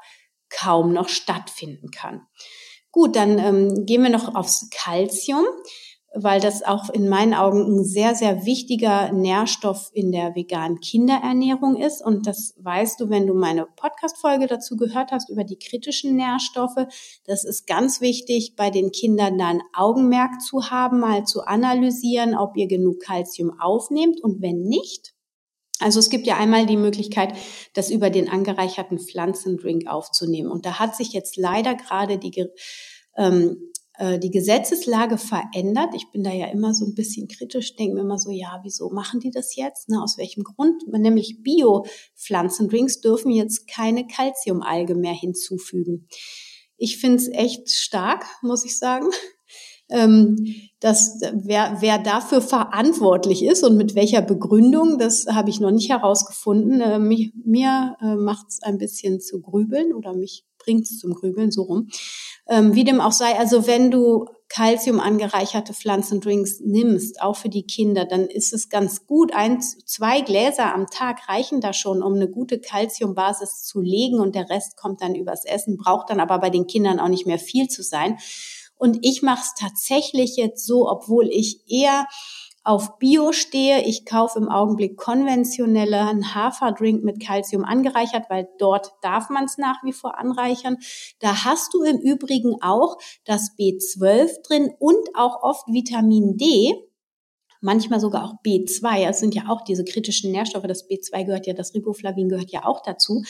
kaum 0.50 0.92
noch 0.92 1.08
stattfinden 1.08 1.90
kann. 1.90 2.22
Gut, 2.92 3.16
dann 3.16 3.38
ähm, 3.38 3.86
gehen 3.86 4.02
wir 4.02 4.10
noch 4.10 4.34
aufs 4.34 4.68
Calcium 4.70 5.44
weil 6.14 6.40
das 6.40 6.62
auch 6.62 6.90
in 6.90 7.08
meinen 7.08 7.34
Augen 7.34 7.60
ein 7.62 7.84
sehr, 7.84 8.14
sehr 8.14 8.46
wichtiger 8.46 9.12
Nährstoff 9.12 9.90
in 9.92 10.12
der 10.12 10.34
veganen 10.34 10.78
Kinderernährung 10.80 11.76
ist. 11.76 12.04
Und 12.04 12.26
das 12.26 12.54
weißt 12.58 13.00
du, 13.00 13.10
wenn 13.10 13.26
du 13.26 13.34
meine 13.34 13.66
Podcast-Folge 13.66 14.46
dazu 14.46 14.76
gehört 14.76 15.10
hast 15.10 15.28
über 15.28 15.42
die 15.42 15.58
kritischen 15.58 16.14
Nährstoffe. 16.14 16.86
Das 17.26 17.44
ist 17.44 17.66
ganz 17.66 18.00
wichtig, 18.00 18.54
bei 18.56 18.70
den 18.70 18.92
Kindern 18.92 19.38
dann 19.38 19.60
Augenmerk 19.74 20.40
zu 20.40 20.70
haben, 20.70 21.00
mal 21.00 21.24
zu 21.24 21.42
analysieren, 21.42 22.36
ob 22.36 22.56
ihr 22.56 22.68
genug 22.68 23.00
Kalzium 23.00 23.60
aufnehmt 23.60 24.22
und 24.22 24.40
wenn 24.40 24.62
nicht. 24.62 25.14
Also 25.80 25.98
es 25.98 26.10
gibt 26.10 26.26
ja 26.28 26.36
einmal 26.36 26.66
die 26.66 26.76
Möglichkeit, 26.76 27.34
das 27.74 27.90
über 27.90 28.08
den 28.08 28.28
angereicherten 28.28 29.00
Pflanzendrink 29.00 29.88
aufzunehmen. 29.88 30.50
Und 30.50 30.64
da 30.64 30.78
hat 30.78 30.94
sich 30.94 31.12
jetzt 31.12 31.36
leider 31.36 31.74
gerade 31.74 32.18
die 32.18 32.46
ähm, 33.16 33.56
äh, 33.56 33.73
die 34.00 34.30
Gesetzeslage 34.32 35.18
verändert. 35.18 35.94
Ich 35.94 36.10
bin 36.10 36.24
da 36.24 36.32
ja 36.32 36.46
immer 36.46 36.74
so 36.74 36.84
ein 36.84 36.96
bisschen 36.96 37.28
kritisch, 37.28 37.76
denke 37.76 37.94
mir 37.94 38.00
immer 38.00 38.18
so, 38.18 38.32
ja, 38.32 38.58
wieso 38.64 38.90
machen 38.90 39.20
die 39.20 39.30
das 39.30 39.54
jetzt? 39.54 39.88
Ne, 39.88 40.02
aus 40.02 40.18
welchem 40.18 40.42
Grund? 40.42 40.82
Nämlich 40.88 41.42
Bio-Pflanzendrinks 41.44 43.00
dürfen 43.00 43.30
jetzt 43.30 43.68
keine 43.68 44.04
Calciumalge 44.08 44.96
mehr 44.96 45.12
hinzufügen. 45.12 46.08
Ich 46.76 46.98
finde 46.98 47.18
es 47.18 47.28
echt 47.28 47.70
stark, 47.70 48.24
muss 48.42 48.64
ich 48.64 48.78
sagen. 48.78 49.10
Ähm, 49.90 50.36
dass 50.80 51.20
wer, 51.34 51.76
wer 51.80 51.98
dafür 51.98 52.40
verantwortlich 52.40 53.44
ist 53.44 53.62
und 53.62 53.76
mit 53.76 53.94
welcher 53.94 54.22
Begründung, 54.22 54.96
das 54.98 55.26
habe 55.26 55.50
ich 55.50 55.60
noch 55.60 55.70
nicht 55.70 55.90
herausgefunden. 55.90 56.80
Äh, 56.80 56.98
mich, 56.98 57.34
mir 57.44 57.94
äh, 58.00 58.16
macht 58.16 58.46
es 58.48 58.62
ein 58.62 58.78
bisschen 58.78 59.20
zu 59.20 59.42
grübeln 59.42 59.92
oder 59.92 60.14
mich 60.14 60.46
bringt 60.64 60.84
es 60.84 60.98
zum 60.98 61.14
Grübeln 61.14 61.50
so 61.50 61.62
rum. 61.62 61.88
Ähm, 62.48 62.74
wie 62.74 62.84
dem 62.84 63.00
auch 63.00 63.12
sei, 63.12 63.38
also 63.38 63.66
wenn 63.66 63.90
du 63.90 64.26
Calcium 64.48 65.00
angereicherte 65.00 65.74
Pflanzendrinks 65.74 66.60
nimmst, 66.60 67.20
auch 67.22 67.36
für 67.36 67.48
die 67.48 67.66
Kinder, 67.66 68.04
dann 68.04 68.26
ist 68.26 68.52
es 68.52 68.68
ganz 68.68 69.06
gut. 69.06 69.34
Ein, 69.34 69.60
zwei 69.60 70.20
Gläser 70.20 70.74
am 70.74 70.86
Tag 70.86 71.28
reichen 71.28 71.60
da 71.60 71.72
schon, 71.72 72.02
um 72.02 72.14
eine 72.14 72.28
gute 72.28 72.60
Calciumbasis 72.60 73.64
zu 73.64 73.80
legen 73.80 74.20
und 74.20 74.34
der 74.34 74.48
Rest 74.50 74.76
kommt 74.76 75.00
dann 75.00 75.14
übers 75.14 75.44
Essen, 75.44 75.76
braucht 75.76 76.10
dann 76.10 76.20
aber 76.20 76.38
bei 76.38 76.50
den 76.50 76.66
Kindern 76.66 77.00
auch 77.00 77.08
nicht 77.08 77.26
mehr 77.26 77.38
viel 77.38 77.68
zu 77.68 77.82
sein. 77.82 78.18
Und 78.76 78.98
ich 79.02 79.22
mache 79.22 79.42
es 79.42 79.54
tatsächlich 79.58 80.36
jetzt 80.36 80.66
so, 80.66 80.88
obwohl 80.88 81.28
ich 81.28 81.60
eher 81.66 82.06
auf 82.64 82.98
Bio 82.98 83.32
stehe. 83.32 83.84
Ich 83.84 84.06
kaufe 84.06 84.38
im 84.38 84.48
Augenblick 84.48 84.96
konventionellen 84.96 86.34
Haferdrink 86.34 87.04
mit 87.04 87.20
Calcium 87.20 87.64
angereichert, 87.64 88.24
weil 88.30 88.48
dort 88.58 88.92
darf 89.02 89.28
man 89.28 89.44
es 89.44 89.58
nach 89.58 89.84
wie 89.84 89.92
vor 89.92 90.18
anreichern. 90.18 90.78
Da 91.20 91.44
hast 91.44 91.74
du 91.74 91.82
im 91.82 91.98
Übrigen 91.98 92.56
auch 92.62 92.96
das 93.24 93.50
B12 93.58 94.42
drin 94.46 94.70
und 94.78 95.14
auch 95.14 95.42
oft 95.42 95.66
Vitamin 95.68 96.36
D 96.38 96.74
manchmal 97.64 97.98
sogar 97.98 98.24
auch 98.24 98.34
B2. 98.44 99.08
Es 99.08 99.18
sind 99.20 99.34
ja 99.34 99.48
auch 99.48 99.62
diese 99.62 99.84
kritischen 99.84 100.30
Nährstoffe. 100.30 100.66
Das 100.66 100.88
B2 100.88 101.24
gehört 101.24 101.46
ja, 101.46 101.54
das 101.54 101.74
Riboflavin 101.74 102.28
gehört 102.28 102.50
ja 102.52 102.66
auch 102.66 102.82
dazu. 102.82 103.24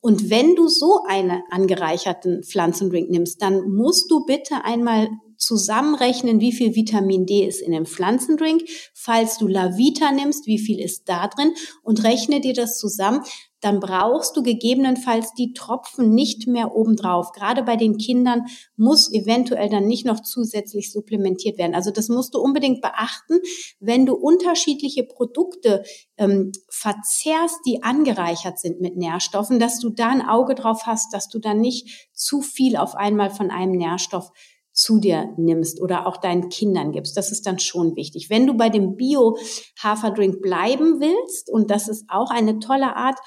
Und 0.00 0.30
wenn 0.30 0.54
du 0.54 0.68
so 0.68 1.02
einen 1.08 1.42
angereicherten 1.50 2.44
Pflanzendrink 2.44 3.10
nimmst, 3.10 3.42
dann 3.42 3.68
musst 3.68 4.10
du 4.10 4.24
bitte 4.24 4.64
einmal 4.64 5.08
zusammenrechnen, 5.40 6.40
wie 6.40 6.52
viel 6.52 6.76
Vitamin 6.76 7.26
D 7.26 7.46
ist 7.46 7.62
in 7.62 7.72
dem 7.72 7.86
Pflanzendrink. 7.86 8.62
Falls 8.94 9.38
du 9.38 9.48
Lavita 9.48 10.12
nimmst, 10.12 10.46
wie 10.46 10.58
viel 10.58 10.78
ist 10.78 11.08
da 11.08 11.26
drin 11.28 11.52
und 11.82 12.04
rechne 12.04 12.40
dir 12.40 12.52
das 12.52 12.78
zusammen. 12.78 13.22
Dann 13.62 13.78
brauchst 13.78 14.36
du 14.36 14.42
gegebenenfalls 14.42 15.34
die 15.34 15.52
Tropfen 15.52 16.14
nicht 16.14 16.46
mehr 16.46 16.74
obendrauf. 16.74 17.32
Gerade 17.32 17.62
bei 17.62 17.76
den 17.76 17.98
Kindern 17.98 18.46
muss 18.76 19.12
eventuell 19.12 19.68
dann 19.68 19.86
nicht 19.86 20.06
noch 20.06 20.20
zusätzlich 20.20 20.92
supplementiert 20.92 21.58
werden. 21.58 21.74
Also 21.74 21.90
das 21.90 22.08
musst 22.08 22.34
du 22.34 22.38
unbedingt 22.38 22.80
beachten, 22.80 23.38
wenn 23.78 24.06
du 24.06 24.14
unterschiedliche 24.14 25.04
Produkte 25.04 25.82
ähm, 26.16 26.52
verzehrst, 26.70 27.58
die 27.66 27.82
angereichert 27.82 28.58
sind 28.58 28.80
mit 28.80 28.96
Nährstoffen, 28.96 29.58
dass 29.58 29.78
du 29.78 29.90
da 29.90 30.08
ein 30.08 30.26
Auge 30.26 30.54
drauf 30.54 30.86
hast, 30.86 31.12
dass 31.12 31.28
du 31.28 31.38
dann 31.38 31.60
nicht 31.60 32.08
zu 32.14 32.40
viel 32.40 32.76
auf 32.76 32.94
einmal 32.94 33.30
von 33.30 33.50
einem 33.50 33.72
Nährstoff 33.72 34.32
zu 34.80 34.98
dir 34.98 35.32
nimmst 35.36 35.80
oder 35.80 36.06
auch 36.06 36.16
deinen 36.16 36.48
Kindern 36.48 36.92
gibst. 36.92 37.16
Das 37.16 37.30
ist 37.30 37.46
dann 37.46 37.58
schon 37.58 37.96
wichtig. 37.96 38.30
Wenn 38.30 38.46
du 38.46 38.54
bei 38.54 38.68
dem 38.68 38.96
Bio-Haferdrink 38.96 40.40
bleiben 40.40 41.00
willst, 41.00 41.50
und 41.50 41.70
das 41.70 41.88
ist 41.88 42.04
auch 42.08 42.30
eine 42.30 42.58
tolle 42.58 42.96
Art, 42.96 43.18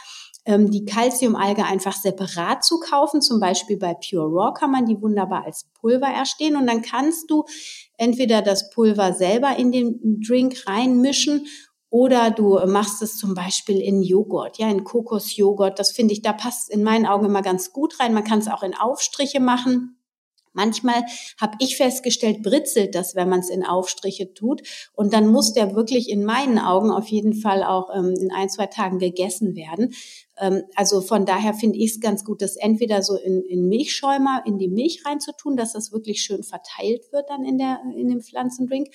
ähm, 0.45 0.71
die 0.71 0.85
Calciumalge 0.85 1.63
einfach 1.63 1.93
separat 1.93 2.63
zu 2.63 2.79
kaufen. 2.79 3.21
Zum 3.21 3.39
Beispiel 3.39 3.77
bei 3.77 3.93
Pure 3.93 4.25
Raw 4.25 4.53
kann 4.53 4.71
man 4.71 4.85
die 4.85 5.01
wunderbar 5.01 5.45
als 5.45 5.69
Pulver 5.79 6.07
erstehen 6.07 6.55
und 6.55 6.67
dann 6.67 6.81
kannst 6.81 7.29
du 7.29 7.45
entweder 7.97 8.41
das 8.41 8.69
Pulver 8.69 9.13
selber 9.13 9.55
in 9.57 9.71
den 9.71 10.21
Drink 10.27 10.67
reinmischen 10.67 11.47
oder 11.89 12.31
du 12.31 12.59
machst 12.65 13.03
es 13.03 13.17
zum 13.17 13.35
Beispiel 13.35 13.79
in 13.79 14.01
Joghurt, 14.01 14.57
ja, 14.57 14.67
in 14.67 14.83
Kokosjoghurt. 14.83 15.77
Das 15.77 15.91
finde 15.91 16.13
ich, 16.13 16.23
da 16.23 16.33
passt 16.33 16.71
in 16.71 16.83
meinen 16.83 17.05
Augen 17.05 17.25
immer 17.25 17.43
ganz 17.43 17.71
gut 17.71 17.99
rein. 17.99 18.15
Man 18.15 18.23
kann 18.23 18.39
es 18.39 18.47
auch 18.47 18.63
in 18.63 18.75
Aufstriche 18.75 19.39
machen. 19.39 20.02
Manchmal 20.53 21.03
habe 21.39 21.57
ich 21.59 21.77
festgestellt, 21.77 22.43
britzelt 22.43 22.95
das, 22.95 23.15
wenn 23.15 23.29
man 23.29 23.39
es 23.39 23.49
in 23.49 23.65
Aufstriche 23.65 24.33
tut. 24.33 24.61
Und 24.93 25.13
dann 25.13 25.27
muss 25.27 25.53
der 25.53 25.75
wirklich 25.75 26.09
in 26.09 26.23
meinen 26.23 26.59
Augen 26.59 26.91
auf 26.91 27.07
jeden 27.07 27.33
Fall 27.33 27.63
auch 27.63 27.89
ähm, 27.95 28.13
in 28.19 28.31
ein, 28.31 28.49
zwei 28.49 28.67
Tagen 28.67 28.99
gegessen 28.99 29.55
werden. 29.55 29.93
Ähm, 30.37 30.63
also 30.75 31.01
von 31.01 31.25
daher 31.25 31.53
finde 31.53 31.77
ich 31.77 31.91
es 31.91 31.99
ganz 31.99 32.23
gut, 32.23 32.41
das 32.41 32.55
entweder 32.55 33.01
so 33.01 33.15
in, 33.15 33.41
in 33.43 33.67
Milchschäumer 33.67 34.43
in 34.45 34.57
die 34.57 34.67
Milch 34.67 35.03
reinzutun, 35.05 35.57
dass 35.57 35.73
das 35.73 35.91
wirklich 35.91 36.21
schön 36.21 36.43
verteilt 36.43 37.11
wird 37.11 37.29
dann 37.29 37.45
in, 37.45 37.57
der, 37.57 37.81
in 37.95 38.09
dem 38.09 38.21
Pflanzendrink. 38.21 38.89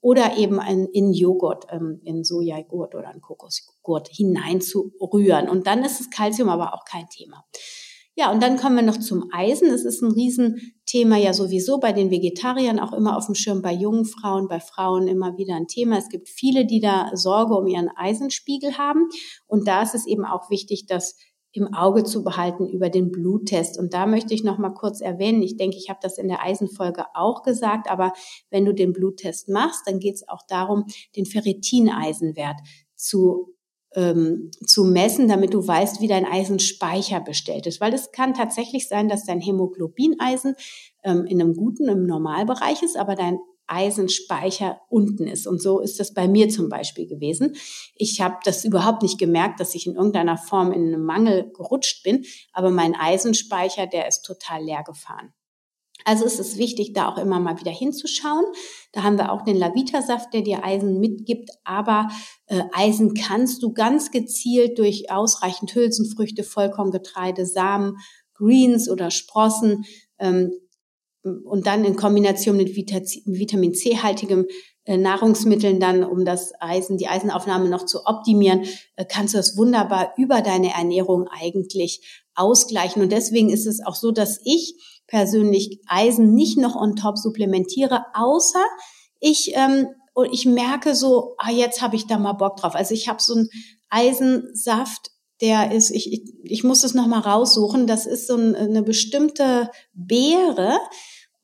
Oder 0.00 0.36
eben 0.36 0.60
in, 0.60 0.86
in 0.86 1.12
Joghurt, 1.12 1.66
ähm, 1.70 2.00
in 2.04 2.22
Sojajoghurt 2.22 2.94
oder 2.94 3.12
in 3.12 3.20
Kokosjoghurt 3.20 4.08
hineinzurühren. 4.08 5.48
Und 5.48 5.66
dann 5.66 5.84
ist 5.84 5.98
das 5.98 6.10
Kalzium 6.10 6.48
aber 6.48 6.72
auch 6.72 6.84
kein 6.84 7.08
Thema. 7.08 7.44
Ja, 8.18 8.32
und 8.32 8.42
dann 8.42 8.56
kommen 8.56 8.74
wir 8.74 8.82
noch 8.82 8.98
zum 8.98 9.30
Eisen. 9.32 9.68
Es 9.70 9.84
ist 9.84 10.02
ein 10.02 10.10
Riesenthema 10.10 11.16
ja 11.16 11.32
sowieso 11.32 11.78
bei 11.78 11.92
den 11.92 12.10
Vegetariern 12.10 12.80
auch 12.80 12.92
immer 12.92 13.16
auf 13.16 13.26
dem 13.26 13.36
Schirm, 13.36 13.62
bei 13.62 13.72
jungen 13.72 14.06
Frauen, 14.06 14.48
bei 14.48 14.58
Frauen 14.58 15.06
immer 15.06 15.38
wieder 15.38 15.54
ein 15.54 15.68
Thema. 15.68 15.98
Es 15.98 16.08
gibt 16.08 16.28
viele, 16.28 16.66
die 16.66 16.80
da 16.80 17.12
Sorge 17.14 17.54
um 17.54 17.68
ihren 17.68 17.88
Eisenspiegel 17.94 18.76
haben. 18.76 19.08
Und 19.46 19.68
da 19.68 19.82
ist 19.82 19.94
es 19.94 20.04
eben 20.04 20.24
auch 20.24 20.50
wichtig, 20.50 20.86
dass 20.86 21.14
im 21.52 21.72
Auge 21.72 22.02
zu 22.02 22.24
behalten 22.24 22.68
über 22.68 22.90
den 22.90 23.12
Bluttest. 23.12 23.78
Und 23.78 23.94
da 23.94 24.04
möchte 24.04 24.34
ich 24.34 24.42
noch 24.42 24.58
mal 24.58 24.74
kurz 24.74 25.00
erwähnen, 25.00 25.40
ich 25.40 25.56
denke, 25.56 25.76
ich 25.76 25.88
habe 25.88 26.00
das 26.02 26.18
in 26.18 26.26
der 26.26 26.42
Eisenfolge 26.42 27.04
auch 27.14 27.44
gesagt, 27.44 27.88
aber 27.88 28.12
wenn 28.50 28.64
du 28.64 28.74
den 28.74 28.92
Bluttest 28.92 29.48
machst, 29.48 29.82
dann 29.86 30.00
geht 30.00 30.16
es 30.16 30.28
auch 30.28 30.42
darum, 30.48 30.86
den 31.14 31.24
Ferritineisenwert 31.24 32.58
zu 32.96 33.54
ähm, 33.98 34.52
zu 34.64 34.84
messen, 34.84 35.26
damit 35.26 35.52
du 35.52 35.66
weißt, 35.66 36.00
wie 36.00 36.06
dein 36.06 36.24
Eisenspeicher 36.24 37.20
bestellt 37.20 37.66
ist. 37.66 37.80
Weil 37.80 37.92
es 37.92 38.12
kann 38.12 38.32
tatsächlich 38.32 38.86
sein, 38.86 39.08
dass 39.08 39.24
dein 39.24 39.40
Hämoglobineisen 39.40 40.54
ähm, 41.02 41.26
in 41.26 41.42
einem 41.42 41.54
guten, 41.54 41.88
im 41.88 42.06
Normalbereich 42.06 42.82
ist, 42.84 42.96
aber 42.96 43.16
dein 43.16 43.40
Eisenspeicher 43.66 44.80
unten 44.88 45.26
ist. 45.26 45.48
Und 45.48 45.60
so 45.60 45.80
ist 45.80 45.98
das 45.98 46.14
bei 46.14 46.28
mir 46.28 46.48
zum 46.48 46.68
Beispiel 46.68 47.08
gewesen. 47.08 47.56
Ich 47.96 48.20
habe 48.20 48.36
das 48.44 48.64
überhaupt 48.64 49.02
nicht 49.02 49.18
gemerkt, 49.18 49.58
dass 49.58 49.74
ich 49.74 49.86
in 49.86 49.96
irgendeiner 49.96 50.38
Form 50.38 50.72
in 50.72 50.94
einen 50.94 51.04
Mangel 51.04 51.50
gerutscht 51.52 52.04
bin, 52.04 52.24
aber 52.52 52.70
mein 52.70 52.94
Eisenspeicher, 52.94 53.88
der 53.88 54.06
ist 54.06 54.22
total 54.22 54.62
leer 54.62 54.84
gefahren. 54.84 55.34
Also 56.08 56.24
ist 56.24 56.40
es 56.40 56.56
wichtig, 56.56 56.94
da 56.94 57.06
auch 57.06 57.18
immer 57.18 57.38
mal 57.38 57.60
wieder 57.60 57.70
hinzuschauen. 57.70 58.46
Da 58.92 59.02
haben 59.02 59.18
wir 59.18 59.30
auch 59.30 59.42
den 59.42 59.58
Lavitasaft, 59.58 60.32
der 60.32 60.40
dir 60.40 60.64
Eisen 60.64 61.00
mitgibt, 61.00 61.50
aber 61.64 62.08
äh, 62.46 62.62
Eisen 62.72 63.12
kannst 63.12 63.62
du 63.62 63.74
ganz 63.74 64.10
gezielt 64.10 64.78
durch 64.78 65.10
ausreichend 65.10 65.74
Hülsenfrüchte, 65.74 66.44
Vollkorngetreide, 66.44 67.44
Samen, 67.44 67.98
Greens 68.32 68.88
oder 68.88 69.10
Sprossen 69.10 69.84
ähm, 70.18 70.50
und 71.22 71.66
dann 71.66 71.84
in 71.84 71.94
Kombination 71.94 72.56
mit 72.56 72.74
Vitamin 72.74 73.74
C-haltigem 73.74 74.46
äh, 74.86 74.96
Nahrungsmitteln 74.96 75.78
dann, 75.78 76.04
um 76.04 76.24
das 76.24 76.52
Eisen, 76.58 76.96
die 76.96 77.08
Eisenaufnahme 77.08 77.68
noch 77.68 77.84
zu 77.84 78.06
optimieren, 78.06 78.64
äh, 78.96 79.04
kannst 79.06 79.34
du 79.34 79.36
das 79.36 79.58
wunderbar 79.58 80.14
über 80.16 80.40
deine 80.40 80.72
Ernährung 80.72 81.28
eigentlich 81.28 82.24
ausgleichen. 82.34 83.02
Und 83.02 83.12
deswegen 83.12 83.50
ist 83.50 83.66
es 83.66 83.84
auch 83.84 83.94
so, 83.94 84.10
dass 84.10 84.40
ich 84.42 84.97
persönlich 85.08 85.80
Eisen 85.88 86.34
nicht 86.34 86.56
noch 86.58 86.76
on 86.76 86.94
top 86.94 87.18
supplementiere, 87.18 88.04
außer 88.14 88.64
ich 89.18 89.52
ähm, 89.54 89.88
ich 90.32 90.46
merke 90.46 90.94
so, 90.94 91.34
ah, 91.38 91.50
jetzt 91.50 91.80
habe 91.80 91.94
ich 91.94 92.06
da 92.06 92.18
mal 92.18 92.32
Bock 92.32 92.56
drauf. 92.56 92.74
Also 92.74 92.92
ich 92.92 93.08
habe 93.08 93.22
so 93.22 93.34
einen 93.34 93.48
Eisensaft, 93.88 95.12
der 95.40 95.70
ist, 95.70 95.90
ich, 95.90 96.12
ich, 96.12 96.34
ich 96.42 96.64
muss 96.64 96.82
es 96.82 96.94
nochmal 96.94 97.20
raussuchen, 97.20 97.86
das 97.86 98.04
ist 98.04 98.26
so 98.26 98.34
ein, 98.34 98.56
eine 98.56 98.82
bestimmte 98.82 99.70
Beere, 99.92 100.80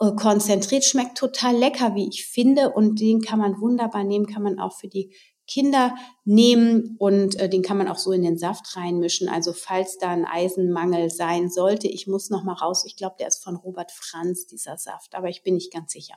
äh, 0.00 0.12
konzentriert, 0.16 0.84
schmeckt 0.84 1.16
total 1.16 1.56
lecker, 1.56 1.94
wie 1.94 2.08
ich 2.08 2.26
finde. 2.26 2.72
Und 2.72 3.00
den 3.00 3.20
kann 3.20 3.38
man 3.38 3.60
wunderbar 3.60 4.04
nehmen, 4.04 4.26
kann 4.26 4.42
man 4.42 4.58
auch 4.58 4.76
für 4.76 4.88
die 4.88 5.14
Kinder 5.46 5.94
nehmen 6.24 6.96
und 6.98 7.38
äh, 7.38 7.48
den 7.48 7.62
kann 7.62 7.76
man 7.76 7.88
auch 7.88 7.98
so 7.98 8.12
in 8.12 8.22
den 8.22 8.38
Saft 8.38 8.76
reinmischen. 8.76 9.28
Also 9.28 9.52
falls 9.52 9.98
da 9.98 10.10
ein 10.10 10.24
Eisenmangel 10.24 11.10
sein 11.10 11.50
sollte, 11.50 11.88
ich 11.88 12.06
muss 12.06 12.30
noch 12.30 12.44
mal 12.44 12.54
raus. 12.54 12.84
Ich 12.86 12.96
glaube, 12.96 13.16
der 13.18 13.28
ist 13.28 13.42
von 13.42 13.56
Robert 13.56 13.92
Franz 13.92 14.46
dieser 14.46 14.78
Saft, 14.78 15.14
aber 15.14 15.28
ich 15.28 15.42
bin 15.42 15.54
nicht 15.54 15.72
ganz 15.72 15.92
sicher. 15.92 16.14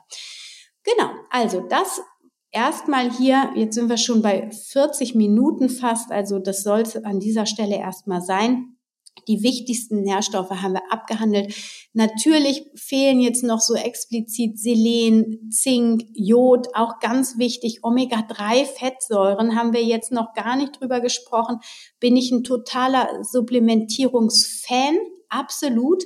Genau, 0.82 1.10
also 1.30 1.60
das 1.60 2.00
erstmal 2.50 3.10
hier, 3.10 3.52
jetzt 3.54 3.74
sind 3.74 3.88
wir 3.88 3.98
schon 3.98 4.22
bei 4.22 4.50
40 4.50 5.14
Minuten 5.14 5.68
fast, 5.68 6.10
also 6.10 6.38
das 6.38 6.62
soll 6.62 6.80
es 6.80 6.96
an 6.96 7.20
dieser 7.20 7.46
Stelle 7.46 7.76
erstmal 7.76 8.22
sein. 8.22 8.77
Die 9.26 9.42
wichtigsten 9.42 10.02
Nährstoffe 10.02 10.50
haben 10.50 10.74
wir 10.74 10.92
abgehandelt. 10.92 11.54
Natürlich 11.92 12.66
fehlen 12.74 13.20
jetzt 13.20 13.42
noch 13.42 13.60
so 13.60 13.74
explizit 13.74 14.58
Selen, 14.58 15.50
Zink, 15.50 16.04
Jod, 16.14 16.68
auch 16.74 16.98
ganz 17.00 17.38
wichtig. 17.38 17.80
Omega-3-Fettsäuren 17.82 19.56
haben 19.56 19.72
wir 19.72 19.82
jetzt 19.82 20.12
noch 20.12 20.34
gar 20.34 20.56
nicht 20.56 20.80
drüber 20.80 21.00
gesprochen. 21.00 21.58
Bin 22.00 22.16
ich 22.16 22.30
ein 22.30 22.44
totaler 22.44 23.08
Supplementierungsfan? 23.22 24.98
Absolut. 25.28 26.04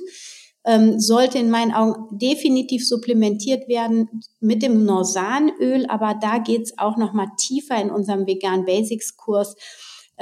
Ähm, 0.65 0.99
sollte 0.99 1.39
in 1.39 1.49
meinen 1.49 1.73
Augen 1.73 2.17
definitiv 2.17 2.87
supplementiert 2.87 3.67
werden 3.67 4.21
mit 4.39 4.63
dem 4.63 4.85
Norsanöl, 4.85 5.85
aber 5.87 6.17
da 6.21 6.37
geht's 6.37 6.77
auch 6.77 6.95
noch 6.95 7.11
mal 7.11 7.27
tiefer 7.37 7.81
in 7.81 7.91
unserem 7.91 8.25
Vegan 8.27 8.63
Basics 8.63 9.17
Kurs 9.17 9.55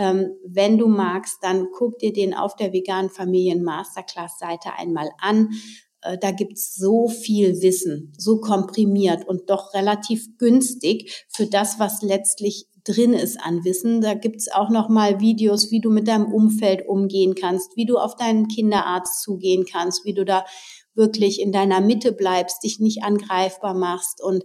ähm, 0.01 0.31
wenn 0.43 0.79
du 0.79 0.87
magst, 0.87 1.37
dann 1.41 1.67
guck 1.71 1.99
dir 1.99 2.11
den 2.11 2.33
auf 2.33 2.55
der 2.55 2.73
veganen 2.73 3.11
Familien 3.11 3.63
Masterclass 3.63 4.39
Seite 4.39 4.73
einmal 4.75 5.11
an. 5.19 5.49
Äh, 6.01 6.17
da 6.17 6.31
gibt's 6.31 6.73
so 6.75 7.07
viel 7.07 7.61
Wissen, 7.61 8.11
so 8.17 8.41
komprimiert 8.41 9.27
und 9.27 9.51
doch 9.51 9.75
relativ 9.75 10.39
günstig 10.39 11.25
für 11.29 11.45
das, 11.45 11.77
was 11.77 12.01
letztlich 12.01 12.65
drin 12.83 13.13
ist 13.13 13.39
an 13.39 13.63
Wissen. 13.63 14.01
Da 14.01 14.15
gibt's 14.15 14.51
auch 14.51 14.71
noch 14.71 14.89
mal 14.89 15.19
Videos, 15.19 15.69
wie 15.69 15.81
du 15.81 15.91
mit 15.91 16.07
deinem 16.07 16.33
Umfeld 16.33 16.87
umgehen 16.87 17.35
kannst, 17.35 17.77
wie 17.77 17.85
du 17.85 17.99
auf 17.99 18.15
deinen 18.15 18.47
Kinderarzt 18.47 19.21
zugehen 19.21 19.65
kannst, 19.71 20.03
wie 20.03 20.15
du 20.15 20.25
da 20.25 20.45
wirklich 20.95 21.39
in 21.39 21.51
deiner 21.51 21.79
Mitte 21.79 22.11
bleibst, 22.11 22.63
dich 22.63 22.79
nicht 22.79 23.03
angreifbar 23.03 23.75
machst 23.75 24.19
und 24.21 24.43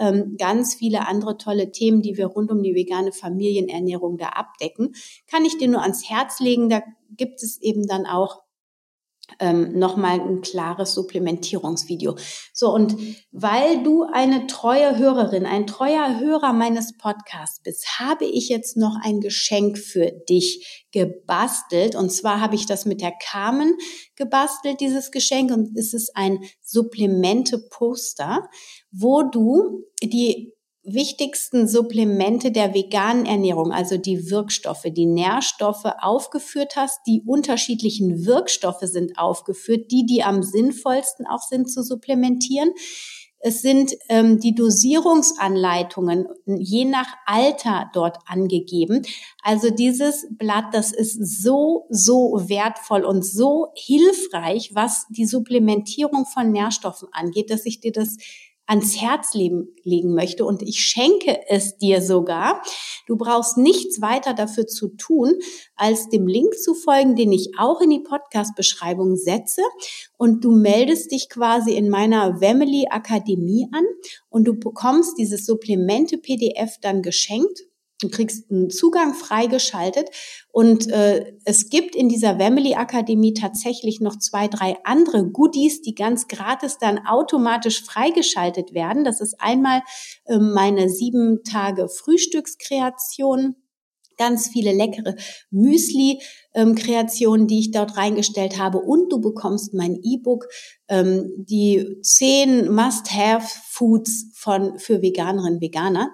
ähm, 0.00 0.36
ganz 0.38 0.74
viele 0.74 1.06
andere 1.06 1.36
tolle 1.36 1.70
Themen, 1.70 2.02
die 2.02 2.16
wir 2.16 2.26
rund 2.26 2.50
um 2.50 2.62
die 2.62 2.74
vegane 2.74 3.12
Familienernährung 3.12 4.16
da 4.16 4.30
abdecken, 4.30 4.94
kann 5.28 5.44
ich 5.44 5.58
dir 5.58 5.68
nur 5.68 5.82
ans 5.82 6.08
Herz 6.08 6.40
legen. 6.40 6.68
Da 6.68 6.82
gibt 7.16 7.42
es 7.42 7.60
eben 7.60 7.86
dann 7.86 8.06
auch 8.06 8.42
ähm, 9.38 9.78
nochmal 9.78 10.20
ein 10.20 10.40
klares 10.40 10.94
Supplementierungsvideo. 10.94 12.16
So, 12.52 12.72
und 12.72 12.96
weil 13.32 13.82
du 13.82 14.04
eine 14.04 14.46
treue 14.46 14.98
Hörerin, 14.98 15.46
ein 15.46 15.66
treuer 15.66 16.18
Hörer 16.20 16.52
meines 16.52 16.96
Podcasts 16.96 17.62
bist, 17.62 17.98
habe 17.98 18.24
ich 18.24 18.48
jetzt 18.48 18.76
noch 18.76 18.96
ein 19.02 19.20
Geschenk 19.20 19.78
für 19.78 20.10
dich 20.28 20.86
gebastelt. 20.92 21.94
Und 21.94 22.10
zwar 22.10 22.40
habe 22.40 22.54
ich 22.54 22.66
das 22.66 22.84
mit 22.84 23.00
der 23.00 23.12
Carmen 23.22 23.76
gebastelt, 24.16 24.80
dieses 24.80 25.10
Geschenk. 25.10 25.52
Und 25.52 25.76
es 25.76 25.94
ist 25.94 26.16
ein 26.16 26.40
Supplemente-Poster, 26.62 28.48
wo 28.90 29.22
du 29.22 29.84
die 30.02 30.52
wichtigsten 30.82 31.68
Supplemente 31.68 32.52
der 32.52 32.74
veganen 32.74 33.26
Ernährung, 33.26 33.72
also 33.72 33.96
die 33.96 34.30
Wirkstoffe, 34.30 34.86
die 34.86 35.06
Nährstoffe 35.06 35.84
aufgeführt 36.00 36.76
hast. 36.76 37.00
Die 37.06 37.22
unterschiedlichen 37.26 38.24
Wirkstoffe 38.24 38.82
sind 38.82 39.18
aufgeführt, 39.18 39.90
die, 39.90 40.06
die 40.06 40.22
am 40.22 40.42
sinnvollsten 40.42 41.26
auch 41.26 41.42
sind 41.42 41.70
zu 41.70 41.82
supplementieren. 41.82 42.70
Es 43.42 43.62
sind 43.62 43.94
ähm, 44.10 44.38
die 44.38 44.54
Dosierungsanleitungen 44.54 46.26
je 46.44 46.84
nach 46.84 47.08
Alter 47.24 47.90
dort 47.94 48.18
angegeben. 48.26 49.02
Also 49.42 49.70
dieses 49.70 50.26
Blatt, 50.30 50.66
das 50.72 50.92
ist 50.92 51.42
so, 51.42 51.86
so 51.88 52.38
wertvoll 52.48 53.02
und 53.02 53.24
so 53.24 53.68
hilfreich, 53.74 54.74
was 54.74 55.06
die 55.08 55.24
Supplementierung 55.24 56.26
von 56.26 56.52
Nährstoffen 56.52 57.08
angeht, 57.12 57.50
dass 57.50 57.64
ich 57.64 57.80
dir 57.80 57.92
das 57.92 58.18
ans 58.70 59.00
Herz 59.00 59.34
legen, 59.34 60.14
möchte. 60.14 60.44
Und 60.44 60.62
ich 60.62 60.80
schenke 60.80 61.40
es 61.48 61.76
dir 61.76 62.00
sogar. 62.00 62.62
Du 63.08 63.16
brauchst 63.16 63.58
nichts 63.58 64.00
weiter 64.00 64.32
dafür 64.32 64.68
zu 64.68 64.88
tun, 64.96 65.34
als 65.74 66.08
dem 66.08 66.28
Link 66.28 66.54
zu 66.54 66.74
folgen, 66.74 67.16
den 67.16 67.32
ich 67.32 67.50
auch 67.58 67.80
in 67.80 67.90
die 67.90 67.98
Podcast-Beschreibung 68.00 69.16
setze. 69.16 69.62
Und 70.16 70.44
du 70.44 70.52
meldest 70.52 71.10
dich 71.10 71.28
quasi 71.28 71.72
in 71.72 71.90
meiner 71.90 72.40
Wemily 72.40 72.86
Akademie 72.88 73.66
an 73.72 73.84
und 74.28 74.44
du 74.44 74.54
bekommst 74.54 75.18
dieses 75.18 75.46
Supplemente 75.46 76.18
PDF 76.18 76.76
dann 76.80 77.02
geschenkt 77.02 77.69
Du 78.00 78.08
kriegst 78.08 78.50
einen 78.50 78.70
Zugang 78.70 79.14
freigeschaltet 79.14 80.08
und 80.52 80.88
äh, 80.90 81.34
es 81.44 81.68
gibt 81.68 81.94
in 81.94 82.08
dieser 82.08 82.38
Family 82.38 82.74
Akademie 82.74 83.34
tatsächlich 83.34 84.00
noch 84.00 84.18
zwei, 84.18 84.48
drei 84.48 84.76
andere 84.84 85.26
Goodies, 85.30 85.82
die 85.82 85.94
ganz 85.94 86.26
gratis 86.26 86.78
dann 86.78 87.06
automatisch 87.06 87.84
freigeschaltet 87.84 88.72
werden. 88.72 89.04
Das 89.04 89.20
ist 89.20 89.40
einmal 89.40 89.82
äh, 90.24 90.38
meine 90.38 90.88
sieben 90.88 91.44
Tage 91.44 91.88
Frühstückskreation 91.88 93.56
ganz 94.20 94.48
viele 94.48 94.72
leckere 94.72 95.16
Müsli-Kreationen, 95.50 96.20
ähm, 96.54 96.74
die 97.46 97.60
ich 97.60 97.70
dort 97.70 97.96
reingestellt 97.96 98.58
habe. 98.58 98.78
Und 98.78 99.12
du 99.12 99.20
bekommst 99.20 99.74
mein 99.74 99.98
E-Book, 100.02 100.46
ähm, 100.88 101.30
die 101.36 101.98
zehn 102.02 102.72
Must-Have-Foods 102.72 104.32
von 104.34 104.78
für 104.78 105.02
Veganerinnen, 105.02 105.60
Veganer. 105.60 106.10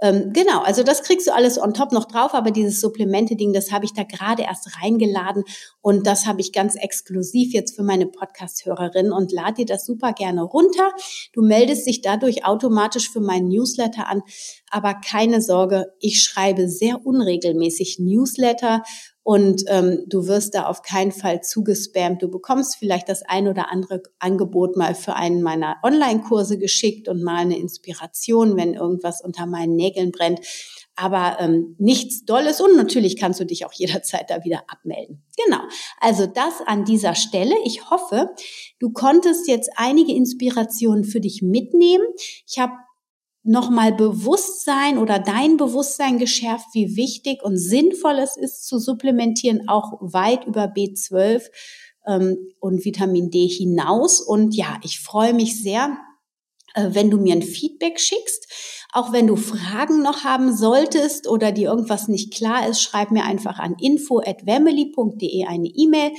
Ähm, 0.00 0.32
genau, 0.32 0.60
also 0.60 0.82
das 0.82 1.02
kriegst 1.02 1.26
du 1.26 1.34
alles 1.34 1.58
on 1.58 1.74
top 1.74 1.92
noch 1.92 2.04
drauf, 2.04 2.34
aber 2.34 2.50
dieses 2.50 2.80
Supplemente-Ding, 2.80 3.52
das 3.52 3.72
habe 3.72 3.84
ich 3.84 3.94
da 3.94 4.02
gerade 4.02 4.42
erst 4.42 4.82
reingeladen 4.82 5.44
und 5.80 6.06
das 6.06 6.26
habe 6.26 6.40
ich 6.40 6.52
ganz 6.52 6.74
exklusiv 6.74 7.54
jetzt 7.54 7.74
für 7.74 7.82
meine 7.82 8.06
Podcast-Hörerinnen 8.06 9.12
und 9.12 9.32
lade 9.32 9.54
dir 9.54 9.66
das 9.66 9.86
super 9.86 10.12
gerne 10.12 10.42
runter. 10.42 10.90
Du 11.32 11.42
meldest 11.42 11.86
dich 11.86 12.02
dadurch 12.02 12.44
automatisch 12.44 13.10
für 13.10 13.20
meinen 13.20 13.48
Newsletter 13.48 14.08
an, 14.08 14.22
aber 14.70 14.94
keine 14.94 15.40
Sorge, 15.40 15.86
ich 16.00 16.22
schreibe 16.22 16.68
sehr 16.68 17.06
unregelmäßig 17.06 17.98
Newsletter 18.00 18.82
und 19.28 19.64
ähm, 19.66 20.04
du 20.06 20.26
wirst 20.26 20.54
da 20.54 20.64
auf 20.64 20.80
keinen 20.80 21.12
Fall 21.12 21.42
zugespammt. 21.42 22.22
Du 22.22 22.30
bekommst 22.30 22.76
vielleicht 22.76 23.10
das 23.10 23.22
ein 23.22 23.46
oder 23.46 23.70
andere 23.70 24.02
Angebot 24.18 24.74
mal 24.74 24.94
für 24.94 25.16
einen 25.16 25.42
meiner 25.42 25.76
Online-Kurse 25.82 26.56
geschickt 26.56 27.10
und 27.10 27.22
mal 27.22 27.36
eine 27.36 27.58
Inspiration, 27.58 28.56
wenn 28.56 28.72
irgendwas 28.72 29.20
unter 29.20 29.44
meinen 29.44 29.76
Nägeln 29.76 30.12
brennt 30.12 30.40
aber 31.00 31.36
ähm, 31.38 31.76
nichts 31.78 32.24
Dolles 32.24 32.60
und 32.60 32.76
natürlich 32.76 33.16
kannst 33.16 33.38
du 33.38 33.46
dich 33.46 33.64
auch 33.64 33.72
jederzeit 33.72 34.28
da 34.30 34.42
wieder 34.42 34.64
abmelden. 34.66 35.22
Genau, 35.44 35.60
also 36.00 36.26
das 36.26 36.54
an 36.66 36.84
dieser 36.84 37.14
Stelle. 37.14 37.54
Ich 37.64 37.88
hoffe, 37.88 38.30
du 38.80 38.90
konntest 38.90 39.46
jetzt 39.46 39.70
einige 39.76 40.12
Inspirationen 40.12 41.04
für 41.04 41.20
dich 41.20 41.40
mitnehmen. 41.40 42.04
Ich 42.48 42.58
habe 42.58 42.72
nochmal 43.48 43.92
Bewusstsein 43.92 44.98
oder 44.98 45.18
dein 45.18 45.56
Bewusstsein 45.56 46.18
geschärft, 46.18 46.66
wie 46.72 46.96
wichtig 46.96 47.42
und 47.42 47.56
sinnvoll 47.56 48.18
es 48.18 48.36
ist 48.36 48.66
zu 48.66 48.78
supplementieren, 48.78 49.68
auch 49.68 49.98
weit 50.00 50.44
über 50.46 50.64
B12 50.64 51.44
ähm, 52.06 52.36
und 52.60 52.84
Vitamin 52.84 53.30
D 53.30 53.46
hinaus. 53.46 54.20
Und 54.20 54.54
ja, 54.54 54.78
ich 54.84 55.00
freue 55.00 55.32
mich 55.32 55.62
sehr, 55.62 55.96
äh, 56.74 56.90
wenn 56.92 57.10
du 57.10 57.18
mir 57.18 57.34
ein 57.34 57.42
Feedback 57.42 57.98
schickst. 57.98 58.86
Auch 58.92 59.12
wenn 59.12 59.26
du 59.26 59.36
Fragen 59.36 60.02
noch 60.02 60.24
haben 60.24 60.54
solltest 60.54 61.28
oder 61.28 61.52
dir 61.52 61.70
irgendwas 61.70 62.08
nicht 62.08 62.32
klar 62.32 62.68
ist, 62.68 62.82
schreib 62.82 63.10
mir 63.10 63.24
einfach 63.24 63.58
an 63.58 63.76
info@wemily.de 63.80 65.44
eine 65.46 65.68
E-Mail. 65.68 66.12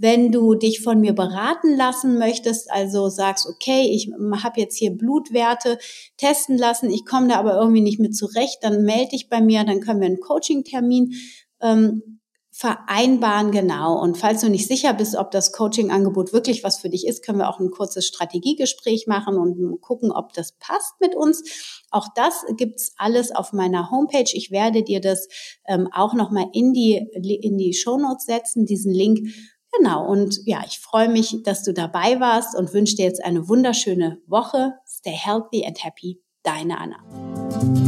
Wenn 0.00 0.32
du 0.32 0.54
dich 0.54 0.80
von 0.80 1.00
mir 1.00 1.12
beraten 1.12 1.76
lassen 1.76 2.18
möchtest, 2.18 2.70
also 2.70 3.10
sagst, 3.10 3.46
okay, 3.46 3.82
ich 3.82 4.10
habe 4.42 4.60
jetzt 4.60 4.78
hier 4.78 4.96
Blutwerte 4.96 5.78
testen 6.16 6.56
lassen, 6.56 6.90
ich 6.90 7.04
komme 7.04 7.28
da 7.28 7.36
aber 7.36 7.54
irgendwie 7.60 7.82
nicht 7.82 8.00
mit 8.00 8.16
zurecht, 8.16 8.58
dann 8.62 8.84
melde 8.84 9.10
dich 9.10 9.28
bei 9.28 9.42
mir, 9.42 9.64
dann 9.64 9.80
können 9.80 10.00
wir 10.00 10.06
einen 10.06 10.20
Coaching-Termin 10.20 11.12
ähm, 11.60 12.20
vereinbaren, 12.50 13.52
genau. 13.52 14.00
Und 14.00 14.18
falls 14.18 14.40
du 14.42 14.50
nicht 14.50 14.66
sicher 14.66 14.92
bist, 14.92 15.16
ob 15.16 15.30
das 15.30 15.52
Coaching-Angebot 15.52 16.32
wirklich 16.32 16.64
was 16.64 16.78
für 16.78 16.90
dich 16.90 17.06
ist, 17.06 17.24
können 17.24 17.38
wir 17.38 17.48
auch 17.48 17.60
ein 17.60 17.70
kurzes 17.70 18.06
Strategiegespräch 18.06 19.06
machen 19.06 19.38
und 19.38 19.80
gucken, 19.80 20.10
ob 20.10 20.32
das 20.32 20.52
passt 20.58 20.94
mit 21.00 21.14
uns. 21.14 21.82
Auch 21.90 22.08
das 22.14 22.44
gibt's 22.56 22.92
alles 22.96 23.34
auf 23.34 23.52
meiner 23.52 23.90
Homepage. 23.90 24.30
Ich 24.32 24.50
werde 24.50 24.82
dir 24.82 25.00
das 25.00 25.28
ähm, 25.66 25.88
auch 25.92 26.12
nochmal 26.12 26.46
in 26.52 26.72
die, 26.72 26.96
in 26.96 27.56
die 27.56 27.72
Show 27.72 27.96
Notes 27.98 28.26
setzen, 28.26 28.66
diesen 28.66 28.92
Link. 28.92 29.28
Genau. 29.76 30.06
Und 30.06 30.40
ja, 30.46 30.62
ich 30.66 30.78
freue 30.78 31.08
mich, 31.08 31.42
dass 31.44 31.62
du 31.62 31.72
dabei 31.72 32.20
warst 32.20 32.56
und 32.56 32.72
wünsche 32.72 32.96
dir 32.96 33.04
jetzt 33.04 33.24
eine 33.24 33.48
wunderschöne 33.48 34.20
Woche. 34.26 34.74
Stay 34.86 35.12
healthy 35.12 35.64
and 35.66 35.82
happy. 35.82 36.20
Deine 36.42 36.78
Anna. 36.78 37.79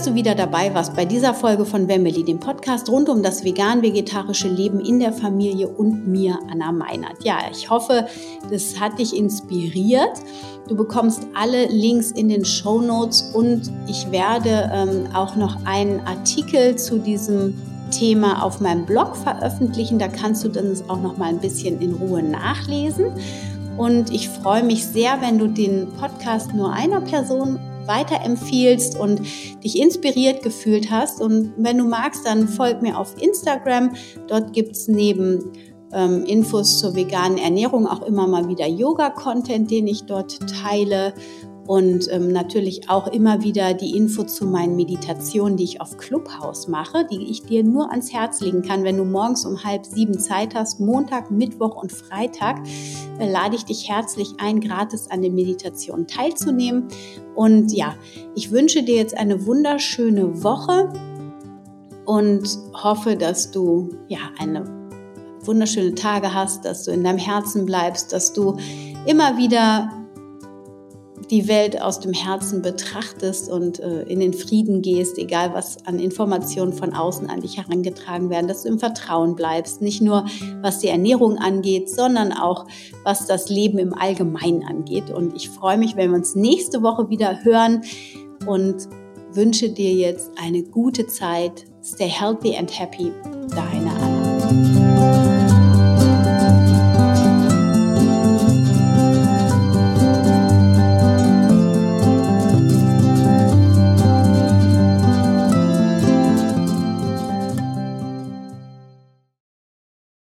Dass 0.00 0.06
du 0.06 0.14
wieder 0.14 0.34
dabei 0.34 0.72
warst 0.72 0.96
bei 0.96 1.04
dieser 1.04 1.34
Folge 1.34 1.66
von 1.66 1.86
Wemmeli, 1.86 2.24
dem 2.24 2.40
Podcast 2.40 2.88
rund 2.88 3.10
um 3.10 3.22
das 3.22 3.44
vegan-vegetarische 3.44 4.48
Leben 4.48 4.80
in 4.80 4.98
der 4.98 5.12
Familie 5.12 5.68
und 5.68 6.08
mir, 6.08 6.38
Anna 6.50 6.72
Meinert. 6.72 7.22
Ja, 7.22 7.36
ich 7.52 7.68
hoffe, 7.68 8.06
das 8.50 8.80
hat 8.80 8.98
dich 8.98 9.14
inspiriert. 9.14 10.08
Du 10.68 10.74
bekommst 10.74 11.26
alle 11.34 11.66
Links 11.66 12.12
in 12.12 12.30
den 12.30 12.46
Show 12.46 12.80
Notes 12.80 13.30
und 13.34 13.70
ich 13.88 14.10
werde 14.10 14.70
ähm, 14.72 15.06
auch 15.14 15.36
noch 15.36 15.66
einen 15.66 16.00
Artikel 16.06 16.76
zu 16.76 16.98
diesem 16.98 17.60
Thema 17.90 18.42
auf 18.42 18.58
meinem 18.58 18.86
Blog 18.86 19.14
veröffentlichen. 19.14 19.98
Da 19.98 20.08
kannst 20.08 20.42
du 20.42 20.48
dann 20.48 20.74
auch 20.88 21.02
noch 21.02 21.18
mal 21.18 21.28
ein 21.28 21.40
bisschen 21.40 21.78
in 21.78 21.92
Ruhe 21.92 22.22
nachlesen. 22.22 23.12
Und 23.76 24.14
ich 24.14 24.30
freue 24.30 24.62
mich 24.62 24.86
sehr, 24.86 25.20
wenn 25.20 25.38
du 25.38 25.46
den 25.46 25.88
Podcast 25.98 26.54
nur 26.54 26.72
einer 26.72 27.02
Person 27.02 27.58
weiterempfiehlst 27.90 28.98
und 28.98 29.20
dich 29.64 29.78
inspiriert 29.78 30.42
gefühlt 30.42 30.90
hast. 30.90 31.20
Und 31.20 31.52
wenn 31.56 31.76
du 31.76 31.84
magst, 31.84 32.24
dann 32.24 32.46
folg 32.46 32.80
mir 32.82 32.96
auf 32.96 33.20
Instagram. 33.20 33.92
Dort 34.28 34.52
gibt 34.52 34.76
es 34.76 34.86
neben 34.86 35.52
ähm, 35.92 36.24
Infos 36.24 36.78
zur 36.78 36.94
veganen 36.94 37.38
Ernährung 37.38 37.86
auch 37.86 38.02
immer 38.02 38.28
mal 38.28 38.48
wieder 38.48 38.68
Yoga-Content, 38.68 39.70
den 39.70 39.88
ich 39.88 40.04
dort 40.04 40.38
teile 40.48 41.14
und 41.66 42.10
ähm, 42.10 42.32
natürlich 42.32 42.88
auch 42.88 43.06
immer 43.08 43.42
wieder 43.42 43.74
die 43.74 43.96
Info 43.96 44.24
zu 44.24 44.46
meinen 44.46 44.76
Meditationen, 44.76 45.56
die 45.56 45.64
ich 45.64 45.80
auf 45.80 45.96
Clubhouse 45.98 46.68
mache, 46.68 47.06
die 47.10 47.30
ich 47.30 47.42
dir 47.42 47.62
nur 47.62 47.90
ans 47.90 48.12
Herz 48.12 48.40
legen 48.40 48.62
kann. 48.62 48.82
Wenn 48.82 48.96
du 48.96 49.04
morgens 49.04 49.44
um 49.44 49.62
halb 49.62 49.86
sieben 49.86 50.18
Zeit 50.18 50.54
hast, 50.54 50.80
Montag, 50.80 51.30
Mittwoch 51.30 51.80
und 51.80 51.92
Freitag, 51.92 52.60
äh, 53.18 53.30
lade 53.30 53.56
ich 53.56 53.64
dich 53.64 53.88
herzlich 53.88 54.34
ein, 54.38 54.60
gratis 54.60 55.10
an 55.10 55.22
den 55.22 55.34
Meditationen 55.34 56.06
teilzunehmen. 56.06 56.88
Und 57.34 57.72
ja, 57.72 57.94
ich 58.34 58.50
wünsche 58.50 58.82
dir 58.82 58.96
jetzt 58.96 59.16
eine 59.16 59.46
wunderschöne 59.46 60.42
Woche 60.42 60.92
und 62.06 62.48
hoffe, 62.74 63.16
dass 63.16 63.50
du 63.50 63.90
ja 64.08 64.18
eine 64.38 64.64
wunderschöne 65.42 65.94
Tage 65.94 66.34
hast, 66.34 66.64
dass 66.64 66.84
du 66.84 66.90
in 66.90 67.04
deinem 67.04 67.18
Herzen 67.18 67.64
bleibst, 67.64 68.12
dass 68.12 68.32
du 68.32 68.56
immer 69.06 69.36
wieder 69.36 69.90
die 71.30 71.46
Welt 71.46 71.80
aus 71.80 72.00
dem 72.00 72.12
Herzen 72.12 72.60
betrachtest 72.60 73.50
und 73.50 73.78
äh, 73.80 74.02
in 74.02 74.20
den 74.20 74.32
Frieden 74.32 74.82
gehst, 74.82 75.16
egal 75.18 75.54
was 75.54 75.86
an 75.86 75.98
Informationen 75.98 76.72
von 76.72 76.92
außen 76.92 77.30
an 77.30 77.40
dich 77.40 77.56
herangetragen 77.56 78.30
werden, 78.30 78.48
dass 78.48 78.62
du 78.62 78.68
im 78.68 78.78
Vertrauen 78.78 79.36
bleibst, 79.36 79.80
nicht 79.80 80.02
nur 80.02 80.26
was 80.60 80.80
die 80.80 80.88
Ernährung 80.88 81.38
angeht, 81.38 81.88
sondern 81.88 82.32
auch 82.32 82.66
was 83.04 83.26
das 83.26 83.48
Leben 83.48 83.78
im 83.78 83.94
Allgemeinen 83.94 84.64
angeht. 84.64 85.10
Und 85.10 85.36
ich 85.36 85.48
freue 85.48 85.78
mich, 85.78 85.96
wenn 85.96 86.10
wir 86.10 86.16
uns 86.16 86.34
nächste 86.34 86.82
Woche 86.82 87.08
wieder 87.10 87.44
hören 87.44 87.82
und 88.46 88.88
wünsche 89.32 89.70
dir 89.70 89.92
jetzt 89.92 90.32
eine 90.40 90.62
gute 90.62 91.06
Zeit. 91.06 91.64
Stay 91.82 92.08
healthy 92.08 92.56
and 92.56 92.78
happy. 92.78 93.12
Deine 93.54 93.99